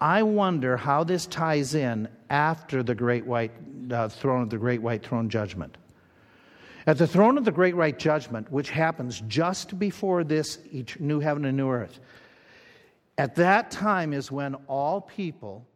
I 0.00 0.22
wonder 0.22 0.76
how 0.76 1.04
this 1.04 1.26
ties 1.26 1.74
in 1.74 2.08
after 2.30 2.82
the 2.82 2.94
great 2.94 3.26
white 3.26 3.52
uh, 3.90 4.08
throne 4.08 4.42
of 4.42 4.50
the 4.50 4.58
great 4.58 4.82
white 4.82 5.02
throne 5.02 5.28
judgment. 5.28 5.76
At 6.86 6.98
the 6.98 7.06
throne 7.06 7.38
of 7.38 7.44
the 7.44 7.52
great 7.52 7.76
white 7.76 7.98
judgment, 7.98 8.50
which 8.52 8.70
happens 8.70 9.22
just 9.26 9.78
before 9.78 10.24
this 10.24 10.58
each 10.70 11.00
new 11.00 11.20
heaven 11.20 11.44
and 11.44 11.56
new 11.56 11.70
earth, 11.70 12.00
at 13.16 13.34
that 13.36 13.70
time 13.70 14.12
is 14.12 14.30
when 14.30 14.54
all 14.66 15.00
people 15.00 15.66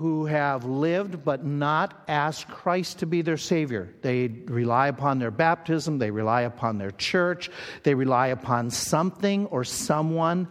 who 0.00 0.24
have 0.24 0.64
lived 0.64 1.26
but 1.26 1.44
not 1.44 2.04
asked 2.08 2.48
Christ 2.48 3.00
to 3.00 3.06
be 3.06 3.20
their 3.20 3.36
Savior. 3.36 3.92
They 4.00 4.28
rely 4.28 4.88
upon 4.88 5.18
their 5.18 5.30
baptism, 5.30 5.98
they 5.98 6.10
rely 6.10 6.40
upon 6.42 6.78
their 6.78 6.90
church, 6.90 7.50
they 7.82 7.94
rely 7.94 8.28
upon 8.28 8.70
something 8.70 9.44
or 9.48 9.62
someone 9.62 10.48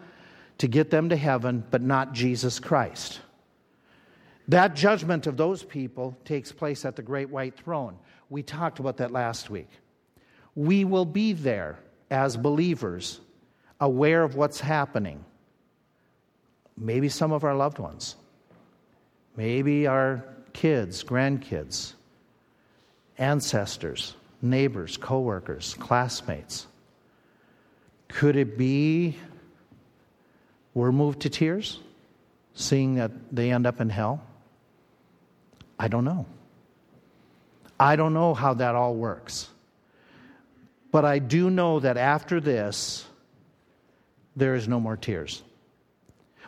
to 0.60 0.68
get 0.68 0.92
them 0.92 1.10
to 1.10 1.16
heaven, 1.16 1.64
but 1.72 1.82
not 1.82 2.14
Jesus 2.14 2.60
Christ. 2.60 3.22
That 4.50 4.76
judgment 4.76 5.26
of 5.26 5.36
those 5.36 5.64
people 5.64 6.16
takes 6.26 6.52
place 6.52 6.86
at 6.86 6.96
the 6.96 7.02
great 7.02 7.32
white 7.32 7.58
throne. 7.58 7.98
We 8.30 8.44
talked 8.44 8.78
about 8.78 8.98
that 8.98 9.10
last 9.10 9.50
week. 9.50 9.70
We 10.54 10.86
will 10.86 11.06
be 11.06 11.34
there 11.34 11.80
as 12.12 12.38
believers, 12.38 13.20
aware 13.82 14.22
of 14.22 14.36
what's 14.36 14.60
happening. 14.60 15.26
Maybe 16.78 17.10
some 17.10 17.32
of 17.32 17.44
our 17.44 17.56
loved 17.56 17.80
ones 17.80 18.16
maybe 19.40 19.88
our 19.88 20.26
kids, 20.52 21.02
grandkids, 21.02 21.94
ancestors, 23.18 24.14
neighbors, 24.42 24.98
coworkers, 24.98 25.76
classmates. 25.76 26.68
Could 28.10 28.36
it 28.36 28.58
be 28.58 29.16
we're 30.74 30.92
moved 30.92 31.22
to 31.22 31.30
tears, 31.30 31.80
seeing 32.54 32.96
that 32.96 33.12
they 33.32 33.50
end 33.50 33.66
up 33.66 33.80
in 33.80 33.90
hell? 33.90 34.22
I 35.80 35.88
don't 35.88 36.04
know. 36.04 36.26
I 37.80 37.96
don't 37.96 38.14
know 38.14 38.34
how 38.34 38.56
that 38.56 38.76
all 38.76 38.94
works. 38.94 39.48
But 40.92 41.06
I 41.06 41.20
do 41.20 41.50
know 41.50 41.80
that 41.80 41.96
after 41.96 42.42
this, 42.42 43.08
there 44.36 44.56
is 44.56 44.68
no 44.68 44.82
more 44.82 44.98
tears 44.98 45.44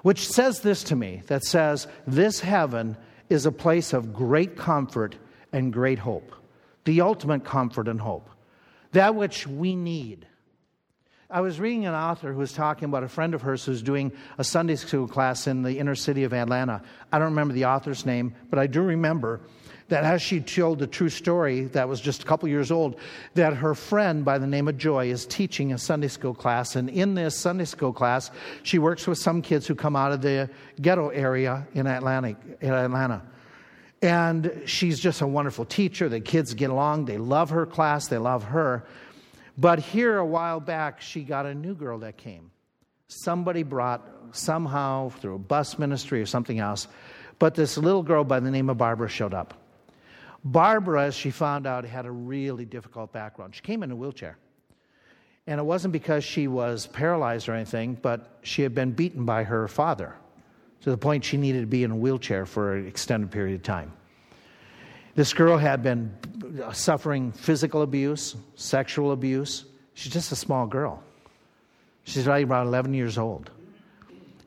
which 0.03 0.27
says 0.27 0.61
this 0.61 0.83
to 0.85 0.95
me 0.95 1.21
that 1.27 1.43
says, 1.43 1.87
This 2.07 2.39
heaven 2.39 2.97
is 3.29 3.45
a 3.45 3.51
place 3.51 3.93
of 3.93 4.13
great 4.13 4.57
comfort 4.57 5.15
and 5.53 5.71
great 5.71 5.99
hope, 5.99 6.35
the 6.85 7.01
ultimate 7.01 7.45
comfort 7.45 7.87
and 7.87 8.01
hope, 8.01 8.29
that 8.91 9.15
which 9.15 9.47
we 9.47 9.75
need. 9.75 10.27
I 11.29 11.39
was 11.39 11.61
reading 11.61 11.85
an 11.85 11.93
author 11.93 12.33
who 12.33 12.39
was 12.39 12.51
talking 12.51 12.85
about 12.85 13.03
a 13.03 13.07
friend 13.07 13.33
of 13.33 13.41
hers 13.41 13.63
who's 13.63 13.81
doing 13.81 14.11
a 14.37 14.43
Sunday 14.43 14.75
school 14.75 15.07
class 15.07 15.47
in 15.47 15.61
the 15.61 15.79
inner 15.79 15.95
city 15.95 16.25
of 16.25 16.33
Atlanta. 16.33 16.81
I 17.09 17.19
don't 17.19 17.29
remember 17.29 17.53
the 17.53 17.65
author's 17.65 18.05
name, 18.05 18.35
but 18.49 18.59
I 18.59 18.67
do 18.67 18.81
remember 18.81 19.39
that 19.91 20.05
as 20.05 20.21
she 20.21 20.39
told 20.39 20.79
the 20.79 20.87
true 20.87 21.09
story 21.09 21.65
that 21.65 21.87
was 21.87 21.99
just 21.99 22.23
a 22.23 22.25
couple 22.25 22.47
years 22.47 22.71
old, 22.71 22.95
that 23.33 23.53
her 23.53 23.75
friend 23.75 24.23
by 24.23 24.37
the 24.37 24.47
name 24.47 24.69
of 24.69 24.77
Joy 24.77 25.11
is 25.11 25.25
teaching 25.25 25.73
a 25.73 25.77
Sunday 25.77 26.07
school 26.07 26.33
class. 26.33 26.77
And 26.77 26.89
in 26.89 27.13
this 27.13 27.35
Sunday 27.35 27.65
school 27.65 27.91
class, 27.91 28.31
she 28.63 28.79
works 28.79 29.05
with 29.05 29.17
some 29.17 29.41
kids 29.41 29.67
who 29.67 29.75
come 29.75 29.97
out 29.97 30.13
of 30.13 30.21
the 30.21 30.49
ghetto 30.81 31.09
area 31.09 31.67
in 31.73 31.87
Atlanta. 31.87 32.37
In 32.61 32.73
Atlanta. 32.73 33.21
And 34.01 34.61
she's 34.65 34.97
just 34.97 35.19
a 35.19 35.27
wonderful 35.27 35.65
teacher. 35.65 36.07
The 36.07 36.21
kids 36.21 36.53
get 36.53 36.69
along, 36.69 37.03
they 37.05 37.17
love 37.17 37.49
her 37.49 37.65
class, 37.65 38.07
they 38.07 38.17
love 38.17 38.45
her. 38.45 38.85
But 39.57 39.79
here, 39.79 40.17
a 40.17 40.25
while 40.25 40.61
back, 40.61 41.01
she 41.01 41.23
got 41.23 41.45
a 41.45 41.53
new 41.53 41.75
girl 41.75 41.99
that 41.99 42.15
came. 42.15 42.49
Somebody 43.09 43.63
brought, 43.63 44.07
somehow, 44.31 45.09
through 45.09 45.35
a 45.35 45.39
bus 45.39 45.77
ministry 45.77 46.21
or 46.21 46.25
something 46.25 46.59
else, 46.59 46.87
but 47.39 47.55
this 47.55 47.77
little 47.77 48.03
girl 48.03 48.23
by 48.23 48.39
the 48.39 48.49
name 48.49 48.69
of 48.69 48.77
Barbara 48.77 49.09
showed 49.09 49.33
up. 49.33 49.60
Barbara, 50.43 51.05
as 51.05 51.15
she 51.15 51.31
found 51.31 51.67
out, 51.67 51.85
had 51.85 52.05
a 52.05 52.11
really 52.11 52.65
difficult 52.65 53.11
background. 53.11 53.55
She 53.55 53.61
came 53.61 53.83
in 53.83 53.91
a 53.91 53.95
wheelchair. 53.95 54.37
And 55.47 55.59
it 55.59 55.63
wasn't 55.63 55.91
because 55.91 56.23
she 56.23 56.47
was 56.47 56.87
paralyzed 56.87 57.49
or 57.49 57.53
anything, 57.53 57.97
but 57.99 58.39
she 58.43 58.61
had 58.61 58.75
been 58.75 58.91
beaten 58.91 59.25
by 59.25 59.43
her 59.43 59.67
father 59.67 60.15
to 60.81 60.89
the 60.89 60.97
point 60.97 61.23
she 61.23 61.37
needed 61.37 61.61
to 61.61 61.67
be 61.67 61.83
in 61.83 61.91
a 61.91 61.95
wheelchair 61.95 62.45
for 62.45 62.75
an 62.75 62.87
extended 62.87 63.31
period 63.31 63.55
of 63.55 63.63
time. 63.63 63.93
This 65.13 65.33
girl 65.33 65.57
had 65.57 65.83
been 65.83 66.15
suffering 66.73 67.31
physical 67.31 67.81
abuse, 67.81 68.35
sexual 68.55 69.11
abuse. 69.11 69.65
She's 69.93 70.13
just 70.13 70.31
a 70.31 70.35
small 70.35 70.67
girl. 70.67 71.03
She's 72.03 72.25
right 72.25 72.43
about 72.43 72.65
11 72.67 72.93
years 72.93 73.17
old. 73.17 73.51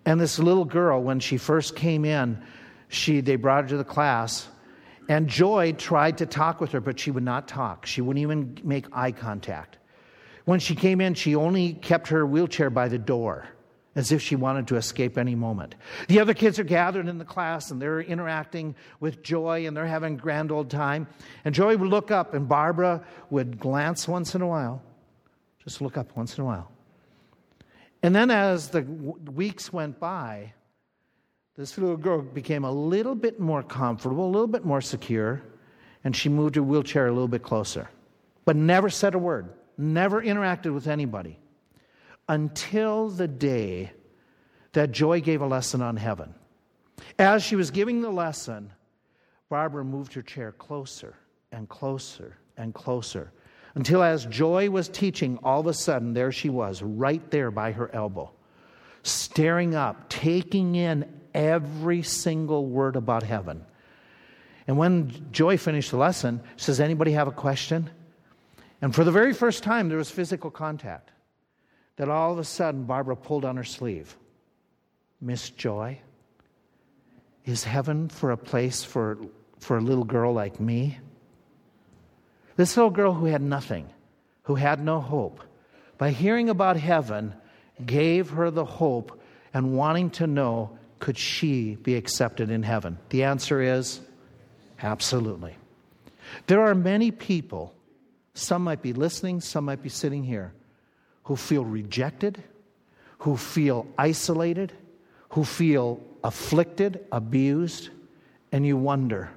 And 0.06 0.20
this 0.20 0.38
little 0.38 0.64
girl, 0.64 1.02
when 1.02 1.20
she 1.20 1.36
first 1.36 1.76
came 1.76 2.04
in, 2.04 2.42
she, 2.88 3.20
they 3.20 3.36
brought 3.36 3.64
her 3.64 3.68
to 3.70 3.76
the 3.76 3.84
class, 3.84 4.48
and 5.08 5.28
Joy 5.28 5.72
tried 5.72 6.18
to 6.18 6.26
talk 6.26 6.60
with 6.60 6.72
her, 6.72 6.80
but 6.80 6.98
she 6.98 7.10
would 7.10 7.24
not 7.24 7.48
talk. 7.48 7.86
She 7.86 8.00
wouldn't 8.00 8.22
even 8.22 8.58
make 8.62 8.86
eye 8.92 9.12
contact. 9.12 9.78
When 10.44 10.60
she 10.60 10.74
came 10.74 11.00
in, 11.00 11.14
she 11.14 11.34
only 11.34 11.74
kept 11.74 12.08
her 12.08 12.26
wheelchair 12.26 12.70
by 12.70 12.88
the 12.88 12.98
door 12.98 13.48
as 13.96 14.10
if 14.10 14.20
she 14.20 14.36
wanted 14.36 14.66
to 14.68 14.76
escape 14.76 15.16
any 15.16 15.34
moment. 15.34 15.74
The 16.08 16.20
other 16.20 16.34
kids 16.34 16.58
are 16.58 16.64
gathered 16.64 17.06
in 17.06 17.18
the 17.18 17.24
class 17.24 17.70
and 17.70 17.80
they're 17.80 18.00
interacting 18.00 18.74
with 19.00 19.22
Joy 19.22 19.66
and 19.66 19.76
they're 19.76 19.86
having 19.86 20.14
a 20.14 20.16
grand 20.16 20.50
old 20.50 20.68
time. 20.68 21.06
And 21.44 21.54
Joy 21.54 21.76
would 21.76 21.88
look 21.88 22.10
up 22.10 22.34
and 22.34 22.48
Barbara 22.48 23.04
would 23.30 23.58
glance 23.58 24.08
once 24.08 24.34
in 24.34 24.42
a 24.42 24.46
while, 24.46 24.82
just 25.62 25.80
look 25.80 25.96
up 25.96 26.16
once 26.16 26.36
in 26.36 26.42
a 26.42 26.46
while. 26.46 26.70
And 28.02 28.14
then 28.14 28.30
as 28.30 28.68
the 28.68 28.82
weeks 28.82 29.72
went 29.72 29.98
by, 29.98 30.52
this 31.56 31.78
little 31.78 31.96
girl 31.96 32.20
became 32.20 32.64
a 32.64 32.70
little 32.70 33.14
bit 33.14 33.38
more 33.38 33.62
comfortable, 33.62 34.26
a 34.26 34.30
little 34.30 34.48
bit 34.48 34.64
more 34.64 34.80
secure, 34.80 35.42
and 36.02 36.14
she 36.14 36.28
moved 36.28 36.56
her 36.56 36.62
wheelchair 36.62 37.06
a 37.06 37.12
little 37.12 37.28
bit 37.28 37.42
closer, 37.42 37.88
but 38.44 38.56
never 38.56 38.90
said 38.90 39.14
a 39.14 39.18
word, 39.18 39.48
never 39.78 40.20
interacted 40.20 40.74
with 40.74 40.88
anybody 40.88 41.38
until 42.28 43.08
the 43.08 43.28
day 43.28 43.92
that 44.72 44.90
Joy 44.90 45.20
gave 45.20 45.40
a 45.40 45.46
lesson 45.46 45.80
on 45.80 45.96
heaven. 45.96 46.34
As 47.18 47.42
she 47.42 47.54
was 47.54 47.70
giving 47.70 48.02
the 48.02 48.10
lesson, 48.10 48.72
Barbara 49.48 49.84
moved 49.84 50.14
her 50.14 50.22
chair 50.22 50.52
closer 50.52 51.14
and 51.52 51.68
closer 51.68 52.36
and 52.56 52.74
closer 52.74 53.30
until, 53.76 54.02
as 54.02 54.26
Joy 54.26 54.70
was 54.70 54.88
teaching, 54.88 55.38
all 55.42 55.60
of 55.60 55.66
a 55.66 55.74
sudden 55.74 56.14
there 56.14 56.32
she 56.32 56.48
was, 56.48 56.82
right 56.82 57.28
there 57.30 57.50
by 57.50 57.72
her 57.72 57.92
elbow, 57.94 58.32
staring 59.02 59.74
up, 59.74 60.08
taking 60.08 60.74
in 60.74 61.20
every 61.34 62.02
single 62.02 62.66
word 62.66 62.96
about 62.96 63.22
heaven. 63.22 63.64
And 64.66 64.78
when 64.78 65.30
Joy 65.32 65.58
finished 65.58 65.90
the 65.90 65.96
lesson, 65.96 66.40
she 66.56 66.64
says, 66.64 66.80
Anybody 66.80 67.12
have 67.12 67.28
a 67.28 67.32
question? 67.32 67.90
And 68.80 68.94
for 68.94 69.04
the 69.04 69.12
very 69.12 69.32
first 69.32 69.62
time, 69.62 69.88
there 69.88 69.98
was 69.98 70.10
physical 70.10 70.50
contact 70.50 71.10
that 71.96 72.08
all 72.08 72.32
of 72.32 72.38
a 72.38 72.44
sudden 72.44 72.84
Barbara 72.84 73.16
pulled 73.16 73.44
on 73.44 73.56
her 73.56 73.64
sleeve. 73.64 74.16
Miss 75.20 75.50
Joy, 75.50 76.00
is 77.44 77.64
heaven 77.64 78.08
for 78.08 78.30
a 78.30 78.36
place 78.36 78.84
for, 78.84 79.18
for 79.58 79.76
a 79.76 79.80
little 79.80 80.04
girl 80.04 80.32
like 80.32 80.60
me? 80.60 80.98
This 82.56 82.76
little 82.76 82.90
girl 82.90 83.12
who 83.12 83.26
had 83.26 83.42
nothing, 83.42 83.88
who 84.44 84.54
had 84.54 84.82
no 84.82 85.00
hope, 85.00 85.40
by 85.98 86.10
hearing 86.10 86.48
about 86.48 86.76
heaven, 86.76 87.34
gave 87.84 88.30
her 88.30 88.50
the 88.50 88.64
hope 88.64 89.20
and 89.52 89.76
wanting 89.76 90.10
to 90.10 90.26
know 90.26 90.78
could 91.04 91.18
she 91.18 91.74
be 91.74 91.96
accepted 91.96 92.50
in 92.50 92.62
heaven? 92.62 92.96
The 93.10 93.24
answer 93.24 93.60
is 93.60 94.00
absolutely. 94.82 95.54
There 96.46 96.62
are 96.62 96.74
many 96.74 97.10
people, 97.10 97.74
some 98.32 98.64
might 98.64 98.80
be 98.80 98.94
listening, 98.94 99.42
some 99.42 99.66
might 99.66 99.82
be 99.82 99.90
sitting 99.90 100.24
here, 100.24 100.54
who 101.24 101.36
feel 101.36 101.62
rejected, 101.62 102.42
who 103.18 103.36
feel 103.36 103.86
isolated, 103.98 104.72
who 105.28 105.44
feel 105.44 106.00
afflicted, 106.24 107.04
abused, 107.12 107.90
and 108.50 108.64
you 108.64 108.78
wonder, 108.78 109.28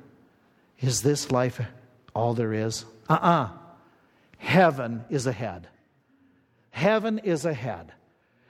is 0.80 1.02
this 1.02 1.34
life 1.34 1.60
all 2.16 2.34
there 2.34 2.54
is? 2.54 2.86
Uh 3.10 3.14
uh-uh. 3.14 3.44
uh 3.44 3.50
Heaven 4.38 5.04
is 5.10 5.28
ahead. 5.28 5.68
Heaven 6.70 7.20
is 7.20 7.44
ahead. 7.44 7.92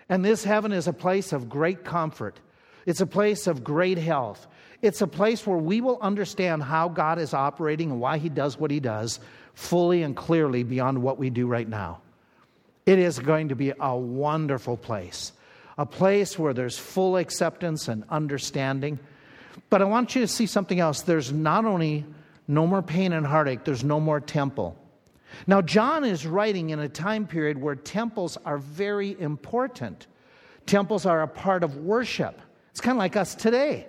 And 0.07 0.23
this 0.23 0.43
heaven 0.43 0.71
is 0.71 0.87
a 0.87 0.93
place 0.93 1.33
of 1.33 1.49
great 1.49 1.83
comfort. 1.83 2.39
It's 2.87 3.01
a 3.01 3.05
place 3.05 3.47
of 3.47 3.65
great 3.65 3.97
health. 3.97 4.47
It's 4.81 5.01
a 5.01 5.07
place 5.07 5.45
where 5.45 5.57
we 5.57 5.81
will 5.81 5.99
understand 6.01 6.63
how 6.63 6.87
God 6.87 7.19
is 7.19 7.33
operating 7.33 7.91
and 7.91 7.99
why 7.99 8.17
He 8.17 8.29
does 8.29 8.57
what 8.57 8.71
He 8.71 8.79
does 8.79 9.19
fully 9.53 10.03
and 10.03 10.15
clearly 10.15 10.63
beyond 10.63 11.03
what 11.03 11.19
we 11.19 11.29
do 11.29 11.47
right 11.47 11.67
now. 11.67 11.99
It 12.85 12.97
is 12.97 13.19
going 13.19 13.49
to 13.49 13.55
be 13.55 13.73
a 13.77 13.97
wonderful 13.97 14.77
place, 14.77 15.33
a 15.77 15.85
place 15.85 16.39
where 16.39 16.53
there's 16.53 16.77
full 16.77 17.17
acceptance 17.17 17.89
and 17.89 18.05
understanding. 18.09 18.99
But 19.69 19.81
I 19.81 19.85
want 19.85 20.15
you 20.15 20.21
to 20.21 20.27
see 20.27 20.45
something 20.45 20.79
else. 20.79 21.01
There's 21.01 21.33
not 21.33 21.65
only 21.65 22.05
no 22.47 22.65
more 22.65 22.81
pain 22.81 23.11
and 23.11 23.27
heartache, 23.27 23.65
there's 23.65 23.83
no 23.83 23.99
more 23.99 24.21
temple. 24.21 24.77
Now, 25.45 25.61
John 25.61 26.05
is 26.05 26.25
writing 26.25 26.69
in 26.69 26.79
a 26.79 26.87
time 26.87 27.27
period 27.27 27.61
where 27.61 27.75
temples 27.75 28.37
are 28.45 28.57
very 28.57 29.19
important. 29.19 30.07
Temples 30.65 31.05
are 31.05 31.21
a 31.21 31.27
part 31.27 31.65
of 31.65 31.75
worship. 31.75 32.39
It's 32.77 32.81
kind 32.83 32.95
of 32.95 32.99
like 32.99 33.15
us 33.15 33.33
today. 33.33 33.87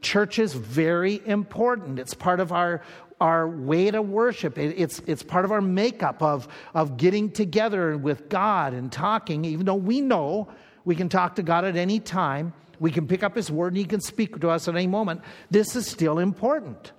Church 0.00 0.40
is 0.40 0.52
very 0.52 1.22
important. 1.26 2.00
It's 2.00 2.12
part 2.12 2.40
of 2.40 2.50
our 2.50 2.82
our 3.20 3.48
way 3.48 3.88
to 3.88 4.02
worship. 4.02 4.58
it's, 4.58 4.98
it's 5.06 5.22
part 5.22 5.44
of 5.44 5.52
our 5.52 5.60
makeup 5.60 6.20
of, 6.20 6.48
of 6.74 6.96
getting 6.96 7.30
together 7.30 7.96
with 7.96 8.28
God 8.28 8.74
and 8.74 8.90
talking, 8.90 9.44
even 9.44 9.64
though 9.64 9.76
we 9.76 10.00
know 10.00 10.48
we 10.84 10.96
can 10.96 11.08
talk 11.08 11.36
to 11.36 11.44
God 11.44 11.64
at 11.64 11.76
any 11.76 12.00
time. 12.00 12.52
We 12.80 12.90
can 12.90 13.06
pick 13.06 13.22
up 13.22 13.36
His 13.36 13.48
word 13.48 13.68
and 13.68 13.76
He 13.76 13.84
can 13.84 14.00
speak 14.00 14.40
to 14.40 14.50
us 14.50 14.66
at 14.66 14.74
any 14.74 14.88
moment. 14.88 15.20
This 15.52 15.76
is 15.76 15.86
still 15.86 16.18
important. 16.18 16.90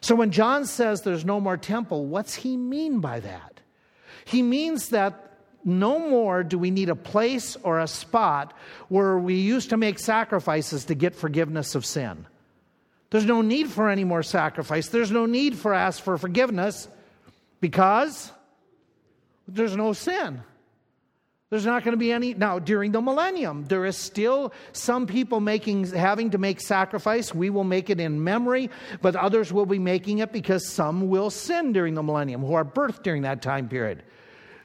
So 0.00 0.16
when 0.16 0.32
John 0.32 0.66
says 0.66 1.02
there's 1.02 1.24
no 1.24 1.38
more 1.38 1.56
temple, 1.56 2.06
what's 2.06 2.34
he 2.34 2.56
mean 2.56 2.98
by 2.98 3.20
that? 3.20 3.60
He 4.24 4.42
means 4.42 4.88
that 4.88 5.31
no 5.64 5.98
more 5.98 6.42
do 6.42 6.58
we 6.58 6.70
need 6.70 6.88
a 6.88 6.96
place 6.96 7.56
or 7.62 7.78
a 7.78 7.86
spot 7.86 8.54
where 8.88 9.18
we 9.18 9.34
used 9.34 9.70
to 9.70 9.76
make 9.76 9.98
sacrifices 9.98 10.86
to 10.86 10.94
get 10.94 11.14
forgiveness 11.14 11.74
of 11.74 11.86
sin. 11.86 12.26
There's 13.10 13.26
no 13.26 13.42
need 13.42 13.68
for 13.70 13.90
any 13.90 14.04
more 14.04 14.22
sacrifice. 14.22 14.88
There's 14.88 15.10
no 15.10 15.26
need 15.26 15.56
for 15.56 15.74
ask 15.74 16.02
for 16.02 16.16
forgiveness 16.16 16.88
because 17.60 18.32
there's 19.46 19.76
no 19.76 19.92
sin. 19.92 20.42
There's 21.50 21.66
not 21.66 21.84
going 21.84 21.92
to 21.92 21.98
be 21.98 22.10
any 22.10 22.32
now 22.32 22.58
during 22.58 22.92
the 22.92 23.02
millennium. 23.02 23.66
There 23.66 23.84
is 23.84 23.98
still 23.98 24.54
some 24.72 25.06
people 25.06 25.38
making 25.38 25.84
having 25.88 26.30
to 26.30 26.38
make 26.38 26.62
sacrifice. 26.62 27.34
We 27.34 27.50
will 27.50 27.64
make 27.64 27.90
it 27.90 28.00
in 28.00 28.24
memory, 28.24 28.70
but 29.02 29.14
others 29.14 29.52
will 29.52 29.66
be 29.66 29.78
making 29.78 30.20
it 30.20 30.32
because 30.32 30.66
some 30.66 31.10
will 31.10 31.28
sin 31.28 31.74
during 31.74 31.92
the 31.92 32.02
millennium 32.02 32.40
who 32.40 32.54
are 32.54 32.64
birthed 32.64 33.02
during 33.02 33.20
that 33.22 33.42
time 33.42 33.68
period. 33.68 34.02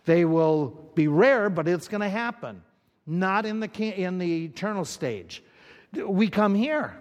They 0.05 0.23
will 0.23 0.86
be 0.97 1.07
rare, 1.07 1.49
but 1.49 1.67
it's 1.67 1.87
going 1.87 2.01
to 2.01 2.09
happen. 2.09 2.61
Not 3.05 3.45
in 3.45 3.61
the 3.61 3.69
in 3.81 4.17
the 4.17 4.45
eternal 4.45 4.83
stage. 4.83 5.41
We 5.93 6.27
come 6.27 6.53
here. 6.53 6.99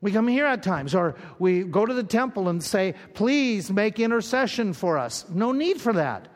We 0.00 0.12
come 0.12 0.28
here 0.28 0.46
at 0.46 0.62
times, 0.62 0.94
or 0.94 1.16
we 1.38 1.64
go 1.64 1.84
to 1.86 1.94
the 1.94 2.04
temple 2.04 2.48
and 2.48 2.62
say, 2.62 2.94
Please 3.14 3.72
make 3.72 3.98
intercession 3.98 4.74
for 4.74 4.96
us. 4.96 5.24
No 5.30 5.50
need 5.50 5.80
for 5.80 5.94
that 5.94 6.28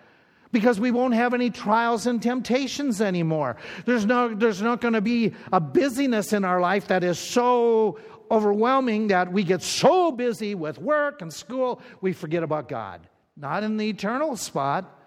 because 0.50 0.80
we 0.80 0.90
won't 0.90 1.14
have 1.14 1.34
any 1.34 1.50
trials 1.50 2.06
and 2.06 2.22
temptations 2.22 3.00
anymore. 3.00 3.56
There's, 3.84 4.06
no, 4.06 4.34
there's 4.34 4.62
not 4.62 4.80
going 4.80 4.94
to 4.94 5.02
be 5.02 5.34
a 5.52 5.60
busyness 5.60 6.32
in 6.32 6.44
our 6.44 6.60
life 6.60 6.88
that 6.88 7.04
is 7.04 7.18
so 7.18 7.98
overwhelming 8.30 9.08
that 9.08 9.32
we 9.32 9.44
get 9.44 9.62
so 9.62 10.10
busy 10.12 10.54
with 10.54 10.78
work 10.78 11.22
and 11.22 11.32
school, 11.32 11.80
we 12.00 12.12
forget 12.12 12.42
about 12.42 12.68
God. 12.68 13.06
Not 13.36 13.62
in 13.62 13.76
the 13.76 13.88
eternal 13.88 14.36
spot. 14.36 14.97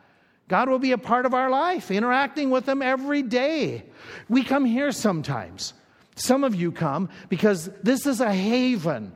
God 0.51 0.67
will 0.67 0.79
be 0.79 0.91
a 0.91 0.97
part 0.97 1.25
of 1.25 1.33
our 1.33 1.49
life, 1.49 1.91
interacting 1.91 2.49
with 2.49 2.67
Him 2.67 2.81
every 2.81 3.21
day. 3.21 3.85
We 4.27 4.43
come 4.43 4.65
here 4.65 4.91
sometimes. 4.91 5.73
Some 6.17 6.43
of 6.43 6.53
you 6.53 6.73
come 6.73 7.07
because 7.29 7.69
this 7.83 8.05
is 8.05 8.19
a 8.19 8.33
haven. 8.33 9.13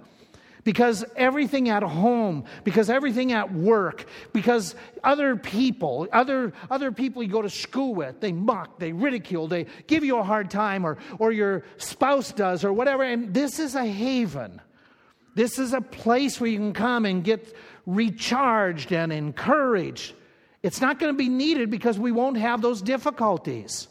Because 0.64 1.04
everything 1.18 1.68
at 1.68 1.84
home, 1.84 2.46
because 2.64 2.90
everything 2.90 3.34
at 3.34 3.52
work, 3.52 4.06
because 4.32 4.76
other 5.04 5.36
people, 5.36 6.08
other, 6.14 6.54
other 6.72 6.94
people 6.94 7.22
you 7.22 7.28
go 7.28 7.42
to 7.42 7.50
school 7.50 7.94
with, 7.94 8.22
they 8.22 8.32
mock, 8.32 8.80
they 8.80 8.94
ridicule, 8.94 9.50
they 9.50 9.66
give 9.88 10.06
you 10.06 10.18
a 10.18 10.24
hard 10.24 10.50
time, 10.50 10.86
or, 10.86 10.98
or 11.20 11.34
your 11.34 11.66
spouse 11.76 12.32
does, 12.32 12.64
or 12.64 12.72
whatever. 12.72 13.04
And 13.04 13.34
this 13.34 13.60
is 13.60 13.76
a 13.76 13.86
haven. 13.86 14.62
This 15.36 15.60
is 15.60 15.74
a 15.74 15.82
place 15.82 16.40
where 16.40 16.50
you 16.50 16.60
can 16.60 16.72
come 16.72 17.06
and 17.06 17.26
get 17.26 17.54
recharged 17.86 18.94
and 18.94 19.12
encouraged. 19.12 20.14
It's 20.66 20.82
not 20.82 20.98
going 20.98 21.14
to 21.14 21.18
be 21.18 21.30
needed 21.30 21.70
because 21.70 22.00
we 22.00 22.12
won't 22.12 22.38
have 22.38 22.60
those 22.60 22.82
difficulties. 22.82 23.88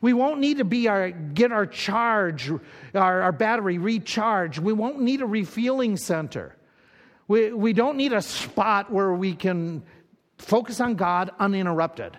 We 0.00 0.14
won't 0.14 0.40
need 0.40 0.56
to 0.56 0.64
be 0.64 0.88
our, 0.88 1.10
get 1.10 1.52
our 1.52 1.66
charge, 1.66 2.50
our, 2.94 3.20
our 3.20 3.30
battery 3.30 3.76
recharged. 3.76 4.58
We 4.58 4.72
won't 4.72 5.00
need 5.00 5.20
a 5.20 5.26
refueling 5.26 5.98
center. 5.98 6.56
We, 7.28 7.52
we 7.52 7.74
don't 7.74 7.98
need 7.98 8.14
a 8.14 8.22
spot 8.22 8.90
where 8.90 9.12
we 9.12 9.34
can 9.34 9.82
focus 10.38 10.80
on 10.80 10.94
God 10.94 11.30
uninterrupted. 11.38 12.16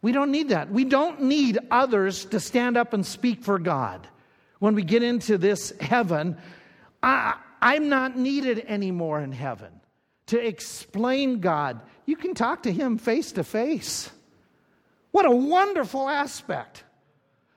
We 0.00 0.12
don't 0.12 0.30
need 0.30 0.48
that. 0.48 0.70
We 0.70 0.86
don't 0.86 1.24
need 1.24 1.58
others 1.70 2.24
to 2.24 2.40
stand 2.40 2.78
up 2.78 2.94
and 2.94 3.04
speak 3.04 3.42
for 3.44 3.58
God. 3.58 4.08
When 4.60 4.74
we 4.74 4.82
get 4.82 5.02
into 5.02 5.36
this 5.36 5.74
heaven, 5.78 6.38
I, 7.02 7.34
I'm 7.60 7.90
not 7.90 8.16
needed 8.16 8.64
anymore 8.66 9.20
in 9.20 9.32
heaven 9.32 9.72
to 10.28 10.38
explain 10.38 11.40
God. 11.40 11.82
You 12.06 12.16
can 12.16 12.34
talk 12.34 12.64
to 12.64 12.72
Him 12.72 12.98
face 12.98 13.32
to 13.32 13.44
face. 13.44 14.10
What 15.10 15.26
a 15.26 15.30
wonderful 15.30 16.08
aspect 16.08 16.84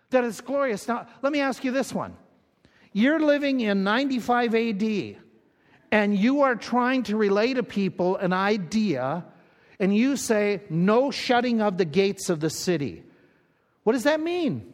that 0.10 0.24
is 0.24 0.42
glorious. 0.42 0.88
Now, 0.88 1.08
let 1.22 1.32
me 1.32 1.40
ask 1.40 1.64
you 1.64 1.72
this 1.72 1.94
one. 1.94 2.16
You're 2.94 3.20
living 3.20 3.60
in 3.62 3.84
95 3.84 4.56
AD 4.56 5.18
and 5.92 6.18
you 6.18 6.42
are 6.42 6.56
trying 6.56 7.04
to 7.04 7.16
relay 7.16 7.54
to 7.54 7.64
people 7.64 8.18
an 8.18 8.34
idea, 8.34 9.24
and 9.80 9.96
you 9.96 10.18
say, 10.18 10.62
No 10.70 11.10
shutting 11.10 11.62
of 11.62 11.78
the 11.78 11.86
gates 11.86 12.30
of 12.30 12.42
the 12.42 12.50
city. 12.50 13.04
What 13.84 13.94
does 13.94 14.04
that 14.04 14.20
mean? 14.20 14.74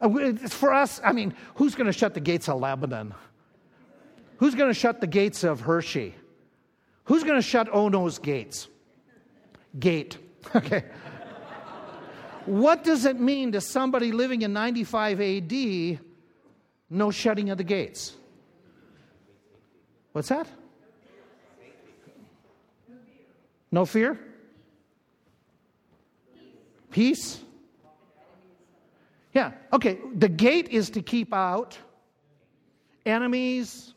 Uh, 0.00 0.32
for 0.48 0.72
us, 0.72 1.00
I 1.04 1.12
mean, 1.12 1.34
who's 1.54 1.76
going 1.76 1.86
to 1.86 1.92
shut 1.92 2.14
the 2.14 2.20
gates 2.20 2.48
of 2.48 2.58
Lebanon? 2.58 3.14
Who's 4.38 4.56
going 4.56 4.70
to 4.70 4.78
shut 4.78 5.00
the 5.00 5.06
gates 5.06 5.44
of 5.44 5.60
Hershey? 5.60 6.16
Who's 7.04 7.22
going 7.22 7.36
to 7.36 7.42
shut 7.42 7.72
Ono's 7.72 8.18
gates? 8.18 8.68
Gate. 9.78 10.18
Okay. 10.54 10.84
what 12.44 12.84
does 12.84 13.06
it 13.06 13.18
mean 13.18 13.52
to 13.52 13.60
somebody 13.60 14.12
living 14.12 14.42
in 14.42 14.52
95 14.52 15.20
AD, 15.20 15.98
no 16.90 17.10
shutting 17.10 17.48
of 17.48 17.56
the 17.56 17.64
gates? 17.64 18.14
What's 20.12 20.28
that? 20.28 20.46
No 23.72 23.86
fear? 23.86 24.20
Peace? 26.90 27.40
Yeah, 29.32 29.52
okay. 29.72 29.98
The 30.14 30.28
gate 30.28 30.68
is 30.68 30.90
to 30.90 31.02
keep 31.02 31.34
out 31.34 31.76
enemies, 33.04 33.94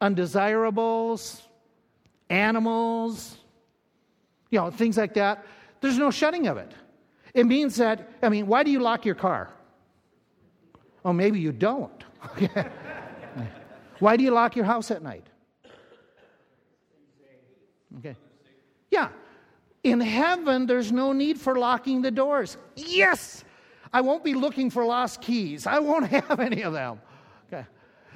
undesirables, 0.00 1.42
animals, 2.30 3.36
you 4.50 4.58
know, 4.58 4.70
things 4.70 4.96
like 4.96 5.14
that. 5.14 5.44
There's 5.80 5.98
no 5.98 6.10
shutting 6.10 6.46
of 6.46 6.56
it. 6.56 6.72
It 7.34 7.46
means 7.46 7.76
that, 7.76 8.08
I 8.22 8.28
mean, 8.28 8.46
why 8.46 8.62
do 8.62 8.70
you 8.70 8.80
lock 8.80 9.04
your 9.04 9.14
car? 9.14 9.50
Oh, 11.04 11.12
maybe 11.12 11.38
you 11.38 11.52
don't. 11.52 12.04
Why 13.98 14.16
do 14.16 14.24
you 14.24 14.30
lock 14.30 14.56
your 14.56 14.64
house 14.64 14.90
at 14.90 15.02
night? 15.02 15.26
Okay. 17.98 18.16
Yeah. 18.90 19.08
In 19.82 20.00
heaven, 20.00 20.66
there's 20.66 20.92
no 20.92 21.12
need 21.12 21.40
for 21.40 21.58
locking 21.58 22.02
the 22.02 22.10
doors. 22.10 22.56
Yes! 22.74 23.44
I 23.92 24.00
won't 24.00 24.24
be 24.24 24.34
looking 24.34 24.68
for 24.68 24.84
lost 24.84 25.22
keys. 25.22 25.66
I 25.66 25.78
won't 25.78 26.06
have 26.10 26.40
any 26.40 26.62
of 26.62 26.72
them. 26.72 27.00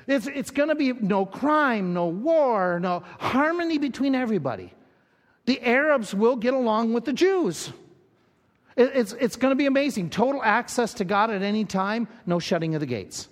It's, 0.06 0.26
it's 0.26 0.50
going 0.50 0.68
to 0.70 0.74
be 0.74 0.92
no 0.92 1.26
crime, 1.26 1.94
no 1.94 2.06
war, 2.06 2.80
no 2.80 3.02
harmony 3.18 3.78
between 3.78 4.14
everybody. 4.14 4.72
The 5.46 5.60
Arabs 5.62 6.14
will 6.14 6.36
get 6.36 6.54
along 6.54 6.92
with 6.92 7.04
the 7.04 7.12
Jews. 7.12 7.72
It, 8.76 8.92
it's 8.94 9.12
it's 9.14 9.36
going 9.36 9.50
to 9.52 9.56
be 9.56 9.66
amazing. 9.66 10.10
Total 10.10 10.42
access 10.42 10.94
to 10.94 11.04
God 11.04 11.30
at 11.30 11.42
any 11.42 11.64
time, 11.64 12.08
no 12.26 12.38
shutting 12.38 12.74
of 12.74 12.80
the 12.80 12.86
gates. 12.86 13.28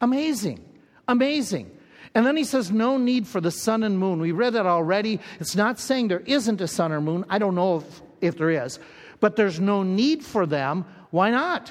Amazing. 0.00 0.64
Amazing. 1.08 1.70
And 2.14 2.26
then 2.26 2.36
he 2.36 2.44
says, 2.44 2.70
no 2.70 2.96
need 2.96 3.26
for 3.26 3.40
the 3.40 3.50
sun 3.50 3.82
and 3.82 3.98
moon. 3.98 4.20
We 4.20 4.32
read 4.32 4.54
that 4.54 4.66
already. 4.66 5.20
It's 5.40 5.56
not 5.56 5.78
saying 5.78 6.08
there 6.08 6.20
isn't 6.20 6.60
a 6.60 6.68
sun 6.68 6.92
or 6.92 7.00
moon. 7.00 7.24
I 7.28 7.38
don't 7.38 7.54
know 7.54 7.78
if, 7.78 8.02
if 8.20 8.38
there 8.38 8.50
is. 8.50 8.78
But 9.20 9.36
there's 9.36 9.60
no 9.60 9.82
need 9.82 10.24
for 10.24 10.46
them. 10.46 10.84
Why 11.10 11.30
not? 11.30 11.70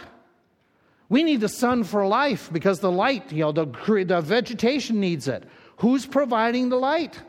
We 1.10 1.24
need 1.24 1.42
the 1.42 1.50
sun 1.50 1.84
for 1.84 2.06
life 2.06 2.50
because 2.52 2.80
the 2.80 2.92
light, 2.92 3.32
you 3.32 3.44
know, 3.44 3.52
the, 3.52 3.66
the 4.06 4.22
vegetation 4.22 5.00
needs 5.00 5.28
it. 5.28 5.44
Who's 5.78 6.06
providing 6.06 6.70
the 6.70 6.78
light? 6.78 7.20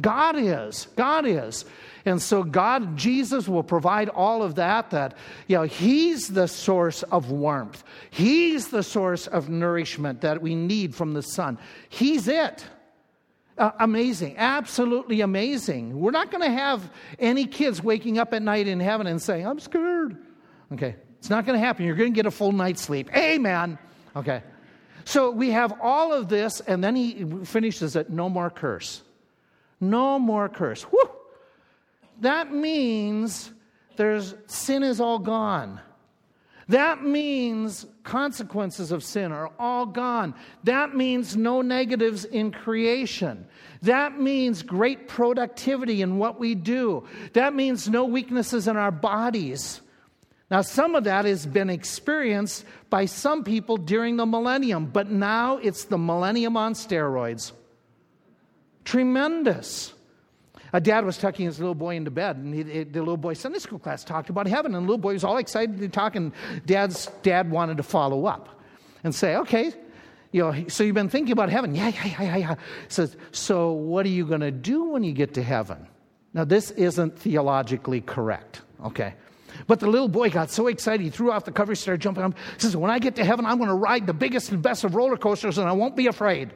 God 0.00 0.36
is. 0.36 0.88
God 0.96 1.26
is. 1.26 1.64
And 2.04 2.22
so 2.22 2.42
God, 2.42 2.96
Jesus 2.96 3.48
will 3.48 3.62
provide 3.62 4.08
all 4.08 4.42
of 4.42 4.54
that, 4.56 4.90
that, 4.90 5.16
you 5.46 5.56
know, 5.56 5.64
He's 5.64 6.28
the 6.28 6.46
source 6.46 7.02
of 7.04 7.30
warmth. 7.30 7.82
He's 8.10 8.68
the 8.68 8.82
source 8.82 9.26
of 9.26 9.48
nourishment 9.48 10.20
that 10.20 10.40
we 10.40 10.54
need 10.54 10.94
from 10.94 11.14
the 11.14 11.22
sun. 11.22 11.58
He's 11.88 12.28
it. 12.28 12.64
Uh, 13.56 13.72
amazing, 13.80 14.36
absolutely 14.38 15.20
amazing. 15.20 15.98
We're 15.98 16.12
not 16.12 16.30
going 16.30 16.44
to 16.44 16.56
have 16.56 16.88
any 17.18 17.44
kids 17.44 17.82
waking 17.82 18.16
up 18.18 18.32
at 18.32 18.40
night 18.40 18.68
in 18.68 18.78
heaven 18.78 19.08
and 19.08 19.20
saying, 19.20 19.44
I'm 19.44 19.58
scared. 19.58 20.16
Okay, 20.72 20.94
it's 21.18 21.30
not 21.30 21.46
going 21.46 21.58
to 21.58 21.64
happen. 21.64 21.84
You're 21.84 21.96
going 21.96 22.12
to 22.12 22.16
get 22.16 22.26
a 22.26 22.30
full 22.30 22.52
night's 22.52 22.82
sleep. 22.82 23.14
Amen. 23.16 23.78
Okay. 24.14 24.42
So 25.04 25.30
we 25.30 25.50
have 25.50 25.74
all 25.80 26.12
of 26.12 26.28
this, 26.28 26.60
and 26.60 26.82
then 26.84 26.94
he 26.94 27.24
finishes 27.44 27.96
it 27.96 28.10
no 28.10 28.28
more 28.28 28.50
curse. 28.50 29.02
No 29.80 30.18
more 30.18 30.48
curse. 30.48 30.82
Whew 30.82 31.10
that 32.20 32.52
means 32.52 33.52
there's 33.96 34.34
sin 34.46 34.82
is 34.82 35.00
all 35.00 35.18
gone. 35.18 35.80
That 36.68 37.02
means 37.02 37.86
consequences 38.02 38.92
of 38.92 39.02
sin 39.02 39.32
are 39.32 39.50
all 39.58 39.86
gone. 39.86 40.34
That 40.64 40.94
means 40.94 41.34
no 41.34 41.62
negatives 41.62 42.26
in 42.26 42.52
creation. 42.52 43.46
That 43.82 44.20
means 44.20 44.62
great 44.62 45.08
productivity 45.08 46.02
in 46.02 46.18
what 46.18 46.38
we 46.38 46.54
do. 46.54 47.04
That 47.32 47.54
means 47.54 47.88
no 47.88 48.04
weaknesses 48.04 48.68
in 48.68 48.76
our 48.76 48.90
bodies. 48.90 49.80
Now, 50.50 50.62
some 50.62 50.94
of 50.94 51.04
that 51.04 51.26
has 51.26 51.44
been 51.44 51.68
experienced 51.68 52.64
by 52.88 53.04
some 53.04 53.44
people 53.44 53.76
during 53.76 54.16
the 54.16 54.24
millennium, 54.24 54.86
but 54.86 55.10
now 55.10 55.58
it's 55.58 55.84
the 55.84 55.98
millennium 55.98 56.56
on 56.56 56.72
steroids. 56.72 57.52
Tremendous. 58.84 59.92
A 60.72 60.80
dad 60.80 61.04
was 61.04 61.18
tucking 61.18 61.46
his 61.46 61.58
little 61.58 61.74
boy 61.74 61.96
into 61.96 62.10
bed, 62.10 62.36
and 62.36 62.54
he, 62.54 62.84
the 62.84 63.00
little 63.00 63.18
boy 63.18 63.34
Sunday 63.34 63.58
school 63.58 63.78
class 63.78 64.04
talked 64.04 64.30
about 64.30 64.46
heaven, 64.46 64.74
and 64.74 64.84
the 64.84 64.86
little 64.88 64.98
boy 64.98 65.12
was 65.14 65.24
all 65.24 65.36
excited 65.36 65.78
to 65.78 65.88
talk, 65.88 66.16
and 66.16 66.32
dad's 66.64 67.06
dad 67.22 67.50
wanted 67.50 67.76
to 67.78 67.82
follow 67.82 68.26
up 68.26 68.48
and 69.04 69.14
say, 69.14 69.36
"Okay, 69.36 69.72
you 70.32 70.42
know, 70.42 70.68
so 70.68 70.84
you've 70.84 70.94
been 70.94 71.08
thinking 71.08 71.32
about 71.32 71.50
heaven? 71.50 71.74
Yeah, 71.74 71.88
yeah, 71.88 72.22
yeah, 72.22 72.36
yeah." 72.36 72.54
Says, 72.88 73.16
"So 73.32 73.72
what 73.72 74.04
are 74.06 74.10
you 74.10 74.26
going 74.26 74.40
to 74.40 74.50
do 74.50 74.84
when 74.84 75.04
you 75.04 75.12
get 75.12 75.34
to 75.34 75.42
heaven?" 75.42 75.86
Now, 76.34 76.44
this 76.44 76.70
isn't 76.72 77.18
theologically 77.18 78.02
correct, 78.02 78.60
okay? 78.84 79.14
But 79.66 79.80
the 79.80 79.86
little 79.86 80.08
boy 80.08 80.30
got 80.30 80.50
so 80.50 80.66
excited, 80.66 81.02
he 81.02 81.10
threw 81.10 81.32
off 81.32 81.44
the 81.44 81.52
cover, 81.52 81.74
started 81.74 82.00
jumping 82.00 82.24
up. 82.24 82.34
He 82.54 82.60
says, 82.60 82.76
When 82.76 82.90
I 82.90 82.98
get 82.98 83.16
to 83.16 83.24
heaven, 83.24 83.46
I'm 83.46 83.58
going 83.58 83.68
to 83.68 83.74
ride 83.74 84.06
the 84.06 84.14
biggest 84.14 84.50
and 84.50 84.62
best 84.62 84.84
of 84.84 84.94
roller 84.94 85.16
coasters, 85.16 85.58
and 85.58 85.68
I 85.68 85.72
won't 85.72 85.96
be 85.96 86.06
afraid, 86.06 86.52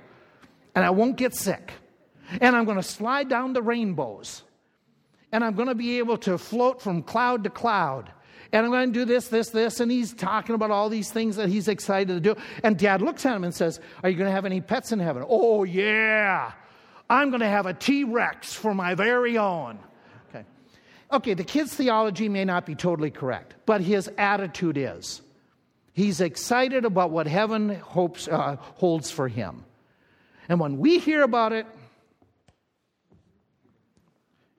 and 0.74 0.84
I 0.84 0.90
won't 0.90 1.16
get 1.16 1.34
sick 1.34 1.72
and 2.40 2.56
I'm 2.56 2.64
going 2.64 2.76
to 2.76 2.82
slide 2.82 3.28
down 3.28 3.52
the 3.52 3.62
rainbows. 3.62 4.42
And 5.32 5.42
I'm 5.42 5.54
going 5.54 5.68
to 5.68 5.74
be 5.74 5.98
able 5.98 6.18
to 6.18 6.38
float 6.38 6.80
from 6.80 7.02
cloud 7.02 7.44
to 7.44 7.50
cloud. 7.50 8.12
And 8.52 8.66
I'm 8.66 8.70
going 8.70 8.92
to 8.92 8.98
do 8.98 9.04
this, 9.06 9.28
this, 9.28 9.48
this. 9.48 9.80
And 9.80 9.90
he's 9.90 10.12
talking 10.12 10.54
about 10.54 10.70
all 10.70 10.88
these 10.88 11.10
things 11.10 11.36
that 11.36 11.48
he's 11.48 11.68
excited 11.68 12.08
to 12.08 12.20
do. 12.20 12.40
And 12.62 12.78
dad 12.78 13.00
looks 13.00 13.24
at 13.24 13.34
him 13.34 13.44
and 13.44 13.54
says, 13.54 13.80
Are 14.02 14.10
you 14.10 14.16
going 14.16 14.28
to 14.28 14.34
have 14.34 14.44
any 14.44 14.60
pets 14.60 14.92
in 14.92 14.98
heaven? 14.98 15.24
Oh, 15.26 15.64
yeah. 15.64 16.52
I'm 17.08 17.30
going 17.30 17.40
to 17.40 17.48
have 17.48 17.66
a 17.66 17.74
T 17.74 18.04
Rex 18.04 18.52
for 18.52 18.74
my 18.74 18.94
very 18.94 19.38
own. 19.38 19.78
Okay. 21.12 21.34
The 21.34 21.44
kid's 21.44 21.74
theology 21.74 22.28
may 22.28 22.44
not 22.44 22.66
be 22.66 22.74
totally 22.74 23.10
correct, 23.10 23.54
but 23.66 23.80
his 23.80 24.10
attitude 24.18 24.76
is. 24.78 25.22
He's 25.92 26.20
excited 26.20 26.84
about 26.84 27.10
what 27.10 27.26
heaven 27.26 27.74
hopes, 27.76 28.26
uh, 28.26 28.56
holds 28.56 29.10
for 29.10 29.28
him. 29.28 29.64
And 30.48 30.58
when 30.58 30.78
we 30.78 30.98
hear 30.98 31.22
about 31.22 31.52
it, 31.52 31.66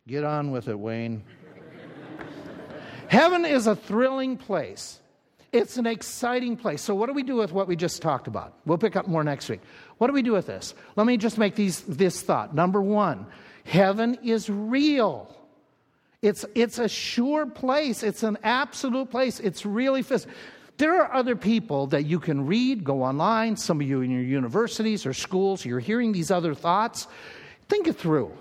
Get 0.08 0.24
on 0.26 0.52
with 0.52 0.68
it, 0.68 0.78
Wayne. 0.78 1.24
Heaven 3.08 3.46
is 3.46 3.68
a 3.68 3.76
thrilling 3.76 4.38
place. 4.38 5.00
It's 5.54 5.78
an 5.78 5.86
exciting 5.86 6.58
place. 6.58 6.82
So, 6.82 6.96
what 6.96 7.08
do 7.08 7.14
we 7.14 7.24
do 7.24 7.36
with 7.36 7.54
what 7.54 7.68
we 7.68 7.76
just 7.76 8.02
talked 8.02 8.28
about? 8.28 8.58
We'll 8.66 8.80
pick 8.80 8.96
up 8.96 9.08
more 9.08 9.24
next 9.24 9.50
week. 9.50 9.62
What 10.00 10.08
do 10.08 10.14
we 10.14 10.24
do 10.24 10.34
with 10.34 10.48
this? 10.48 10.74
Let 10.96 11.08
me 11.08 11.16
just 11.16 11.38
make 11.38 11.56
these, 11.56 11.82
this 11.82 12.22
thought. 12.22 12.56
Number 12.56 12.82
one, 12.82 13.28
heaven 13.64 14.18
is 14.24 14.50
real. 14.50 15.34
It's, 16.24 16.46
it's 16.56 16.80
a 16.80 16.88
sure 16.88 17.46
place. 17.46 18.02
It's 18.02 18.24
an 18.24 18.38
absolute 18.44 19.12
place. 19.12 19.42
It's 19.42 19.66
really. 19.66 20.06
There 20.78 21.04
are 21.04 21.14
other 21.14 21.36
people 21.36 21.88
that 21.88 22.06
you 22.06 22.18
can 22.18 22.48
read, 22.48 22.86
go 22.86 23.04
online, 23.04 23.58
some 23.58 23.82
of 23.82 23.88
you 23.88 24.00
in 24.00 24.10
your 24.10 24.22
universities 24.22 25.06
or 25.06 25.14
schools, 25.14 25.66
you're 25.66 25.82
hearing 25.82 26.14
these 26.14 26.32
other 26.32 26.56
thoughts. 26.56 27.08
Think 27.68 27.88
it 27.88 27.98
through. 27.98 28.32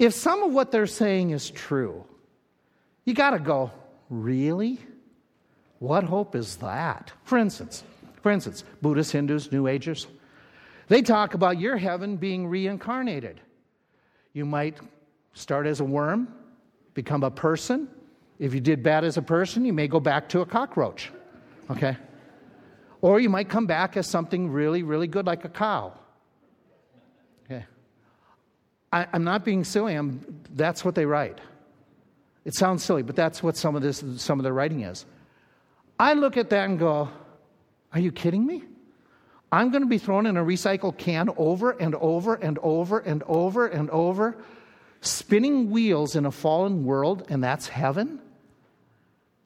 if 0.00 0.12
some 0.12 0.42
of 0.42 0.52
what 0.52 0.72
they're 0.72 0.86
saying 0.88 1.30
is 1.30 1.50
true, 1.50 2.04
you 3.04 3.14
got 3.14 3.30
to 3.30 3.38
go, 3.38 3.70
really? 4.10 4.78
What 5.78 6.02
hope 6.02 6.34
is 6.34 6.56
that? 6.56 7.12
For 7.22 7.38
instance, 7.38 7.84
for 8.22 8.32
instance, 8.32 8.64
Buddhists, 8.82 9.12
Hindus, 9.12 9.52
New 9.52 9.68
Agers, 9.68 10.08
they 10.88 11.02
talk 11.02 11.34
about 11.34 11.60
your 11.60 11.76
heaven 11.76 12.16
being 12.16 12.48
reincarnated. 12.48 13.40
You 14.32 14.44
might 14.44 14.78
start 15.34 15.66
as 15.66 15.78
a 15.80 15.84
worm, 15.84 16.28
become 17.02 17.22
a 17.22 17.30
person. 17.30 17.86
If 18.40 18.54
you 18.54 18.60
did 18.60 18.82
bad 18.82 19.04
as 19.04 19.16
a 19.16 19.22
person, 19.22 19.64
you 19.64 19.72
may 19.72 19.86
go 19.86 20.00
back 20.00 20.28
to 20.30 20.40
a 20.40 20.46
cockroach. 20.46 21.12
Okay? 21.70 21.96
Or 23.00 23.20
you 23.20 23.28
might 23.28 23.48
come 23.48 23.66
back 23.66 23.96
as 23.96 24.08
something 24.08 24.50
really, 24.50 24.82
really 24.82 25.06
good, 25.06 25.24
like 25.24 25.44
a 25.44 25.48
cow. 25.48 25.92
Okay. 27.44 27.64
I, 28.92 29.06
am 29.12 29.22
not 29.22 29.44
being 29.44 29.62
silly. 29.62 29.94
I'm, 29.94 30.42
that's 30.56 30.84
what 30.84 30.96
they 30.96 31.06
write. 31.06 31.38
It 32.44 32.54
sounds 32.54 32.82
silly, 32.82 33.02
but 33.02 33.14
that's 33.14 33.44
what 33.44 33.56
some 33.56 33.76
of 33.76 33.82
this, 33.82 34.02
some 34.16 34.40
of 34.40 34.42
their 34.42 34.54
writing 34.54 34.80
is. 34.80 35.06
I 36.00 36.14
look 36.14 36.36
at 36.36 36.50
that 36.50 36.68
and 36.68 36.78
go, 36.78 37.08
"Are 37.92 38.00
you 38.00 38.10
kidding 38.10 38.44
me? 38.44 38.64
I'm 39.52 39.70
going 39.70 39.82
to 39.82 39.88
be 39.88 39.98
thrown 39.98 40.26
in 40.26 40.36
a 40.36 40.44
recycle 40.44 40.96
can 40.96 41.28
over 41.36 41.70
and 41.70 41.94
over 41.96 42.34
and 42.34 42.58
over 42.62 42.98
and 42.98 43.22
over 43.26 43.66
and 43.66 43.90
over, 43.90 44.36
spinning 45.00 45.70
wheels 45.70 46.16
in 46.16 46.26
a 46.26 46.30
fallen 46.30 46.84
world, 46.84 47.24
and 47.28 47.42
that's 47.42 47.68
heaven? 47.68 48.20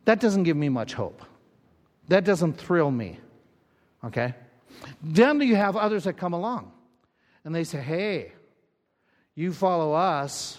That 0.04 0.20
doesn't 0.20 0.42
give 0.44 0.56
me 0.56 0.68
much 0.68 0.94
hope. 0.94 1.22
That 2.08 2.24
doesn't 2.24 2.54
thrill 2.54 2.90
me. 2.90 3.18
Okay? 4.04 4.34
Then 5.02 5.40
you 5.40 5.56
have 5.56 5.76
others 5.76 6.04
that 6.04 6.14
come 6.14 6.32
along 6.32 6.72
and 7.44 7.54
they 7.54 7.64
say, 7.64 7.80
hey, 7.80 8.32
you 9.34 9.52
follow 9.52 9.92
us 9.92 10.58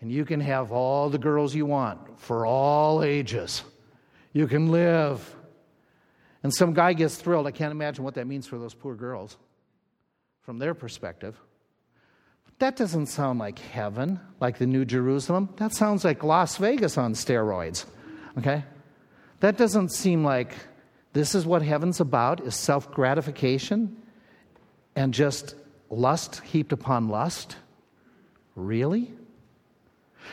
and 0.00 0.10
you 0.12 0.24
can 0.24 0.40
have 0.40 0.72
all 0.72 1.08
the 1.08 1.18
girls 1.18 1.54
you 1.54 1.66
want 1.66 2.20
for 2.20 2.46
all 2.46 3.02
ages. 3.02 3.62
You 4.32 4.46
can 4.46 4.70
live. 4.70 5.34
And 6.42 6.52
some 6.52 6.74
guy 6.74 6.92
gets 6.92 7.16
thrilled. 7.16 7.46
I 7.46 7.50
can't 7.50 7.72
imagine 7.72 8.04
what 8.04 8.14
that 8.14 8.26
means 8.26 8.46
for 8.46 8.58
those 8.58 8.74
poor 8.74 8.94
girls 8.94 9.36
from 10.42 10.58
their 10.58 10.74
perspective. 10.74 11.40
That 12.58 12.76
doesn't 12.76 13.06
sound 13.06 13.38
like 13.38 13.58
heaven, 13.58 14.18
like 14.40 14.58
the 14.58 14.66
New 14.66 14.84
Jerusalem. 14.84 15.50
That 15.56 15.74
sounds 15.74 16.04
like 16.04 16.24
Las 16.24 16.56
Vegas 16.56 16.96
on 16.96 17.12
steroids. 17.12 17.84
Okay? 18.38 18.64
That 19.40 19.58
doesn't 19.58 19.92
seem 19.92 20.24
like 20.24 20.54
this 21.12 21.34
is 21.34 21.46
what 21.46 21.62
heaven's 21.62 22.00
about 22.00 22.40
is 22.40 22.54
self-gratification 22.54 23.96
and 24.94 25.12
just 25.12 25.54
lust 25.90 26.40
heaped 26.44 26.72
upon 26.72 27.08
lust. 27.08 27.56
Really? 28.54 29.12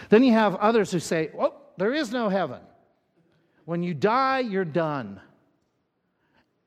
Then 0.09 0.23
you 0.23 0.31
have 0.33 0.55
others 0.55 0.91
who 0.91 0.99
say, 0.99 1.29
"Oh, 1.37 1.53
there 1.77 1.93
is 1.93 2.11
no 2.11 2.29
heaven. 2.29 2.61
When 3.65 3.83
you 3.83 3.93
die, 3.93 4.39
you're 4.39 4.65
done." 4.65 5.19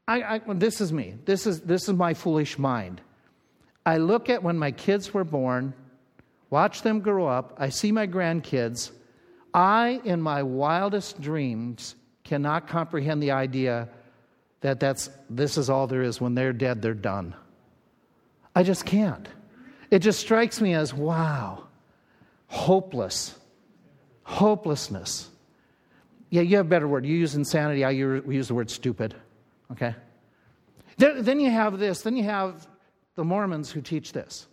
I, 0.09 0.23
I, 0.23 0.41
this 0.55 0.81
is 0.81 0.93
me. 0.93 1.15
This 1.25 1.47
is, 1.47 1.63
this 1.63 1.89
is 1.89 1.95
my 1.95 2.15
foolish 2.15 2.59
mind. 2.59 3.01
I 3.87 3.99
look 3.99 4.29
at 4.29 4.43
when 4.43 4.59
my 4.59 4.73
kids 4.73 5.15
were 5.15 5.25
born, 5.25 5.73
watch 6.51 6.83
them 6.83 7.01
grow 7.01 7.29
up, 7.29 7.55
I 7.57 7.69
see 7.69 7.93
my 7.93 8.09
grandkids. 8.09 8.91
I, 9.55 10.03
in 10.05 10.21
my 10.21 10.43
wildest 10.43 11.21
dreams, 11.21 11.95
cannot 12.25 12.67
comprehend 12.67 13.23
the 13.23 13.31
idea 13.31 13.89
that 14.61 14.81
that's, 14.81 15.09
this 15.31 15.57
is 15.57 15.71
all 15.71 15.87
there 15.87 16.03
is. 16.03 16.21
When 16.21 16.35
they're 16.35 16.53
dead, 16.53 16.83
they're 16.83 16.93
done. 16.93 17.35
I 18.55 18.65
just 18.65 18.85
can't. 18.85 19.29
It 19.91 20.01
just 20.01 20.19
strikes 20.19 20.61
me 20.61 20.75
as 20.75 20.93
wow, 20.93 21.65
hopeless, 22.49 23.39
hopelessness. 24.25 25.29
Yeah, 26.29 26.43
you 26.43 26.57
have 26.57 26.67
a 26.67 26.69
better 26.69 26.89
word. 26.89 27.07
You 27.07 27.17
use 27.17 27.37
insanity, 27.37 27.85
I 27.85 27.91
use 27.91 28.49
the 28.49 28.55
word 28.55 28.69
stupid. 28.69 29.15
Okay? 29.71 29.95
Then 30.99 31.39
you 31.39 31.51
have 31.51 31.79
this, 31.79 32.03
then 32.03 32.17
you 32.17 32.25
have 32.25 32.67
the 33.17 33.25
Mormons 33.25 33.71
who 33.71 33.81
teach 33.81 34.13
this 34.13 34.47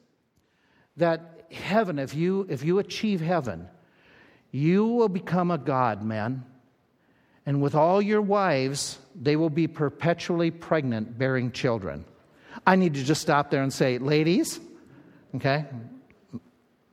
that 0.98 1.48
heaven, 1.52 2.00
if 2.00 2.14
you, 2.14 2.46
if 2.50 2.64
you 2.64 2.80
achieve 2.80 3.22
heaven, 3.22 3.68
you 4.52 4.86
will 4.86 5.10
become 5.10 5.52
a 5.52 5.58
god, 5.58 6.04
man. 6.04 6.46
And 7.46 7.62
with 7.62 7.76
all 7.76 8.02
your 8.02 8.22
wives, 8.22 9.00
they 9.20 9.36
will 9.36 9.50
be 9.50 9.68
perpetually 9.68 10.52
pregnant, 10.52 11.18
bearing 11.18 11.52
children. 11.52 12.06
I 12.66 12.76
need 12.76 12.94
to 12.94 13.04
just 13.04 13.22
stop 13.22 13.50
there 13.50 13.64
and 13.64 13.74
say, 13.74 13.98
ladies, 13.98 14.60
okay? 15.36 15.66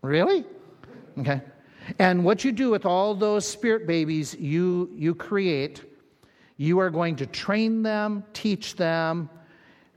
Really? 0.03 0.45
Okay. 1.19 1.43
And 1.99 2.25
what 2.25 2.45
you 2.45 2.53
do 2.53 2.71
with 2.71 2.87
all 2.87 3.15
those 3.15 3.47
spirit 3.47 3.87
babies 3.87 4.35
you, 4.35 4.91
you 4.95 5.15
create, 5.15 5.85
you 6.57 6.79
are 6.79 6.91
going 6.91 7.17
to 7.17 7.27
train 7.27 7.83
them, 7.83 8.25
teach 8.33 8.77
them, 8.77 9.29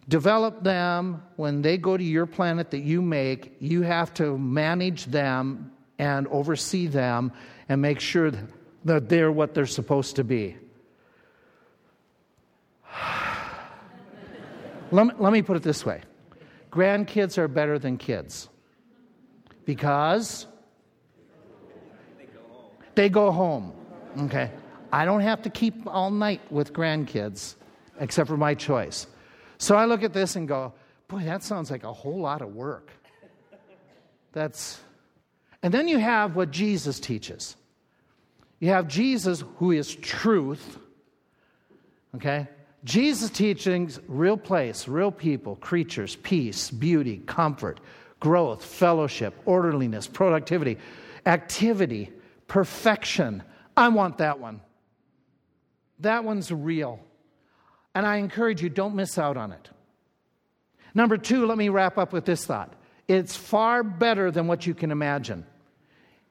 develop 0.08 0.64
them. 0.64 1.24
When 1.36 1.62
they 1.62 1.78
go 1.78 1.98
to 1.98 2.04
your 2.04 2.26
planet 2.26 2.72
that 2.72 2.80
you 2.80 3.02
make, 3.02 3.56
you 3.60 3.82
have 3.84 4.14
to 4.16 4.38
manage 4.38 5.06
them 5.06 5.72
and 6.00 6.28
oversee 6.28 6.88
them 6.88 7.32
and 7.70 7.82
make 7.82 8.00
sure 8.00 8.32
that 8.86 9.10
they're 9.10 9.32
what 9.32 9.54
they're 9.54 9.66
supposed 9.66 10.18
to 10.18 10.24
be. 10.24 10.58
let, 14.92 15.08
me, 15.08 15.14
let 15.18 15.34
me 15.34 15.42
put 15.42 15.58
it 15.58 15.64
this 15.64 15.86
way 15.86 16.02
grandkids 16.72 17.38
are 17.38 17.48
better 17.48 17.78
than 17.78 17.98
kids 17.98 18.50
because 19.66 20.48
they 22.96 23.10
go 23.10 23.32
home. 23.32 23.74
Okay. 24.18 24.52
I 24.92 25.06
don't 25.06 25.22
have 25.22 25.42
to 25.44 25.50
keep 25.50 25.88
all 25.88 26.12
night 26.12 26.42
with 26.52 26.74
grandkids 26.74 27.56
except 28.00 28.28
for 28.28 28.38
my 28.38 28.54
choice. 28.54 29.08
So 29.64 29.78
I 29.78 29.86
look 29.86 30.04
at 30.04 30.12
this 30.12 30.36
and 30.36 30.46
go, 30.46 30.74
boy, 31.08 31.24
that 31.24 31.42
sounds 31.42 31.72
like 31.72 31.86
a 31.86 31.94
whole 31.94 32.20
lot 32.20 32.42
of 32.42 32.54
work. 32.54 32.92
That's. 34.34 34.78
And 35.62 35.74
then 35.74 35.88
you 35.88 36.00
have 36.00 36.36
what 36.36 36.52
Jesus 36.52 37.00
teaches. 37.00 37.56
You 38.60 38.72
have 38.72 38.90
Jesus, 38.90 39.42
who 39.60 39.72
is 39.72 39.96
truth. 39.96 40.78
Okay? 42.14 42.50
Jesus' 42.84 43.30
teachings, 43.30 44.02
real 44.10 44.36
place, 44.36 44.90
real 44.90 45.12
people, 45.12 45.56
creatures, 45.56 46.18
peace, 46.18 46.70
beauty, 46.70 47.20
comfort, 47.26 47.80
growth, 48.20 48.66
fellowship, 48.66 49.34
orderliness, 49.46 50.08
productivity, 50.08 50.78
activity, 51.26 52.12
perfection. 52.48 53.42
I 53.78 53.88
want 53.88 54.18
that 54.18 54.42
one. 54.42 54.60
That 56.00 56.26
one's 56.26 56.52
real. 56.52 57.00
And 57.96 58.06
I 58.06 58.18
encourage 58.18 58.62
you, 58.62 58.70
don't 58.70 58.96
miss 58.96 59.18
out 59.18 59.38
on 59.38 59.52
it. 59.52 59.70
Number 60.96 61.18
two, 61.18 61.46
let 61.46 61.58
me 61.58 61.70
wrap 61.70 61.98
up 61.98 62.14
with 62.14 62.26
this 62.26 62.46
thought 62.46 62.74
it's 63.08 63.36
far 63.36 63.84
better 63.84 64.32
than 64.32 64.48
what 64.48 64.66
you 64.66 64.74
can 64.74 64.90
imagine. 64.92 65.46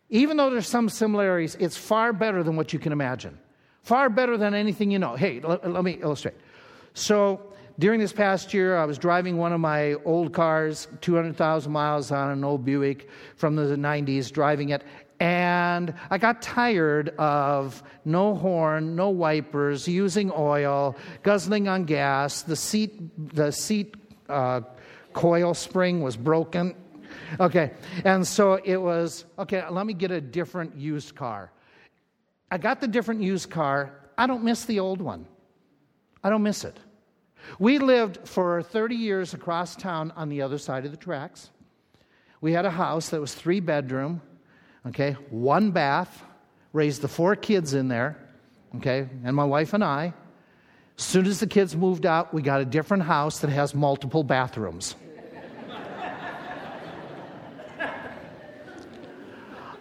Even 0.08 0.36
though 0.36 0.50
there's 0.50 0.68
some 0.68 0.88
similarities, 0.88 1.54
it's 1.60 1.76
far 1.76 2.12
better 2.12 2.42
than 2.42 2.56
what 2.56 2.72
you 2.72 2.78
can 2.78 2.92
imagine. 2.92 3.38
Far 3.82 4.08
better 4.08 4.36
than 4.36 4.54
anything 4.54 4.90
you 4.90 4.98
know. 4.98 5.14
Hey, 5.14 5.40
let, 5.40 5.68
let 5.70 5.84
me 5.84 5.98
illustrate. 6.00 6.34
So, 6.94 7.40
during 7.78 8.00
this 8.00 8.12
past 8.12 8.52
year, 8.52 8.76
I 8.76 8.84
was 8.84 8.98
driving 8.98 9.38
one 9.38 9.52
of 9.52 9.60
my 9.60 9.94
old 10.04 10.32
cars, 10.34 10.88
200,000 11.00 11.72
miles 11.72 12.12
on 12.12 12.30
an 12.30 12.44
old 12.44 12.64
Buick 12.64 13.08
from 13.36 13.56
the 13.56 13.62
90s, 13.62 14.30
driving 14.30 14.68
it, 14.68 14.84
and 15.22 15.94
I 16.10 16.18
got 16.18 16.42
tired 16.42 17.10
of 17.10 17.80
no 18.04 18.34
horn, 18.34 18.96
no 18.96 19.10
wipers, 19.10 19.86
using 19.86 20.32
oil, 20.36 20.96
guzzling 21.22 21.68
on 21.68 21.84
gas. 21.84 22.42
The 22.42 22.56
seat, 22.56 23.32
the 23.32 23.52
seat 23.52 23.94
uh, 24.28 24.62
coil 25.12 25.54
spring 25.54 26.02
was 26.02 26.16
broken. 26.16 26.74
Okay, 27.38 27.70
and 28.04 28.26
so 28.26 28.54
it 28.64 28.78
was 28.78 29.24
okay. 29.38 29.62
Let 29.70 29.86
me 29.86 29.94
get 29.94 30.10
a 30.10 30.20
different 30.20 30.74
used 30.74 31.14
car. 31.14 31.52
I 32.50 32.58
got 32.58 32.80
the 32.80 32.88
different 32.88 33.22
used 33.22 33.48
car. 33.48 33.92
I 34.18 34.26
don't 34.26 34.42
miss 34.42 34.64
the 34.64 34.80
old 34.80 35.00
one. 35.00 35.26
I 36.24 36.30
don't 36.30 36.42
miss 36.42 36.64
it. 36.64 36.76
We 37.60 37.78
lived 37.78 38.26
for 38.26 38.60
30 38.60 38.96
years 38.96 39.34
across 39.34 39.76
town 39.76 40.12
on 40.16 40.30
the 40.30 40.42
other 40.42 40.58
side 40.58 40.84
of 40.84 40.90
the 40.90 40.96
tracks. 40.96 41.50
We 42.40 42.52
had 42.52 42.64
a 42.64 42.70
house 42.70 43.10
that 43.10 43.20
was 43.20 43.32
three 43.32 43.60
bedroom 43.60 44.20
okay, 44.86 45.12
one 45.30 45.70
bath, 45.70 46.22
raised 46.72 47.02
the 47.02 47.08
four 47.08 47.36
kids 47.36 47.74
in 47.74 47.88
there, 47.88 48.16
okay, 48.76 49.08
and 49.24 49.36
my 49.36 49.44
wife 49.44 49.74
and 49.74 49.84
I. 49.84 50.14
As 50.98 51.04
soon 51.04 51.26
as 51.26 51.40
the 51.40 51.46
kids 51.46 51.76
moved 51.76 52.06
out, 52.06 52.32
we 52.32 52.42
got 52.42 52.60
a 52.60 52.64
different 52.64 53.02
house 53.04 53.40
that 53.40 53.50
has 53.50 53.74
multiple 53.74 54.22
bathrooms. 54.22 54.94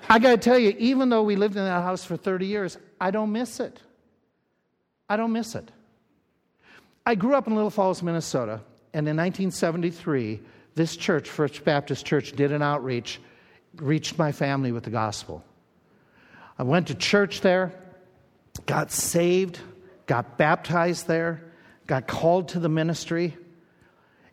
I 0.10 0.20
got 0.20 0.32
to 0.32 0.38
tell 0.38 0.60
you, 0.60 0.76
even 0.78 1.08
though 1.08 1.24
we 1.24 1.38
lived 1.38 1.56
in 1.56 1.64
that 1.64 1.84
house 1.84 2.04
for 2.04 2.18
30 2.18 2.46
years, 2.46 2.78
I 3.00 3.12
don't 3.12 3.32
miss 3.32 3.62
it. 3.62 3.80
I 5.08 5.16
don't 5.16 5.32
miss 5.32 5.56
it. 5.56 5.72
I 7.06 7.16
grew 7.16 7.34
up 7.34 7.48
in 7.48 7.56
Little 7.56 7.70
Falls, 7.70 8.04
Minnesota, 8.04 8.62
and 8.94 9.08
in 9.08 9.16
1973, 9.16 10.42
this 10.76 10.98
church, 10.98 11.30
First 11.30 11.64
Baptist 11.64 12.06
Church, 12.06 12.34
did 12.34 12.52
an 12.52 12.62
outreach 12.62 13.22
reached 13.78 14.18
my 14.18 14.32
family 14.32 14.72
with 14.72 14.84
the 14.84 14.90
gospel. 14.90 15.44
I 16.58 16.64
went 16.64 16.88
to 16.88 16.96
church 16.96 17.42
there, 17.42 17.74
got 18.66 18.92
saved, 18.92 19.60
got 20.06 20.38
baptized 20.38 21.08
there, 21.08 21.44
got 21.88 22.08
called 22.08 22.50
to 22.50 22.60
the 22.60 22.70
ministry, 22.70 23.38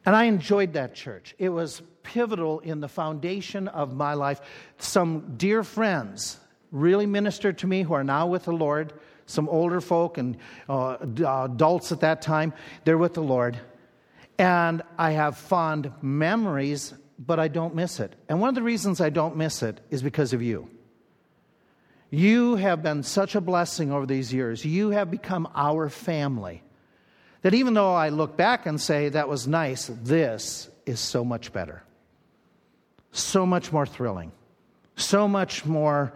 and 0.05 0.17
I 0.17 0.25
enjoyed 0.25 0.73
that 0.73 0.95
church. 0.95 1.35
It 1.39 1.51
was 1.51 1.83
pivotal 2.03 2.61
in 2.61 2.81
the 2.81 2.89
foundation 2.89 3.69
of 3.69 3.95
my 3.95 4.15
life. 4.15 4.41
Some 4.79 5.35
dear 5.37 5.63
friends 5.63 6.39
really 6.73 7.07
ministered 7.07 7.59
to 7.59 7.67
me 7.67 7.83
who 7.83 7.95
are 7.95 8.05
now 8.05 8.27
with 8.27 8.45
the 8.45 8.53
Lord. 8.53 8.93
Some 9.27 9.49
older 9.49 9.81
folk 9.83 10.17
and 10.17 10.39
uh, 10.69 10.97
adults 11.01 11.93
at 11.93 12.01
that 12.01 12.23
time, 12.23 12.55
they're 12.85 12.97
with 12.97 13.15
the 13.15 13.23
Lord. 13.23 13.59
And 14.39 14.83
I 14.97 15.11
have 15.11 15.37
fond 15.37 15.93
memories, 16.01 16.95
but 17.19 17.39
I 17.39 17.49
don't 17.49 17.75
miss 17.75 18.01
it. 18.01 18.15
And 18.29 18.41
one 18.41 18.49
of 18.49 18.55
the 18.55 18.63
reasons 18.63 19.01
I 19.01 19.11
don't 19.11 19.37
miss 19.37 19.63
it 19.63 19.81
is 19.91 20.03
because 20.03 20.33
of 20.33 20.43
you. 20.43 20.71
You 22.11 22.57
have 22.57 22.83
been 22.83 23.03
such 23.03 23.35
a 23.35 23.41
blessing 23.41 23.93
over 23.93 24.07
these 24.07 24.33
years. 24.33 24.65
You 24.65 24.91
have 24.91 25.11
become 25.11 25.49
our 25.55 25.89
family. 25.89 26.63
That 27.43 27.55
even 27.55 27.75
though 27.75 27.95
I 27.95 28.09
look 28.09 28.37
back 28.37 28.67
and 28.67 28.81
say 28.81 29.11
that 29.11 29.29
was 29.29 29.47
nice, 29.47 29.91
this 30.03 30.71
is 30.87 31.01
so 31.01 31.25
much 31.25 31.53
better 31.53 31.83
so 33.13 33.47
much 33.47 33.73
more 33.73 33.87
thrilling, 33.87 34.33
so 34.97 35.29
much 35.29 35.65
more 35.65 36.13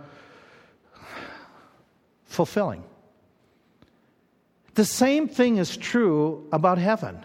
fulfilling. 2.25 2.85
The 4.75 4.85
same 4.85 5.29
thing 5.29 5.59
is 5.59 5.77
true 5.77 6.49
about 6.53 6.79
heaven. 6.79 7.25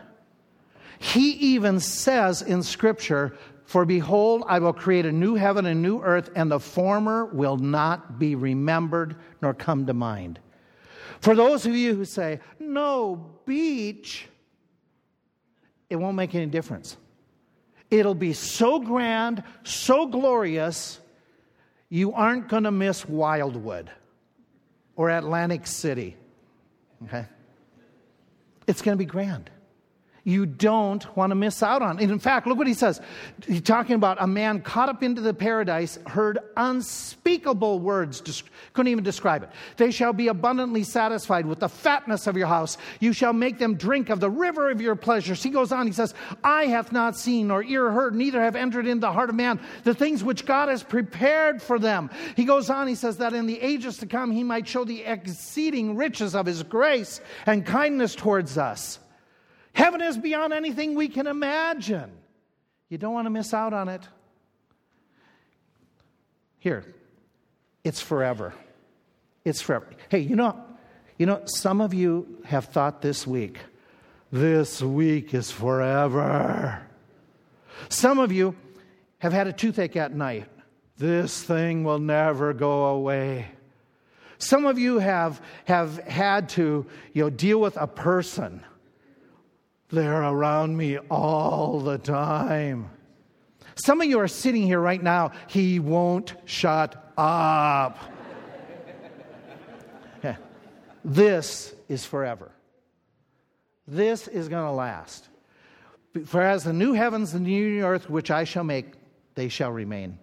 He 1.00 1.32
even 1.54 1.80
says 1.80 2.42
in 2.42 2.64
Scripture, 2.64 3.38
For 3.68 3.84
behold, 3.84 4.46
I 4.48 4.60
will 4.60 4.72
create 4.72 5.06
a 5.06 5.12
new 5.12 5.36
heaven 5.36 5.66
and 5.66 5.82
new 5.82 6.02
earth, 6.02 6.30
and 6.38 6.50
the 6.50 6.60
former 6.60 7.26
will 7.26 7.58
not 7.58 8.18
be 8.18 8.34
remembered 8.34 9.18
nor 9.42 9.54
come 9.54 9.86
to 9.88 9.94
mind. 9.94 10.40
For 11.20 11.36
those 11.36 11.66
of 11.66 11.76
you 11.76 11.94
who 11.94 12.06
say, 12.06 12.40
No 12.62 13.30
beach, 13.46 14.30
it 15.90 15.98
won't 15.98 16.16
make 16.16 16.34
any 16.34 16.46
difference. 16.46 16.96
It'll 17.92 18.16
be 18.16 18.32
so 18.32 18.80
grand, 18.80 19.44
so 19.64 20.08
glorious, 20.08 21.02
you 21.90 22.14
aren't 22.14 22.48
going 22.48 22.64
to 22.64 22.72
miss 22.72 23.06
Wildwood 23.06 23.92
or 24.96 25.10
Atlantic 25.10 25.68
City. 25.68 26.16
Okay? 27.04 27.26
It's 28.66 28.82
going 28.82 28.98
to 28.98 29.00
be 29.00 29.06
grand 29.06 29.50
you 30.28 30.46
don't 30.46 31.16
want 31.16 31.32
to 31.32 31.36
miss 31.36 31.64
out 31.64 31.82
on. 31.82 32.00
And 32.00 32.12
in 32.12 32.20
fact, 32.20 32.48
look 32.48 32.58
what 32.58 32.68
he 32.68 32.74
says. 32.74 33.00
He's 33.48 33.62
talking 33.62 33.96
about 33.96 34.18
a 34.20 34.28
man 34.28 34.60
caught 34.60 34.90
up 34.90 35.02
into 35.02 35.22
the 35.22 35.34
paradise, 35.34 35.98
heard 36.06 36.38
unspeakable 36.58 37.80
words, 37.80 38.44
couldn't 38.74 38.92
even 38.92 39.06
describe 39.06 39.44
it. 39.44 39.50
They 39.78 39.90
shall 39.90 40.12
be 40.12 40.28
abundantly 40.28 40.84
satisfied 40.84 41.46
with 41.46 41.62
the 41.62 41.70
fatness 41.70 42.28
of 42.28 42.36
your 42.36 42.48
house. 42.48 42.78
You 43.00 43.14
shall 43.14 43.32
make 43.32 43.58
them 43.58 43.76
drink 43.76 44.10
of 44.10 44.20
the 44.20 44.30
river 44.30 44.70
of 44.70 44.82
your 44.82 44.98
pleasures. 44.98 45.42
He 45.42 45.50
goes 45.50 45.72
on, 45.72 45.88
he 45.88 45.94
says, 45.94 46.14
I 46.44 46.66
hath 46.66 46.92
not 46.92 47.16
seen 47.16 47.48
nor 47.48 47.64
ear 47.64 47.90
heard, 47.90 48.14
neither 48.14 48.42
have 48.44 48.58
entered 48.58 48.86
into 48.86 49.00
the 49.00 49.14
heart 49.14 49.30
of 49.30 49.36
man 49.38 49.62
the 49.86 49.96
things 49.96 50.26
which 50.26 50.46
God 50.46 50.68
has 50.68 50.84
prepared 50.84 51.62
for 51.62 51.80
them. 51.80 52.10
He 52.36 52.44
goes 52.44 52.70
on, 52.70 52.90
he 52.90 52.96
says 52.96 53.16
that 53.20 53.32
in 53.32 53.46
the 53.46 53.62
ages 53.62 53.96
to 54.00 54.06
come 54.06 54.32
he 54.32 54.44
might 54.44 54.68
show 54.68 54.84
the 54.84 55.06
exceeding 55.06 55.96
riches 55.96 56.36
of 56.36 56.46
his 56.46 56.64
grace 56.64 57.22
and 57.46 57.66
kindness 57.66 58.14
towards 58.14 58.58
us. 58.58 59.00
Heaven 59.78 60.02
is 60.02 60.18
beyond 60.18 60.54
anything 60.54 60.96
we 60.96 61.08
can 61.08 61.28
imagine. 61.28 62.10
You 62.90 62.98
don't 62.98 63.14
want 63.14 63.28
to 63.28 63.30
miss 63.30 63.54
out 63.54 63.74
on 63.74 63.90
it. 63.90 64.02
Here, 66.58 66.84
it's 67.84 68.02
forever. 68.02 68.56
It's 69.46 69.62
forever. 69.62 69.86
Hey, 70.10 70.18
you 70.18 70.36
know, 70.36 70.60
you 71.20 71.28
know, 71.28 71.44
some 71.46 71.80
of 71.80 71.94
you 71.94 72.42
have 72.46 72.66
thought 72.66 73.04
this 73.04 73.28
week, 73.28 73.60
this 74.32 74.82
week 74.82 75.36
is 75.36 75.52
forever. 75.52 76.82
Some 77.88 78.18
of 78.18 78.32
you 78.32 78.56
have 79.20 79.32
had 79.32 79.46
a 79.46 79.54
toothache 79.54 79.96
at 79.96 80.12
night. 80.12 80.50
This 80.98 81.44
thing 81.44 81.84
will 81.84 82.00
never 82.00 82.52
go 82.52 82.86
away. 82.86 83.50
Some 84.40 84.66
of 84.66 84.80
you 84.80 84.98
have, 84.98 85.40
have 85.66 86.00
had 86.00 86.50
to 86.50 86.88
you 87.14 87.24
know, 87.24 87.30
deal 87.30 87.62
with 87.62 87.78
a 87.78 87.86
person 87.86 88.64
they're 89.90 90.22
around 90.22 90.76
me 90.76 90.98
all 90.98 91.80
the 91.80 91.98
time. 91.98 92.90
Some 93.76 94.02
of 94.02 94.08
you 94.08 94.20
are 94.20 94.28
sitting 94.28 94.64
here 94.64 94.80
right 94.80 95.02
now, 95.02 95.32
he 95.48 95.80
won't 95.80 96.34
shut 96.46 97.14
up. 97.18 98.00
This 101.06 101.74
is 101.88 102.06
forever. 102.06 102.52
This 103.88 104.28
is 104.28 104.50
going 104.50 104.66
to 104.66 104.72
last. 104.72 105.30
For 106.26 106.42
as 106.42 106.66
the 106.66 106.74
new 106.74 106.92
heavens 106.92 107.34
and 107.34 107.46
the 107.46 107.50
new 107.50 107.86
earth 107.86 108.10
which 108.10 108.30
I 108.30 108.44
shall 108.44 108.66
make, 108.66 108.88
they 109.36 109.48
shall 109.48 109.72
remain. 109.72 110.20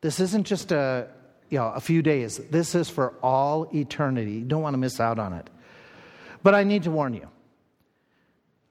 This 0.00 0.18
isn't 0.18 0.46
just 0.46 0.72
a, 0.72 1.08
you 1.50 1.58
know, 1.58 1.66
a 1.74 1.80
few 1.80 2.00
days. 2.00 2.38
This 2.38 2.74
is 2.74 2.88
for 2.88 3.14
all 3.22 3.68
eternity. 3.74 4.32
You 4.32 4.44
don't 4.44 4.62
want 4.62 4.72
to 4.72 4.78
miss 4.78 4.98
out 4.98 5.18
on 5.18 5.34
it. 5.34 5.50
But 6.42 6.54
I 6.54 6.64
need 6.64 6.84
to 6.84 6.90
warn 6.90 7.12
you 7.12 7.28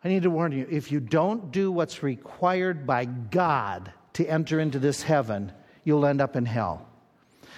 I 0.06 0.08
need 0.08 0.22
to 0.22 0.30
warn 0.30 0.51
you 0.51 0.68
if 0.70 0.91
you 0.91 0.99
don't 0.99 1.51
do 1.51 1.72
what's 1.72 2.03
required 2.03 2.86
by 2.86 3.06
God 3.06 3.91
to 4.14 4.26
enter 4.28 4.60
into 4.60 4.78
this 4.78 5.01
heaven, 5.01 5.51
you'll 5.84 6.06
end 6.06 6.22
up 6.22 6.36
in 6.36 6.45
hell. 6.45 6.88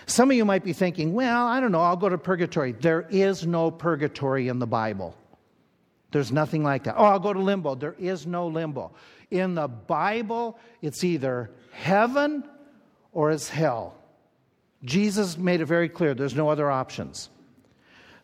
Some 0.06 0.32
of 0.32 0.38
you 0.38 0.46
might 0.46 0.64
be 0.64 0.72
thinking, 0.72 1.14
well, 1.14 1.46
I 1.46 1.60
don't 1.60 1.74
know, 1.74 1.82
I'll 1.82 1.98
go 1.98 2.08
to 2.08 2.18
purgatory. 2.18 2.72
There 2.72 3.06
is 3.10 3.46
no 3.46 3.70
purgatory 3.70 4.48
in 4.48 4.60
the 4.60 4.66
Bible. 4.66 5.14
There's 6.12 6.32
nothing 6.32 6.64
like 6.64 6.86
that. 6.86 6.96
Oh, 6.98 7.04
I'll 7.04 7.20
go 7.20 7.34
to 7.34 7.40
limbo. 7.40 7.76
There 7.76 7.98
is 8.00 8.26
no 8.26 8.48
limbo. 8.48 8.94
In 9.30 9.54
the 9.54 9.68
Bible, 9.68 10.58
it's 10.82 11.04
either 11.04 11.52
heaven 11.74 12.46
or 13.12 13.32
it's 13.32 13.50
hell. 13.50 13.94
Jesus 14.86 15.38
made 15.38 15.60
it 15.60 15.66
very 15.66 15.90
clear 15.90 16.14
there's 16.14 16.34
no 16.34 16.48
other 16.48 16.72
options. 16.72 17.30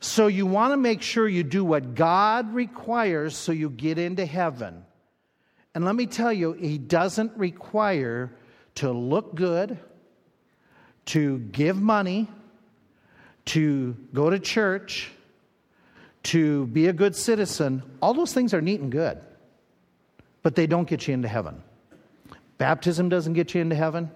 So 0.03 0.27
you 0.27 0.45
want 0.45 0.73
to 0.73 0.77
make 0.77 1.01
sure 1.01 1.29
you 1.29 1.43
do 1.43 1.63
what 1.63 1.95
God 1.95 2.53
requires 2.53 3.37
so 3.37 3.53
you 3.53 3.69
get 3.69 3.97
into 3.97 4.25
heaven. 4.25 4.83
And 5.73 5.85
let 5.85 5.95
me 5.95 6.07
tell 6.07 6.33
you, 6.33 6.51
He 6.51 6.77
doesn't 6.77 7.31
require 7.37 8.29
to 8.75 8.91
look 8.91 9.33
good, 9.33 9.79
to 11.05 11.39
give 11.39 11.81
money, 11.81 12.27
to 13.45 13.95
go 14.13 14.29
to 14.29 14.39
church, 14.39 15.09
to 16.23 16.67
be 16.67 16.87
a 16.87 16.93
good 16.93 17.15
citizen. 17.15 17.81
All 18.01 18.13
those 18.13 18.33
things 18.33 18.53
are 18.53 18.61
neat 18.61 18.81
and 18.81 18.91
good, 18.91 19.21
but 20.41 20.55
they 20.55 20.67
don't 20.67 20.87
get 20.87 21.07
you 21.07 21.13
into 21.13 21.29
heaven. 21.29 21.63
Baptism 22.57 23.07
doesn't 23.07 23.33
get 23.33 23.55
you 23.55 23.61
into 23.61 23.77
heaven. 23.77 24.11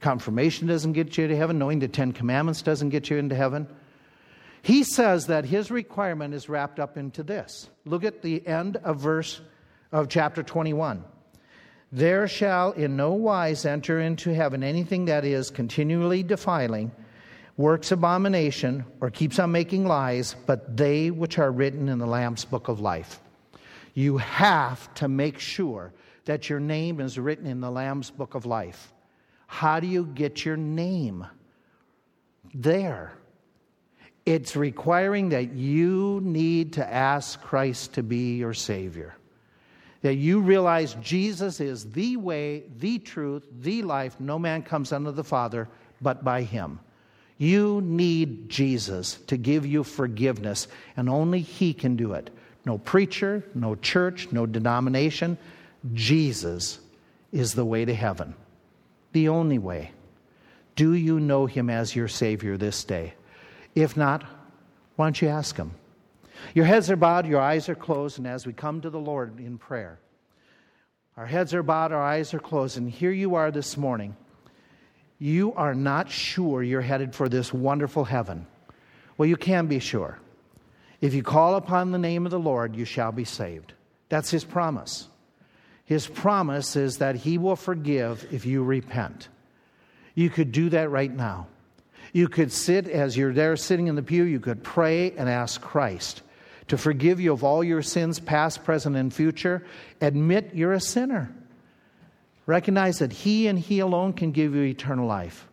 Confirmation 0.00 0.66
doesn't 0.66 0.94
get 0.94 1.18
you 1.18 1.24
into 1.24 1.36
heaven. 1.36 1.58
Knowing 1.58 1.78
the 1.78 1.88
Ten 1.88 2.12
Commandments 2.12 2.62
doesn't 2.62 2.88
get 2.88 3.10
you 3.10 3.18
into 3.18 3.34
heaven. 3.34 3.68
He 4.62 4.84
says 4.84 5.26
that 5.26 5.44
his 5.44 5.70
requirement 5.70 6.34
is 6.34 6.48
wrapped 6.48 6.78
up 6.78 6.96
into 6.96 7.22
this. 7.22 7.70
Look 7.84 8.04
at 8.04 8.22
the 8.22 8.46
end 8.46 8.76
of 8.76 9.00
verse 9.00 9.40
of 9.92 10.08
chapter 10.08 10.42
21. 10.42 11.04
There 11.92 12.28
shall 12.28 12.72
in 12.72 12.96
no 12.96 13.12
wise 13.12 13.64
enter 13.64 14.00
into 14.00 14.32
heaven 14.32 14.62
anything 14.62 15.06
that 15.06 15.24
is 15.24 15.50
continually 15.50 16.22
defiling, 16.22 16.92
works 17.56 17.90
abomination, 17.90 18.84
or 19.00 19.10
keeps 19.10 19.38
on 19.38 19.50
making 19.50 19.86
lies, 19.86 20.36
but 20.46 20.76
they 20.76 21.10
which 21.10 21.38
are 21.38 21.50
written 21.50 21.88
in 21.88 21.98
the 21.98 22.06
Lamb's 22.06 22.44
book 22.44 22.68
of 22.68 22.80
life. 22.80 23.20
You 23.94 24.18
have 24.18 24.92
to 24.94 25.08
make 25.08 25.40
sure 25.40 25.92
that 26.26 26.48
your 26.48 26.60
name 26.60 27.00
is 27.00 27.18
written 27.18 27.46
in 27.46 27.60
the 27.60 27.70
Lamb's 27.70 28.10
book 28.10 28.34
of 28.36 28.46
life. 28.46 28.92
How 29.48 29.80
do 29.80 29.88
you 29.88 30.06
get 30.06 30.44
your 30.44 30.56
name 30.56 31.26
there? 32.54 33.12
It's 34.26 34.54
requiring 34.56 35.30
that 35.30 35.52
you 35.52 36.20
need 36.22 36.74
to 36.74 36.92
ask 36.92 37.40
Christ 37.40 37.94
to 37.94 38.02
be 38.02 38.36
your 38.36 38.54
Savior. 38.54 39.14
That 40.02 40.14
you 40.14 40.40
realize 40.40 40.94
Jesus 41.02 41.60
is 41.60 41.90
the 41.90 42.16
way, 42.16 42.64
the 42.78 42.98
truth, 42.98 43.44
the 43.60 43.82
life. 43.82 44.18
No 44.18 44.38
man 44.38 44.62
comes 44.62 44.92
unto 44.92 45.10
the 45.10 45.24
Father 45.24 45.68
but 46.00 46.24
by 46.24 46.42
Him. 46.42 46.80
You 47.38 47.80
need 47.82 48.48
Jesus 48.50 49.14
to 49.28 49.36
give 49.36 49.64
you 49.64 49.82
forgiveness, 49.82 50.68
and 50.96 51.08
only 51.08 51.40
He 51.40 51.72
can 51.72 51.96
do 51.96 52.12
it. 52.12 52.30
No 52.66 52.78
preacher, 52.78 53.44
no 53.54 53.74
church, 53.74 54.28
no 54.30 54.44
denomination. 54.44 55.38
Jesus 55.94 56.80
is 57.32 57.54
the 57.54 57.64
way 57.64 57.84
to 57.84 57.94
heaven, 57.94 58.34
the 59.12 59.28
only 59.28 59.58
way. 59.58 59.92
Do 60.76 60.92
you 60.92 61.20
know 61.20 61.46
Him 61.46 61.70
as 61.70 61.96
your 61.96 62.08
Savior 62.08 62.56
this 62.56 62.84
day? 62.84 63.14
If 63.74 63.96
not, 63.96 64.24
why 64.96 65.06
don't 65.06 65.22
you 65.22 65.28
ask 65.28 65.56
Him? 65.56 65.72
Your 66.54 66.64
heads 66.64 66.90
are 66.90 66.96
bowed, 66.96 67.26
your 67.26 67.40
eyes 67.40 67.68
are 67.68 67.74
closed, 67.74 68.18
and 68.18 68.26
as 68.26 68.46
we 68.46 68.52
come 68.52 68.80
to 68.80 68.90
the 68.90 68.98
Lord 68.98 69.38
in 69.38 69.58
prayer, 69.58 69.98
our 71.16 71.26
heads 71.26 71.52
are 71.54 71.62
bowed, 71.62 71.92
our 71.92 72.02
eyes 72.02 72.32
are 72.32 72.38
closed, 72.40 72.78
and 72.78 72.90
here 72.90 73.12
you 73.12 73.34
are 73.34 73.50
this 73.50 73.76
morning. 73.76 74.16
you 75.20 75.52
are 75.52 75.74
not 75.74 76.10
sure 76.10 76.62
you're 76.62 76.80
headed 76.80 77.14
for 77.14 77.28
this 77.28 77.52
wonderful 77.52 78.04
heaven. 78.04 78.46
Well, 79.16 79.28
you 79.28 79.36
can 79.36 79.66
be 79.66 79.78
sure. 79.78 80.18
If 81.02 81.12
you 81.12 81.22
call 81.22 81.56
upon 81.56 81.90
the 81.90 81.98
name 81.98 82.24
of 82.24 82.30
the 82.30 82.38
Lord, 82.38 82.74
you 82.74 82.86
shall 82.86 83.12
be 83.12 83.24
saved. 83.24 83.74
That's 84.08 84.30
his 84.30 84.44
promise. 84.44 85.08
His 85.84 86.06
promise 86.06 86.74
is 86.74 86.98
that 86.98 87.16
he 87.16 87.36
will 87.36 87.56
forgive 87.56 88.26
if 88.32 88.46
you 88.46 88.64
repent. 88.64 89.28
You 90.14 90.30
could 90.30 90.52
do 90.52 90.70
that 90.70 90.90
right 90.90 91.14
now. 91.14 91.48
You 92.12 92.28
could 92.28 92.52
sit 92.52 92.88
as 92.88 93.16
you're 93.16 93.32
there 93.32 93.56
sitting 93.56 93.86
in 93.86 93.94
the 93.94 94.02
pew, 94.02 94.24
you 94.24 94.40
could 94.40 94.62
pray 94.62 95.12
and 95.12 95.28
ask 95.28 95.60
Christ 95.60 96.22
to 96.68 96.78
forgive 96.78 97.20
you 97.20 97.32
of 97.32 97.42
all 97.42 97.64
your 97.64 97.82
sins, 97.82 98.20
past, 98.20 98.64
present, 98.64 98.96
and 98.96 99.12
future. 99.12 99.64
Admit 100.00 100.54
you're 100.54 100.72
a 100.72 100.80
sinner. 100.80 101.34
Recognize 102.46 102.98
that 103.00 103.12
He 103.12 103.46
and 103.48 103.58
He 103.58 103.80
alone 103.80 104.12
can 104.12 104.32
give 104.32 104.54
you 104.54 104.62
eternal 104.62 105.06
life. 105.06 105.48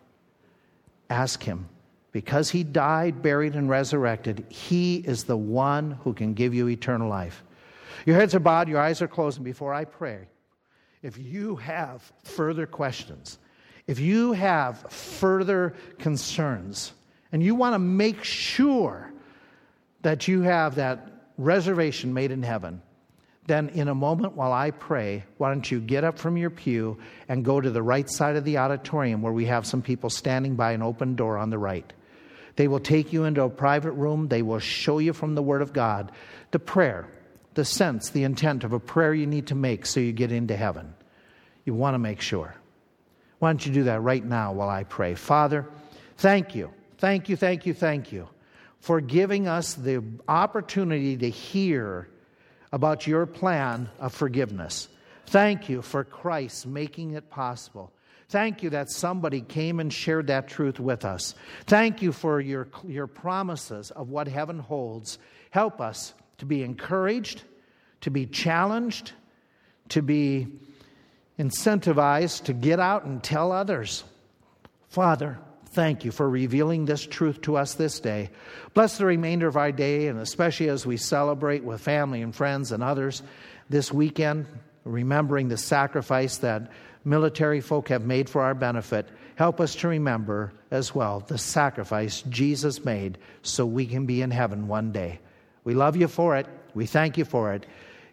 Ask 1.10 1.42
Him. 1.42 1.68
Because 2.12 2.50
He 2.50 2.64
died, 2.64 3.22
buried, 3.22 3.54
and 3.54 3.68
resurrected, 3.68 4.46
He 4.48 4.96
is 4.96 5.24
the 5.24 5.36
one 5.36 5.92
who 6.02 6.12
can 6.12 6.34
give 6.34 6.54
you 6.54 6.68
eternal 6.68 7.08
life. 7.08 7.44
Your 8.06 8.16
heads 8.16 8.34
are 8.34 8.40
bowed, 8.40 8.68
your 8.68 8.80
eyes 8.80 9.02
are 9.02 9.08
closed, 9.08 9.38
and 9.38 9.44
before 9.44 9.74
I 9.74 9.84
pray, 9.84 10.28
if 11.02 11.18
you 11.18 11.56
have 11.56 12.12
further 12.24 12.66
questions, 12.66 13.38
if 13.88 13.98
you 13.98 14.32
have 14.32 14.78
further 14.92 15.74
concerns, 15.98 16.92
and 17.32 17.42
you 17.42 17.54
want 17.54 17.74
to 17.74 17.78
make 17.78 18.22
sure 18.22 19.12
that 20.02 20.28
you 20.28 20.42
have 20.42 20.76
that 20.76 21.10
reservation 21.36 22.14
made 22.14 22.30
in 22.30 22.42
heaven, 22.42 22.82
then 23.46 23.70
in 23.70 23.88
a 23.88 23.94
moment 23.94 24.34
while 24.34 24.52
I 24.52 24.72
pray, 24.72 25.24
why 25.38 25.48
don't 25.48 25.68
you 25.70 25.80
get 25.80 26.04
up 26.04 26.18
from 26.18 26.36
your 26.36 26.50
pew 26.50 26.98
and 27.28 27.44
go 27.44 27.60
to 27.60 27.70
the 27.70 27.82
right 27.82 28.08
side 28.08 28.36
of 28.36 28.44
the 28.44 28.58
auditorium 28.58 29.22
where 29.22 29.32
we 29.32 29.46
have 29.46 29.66
some 29.66 29.80
people 29.80 30.10
standing 30.10 30.54
by 30.54 30.72
an 30.72 30.82
open 30.82 31.16
door 31.16 31.38
on 31.38 31.48
the 31.48 31.58
right. 31.58 31.90
They 32.56 32.68
will 32.68 32.80
take 32.80 33.12
you 33.12 33.24
into 33.24 33.42
a 33.42 33.48
private 33.48 33.92
room. 33.92 34.28
They 34.28 34.42
will 34.42 34.58
show 34.58 34.98
you 34.98 35.14
from 35.14 35.34
the 35.34 35.42
Word 35.42 35.62
of 35.62 35.72
God 35.72 36.12
the 36.50 36.58
prayer, 36.58 37.08
the 37.54 37.64
sense, 37.64 38.10
the 38.10 38.24
intent 38.24 38.64
of 38.64 38.74
a 38.74 38.80
prayer 38.80 39.14
you 39.14 39.26
need 39.26 39.46
to 39.46 39.54
make 39.54 39.86
so 39.86 40.00
you 40.00 40.12
get 40.12 40.32
into 40.32 40.56
heaven. 40.56 40.92
You 41.64 41.72
want 41.72 41.94
to 41.94 41.98
make 41.98 42.20
sure. 42.20 42.54
Why 43.38 43.50
don't 43.50 43.64
you 43.64 43.72
do 43.72 43.84
that 43.84 44.02
right 44.02 44.24
now 44.24 44.52
while 44.52 44.68
I 44.68 44.84
pray? 44.84 45.14
Father, 45.14 45.66
thank 46.16 46.54
you. 46.54 46.70
Thank 46.98 47.28
you, 47.28 47.36
thank 47.36 47.64
you, 47.64 47.74
thank 47.74 48.10
you 48.10 48.28
for 48.80 49.00
giving 49.00 49.46
us 49.48 49.74
the 49.74 50.02
opportunity 50.26 51.16
to 51.16 51.30
hear 51.30 52.08
about 52.72 53.06
your 53.06 53.26
plan 53.26 53.88
of 53.98 54.12
forgiveness. 54.12 54.88
Thank 55.26 55.68
you 55.68 55.82
for 55.82 56.04
Christ 56.04 56.66
making 56.66 57.12
it 57.12 57.30
possible. 57.30 57.92
Thank 58.28 58.62
you 58.62 58.70
that 58.70 58.90
somebody 58.90 59.40
came 59.40 59.80
and 59.80 59.92
shared 59.92 60.26
that 60.26 60.48
truth 60.48 60.78
with 60.78 61.04
us. 61.04 61.34
Thank 61.66 62.02
you 62.02 62.12
for 62.12 62.40
your, 62.40 62.68
your 62.86 63.06
promises 63.06 63.90
of 63.92 64.10
what 64.10 64.28
heaven 64.28 64.58
holds. 64.58 65.18
Help 65.50 65.80
us 65.80 66.12
to 66.38 66.46
be 66.46 66.62
encouraged, 66.62 67.42
to 68.02 68.10
be 68.10 68.26
challenged, 68.26 69.12
to 69.90 70.02
be 70.02 70.48
incentivized 71.38 72.44
to 72.44 72.52
get 72.52 72.80
out 72.80 73.04
and 73.04 73.22
tell 73.22 73.52
others. 73.52 74.04
Father, 74.88 75.38
thank 75.66 76.04
you 76.04 76.10
for 76.10 76.28
revealing 76.28 76.84
this 76.84 77.06
truth 77.06 77.40
to 77.42 77.56
us 77.56 77.74
this 77.74 78.00
day. 78.00 78.30
Bless 78.74 78.98
the 78.98 79.06
remainder 79.06 79.46
of 79.46 79.56
our 79.56 79.70
day, 79.70 80.08
and 80.08 80.18
especially 80.18 80.68
as 80.68 80.86
we 80.86 80.96
celebrate 80.96 81.62
with 81.62 81.80
family 81.80 82.22
and 82.22 82.34
friends 82.34 82.72
and 82.72 82.82
others 82.82 83.22
this 83.70 83.92
weekend, 83.92 84.46
remembering 84.84 85.48
the 85.48 85.56
sacrifice 85.56 86.38
that 86.38 86.70
military 87.04 87.60
folk 87.60 87.88
have 87.88 88.04
made 88.04 88.28
for 88.28 88.42
our 88.42 88.54
benefit. 88.54 89.08
Help 89.36 89.60
us 89.60 89.76
to 89.76 89.88
remember 89.88 90.52
as 90.70 90.94
well 90.94 91.20
the 91.20 91.38
sacrifice 91.38 92.22
Jesus 92.22 92.84
made 92.84 93.18
so 93.42 93.64
we 93.64 93.86
can 93.86 94.06
be 94.06 94.20
in 94.22 94.30
heaven 94.30 94.66
one 94.66 94.90
day. 94.90 95.20
We 95.64 95.74
love 95.74 95.96
you 95.96 96.08
for 96.08 96.36
it. 96.36 96.46
We 96.74 96.86
thank 96.86 97.16
you 97.18 97.24
for 97.24 97.52
it. 97.52 97.66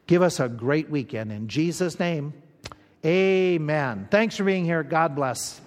Give 0.07 0.21
us 0.21 0.39
a 0.39 0.47
great 0.47 0.89
weekend. 0.89 1.31
In 1.31 1.47
Jesus' 1.47 1.99
name, 1.99 2.33
Amen. 3.05 4.07
Thanks 4.09 4.35
for 4.35 4.43
being 4.43 4.65
here. 4.65 4.81
God 4.81 5.15
bless. 5.15 5.61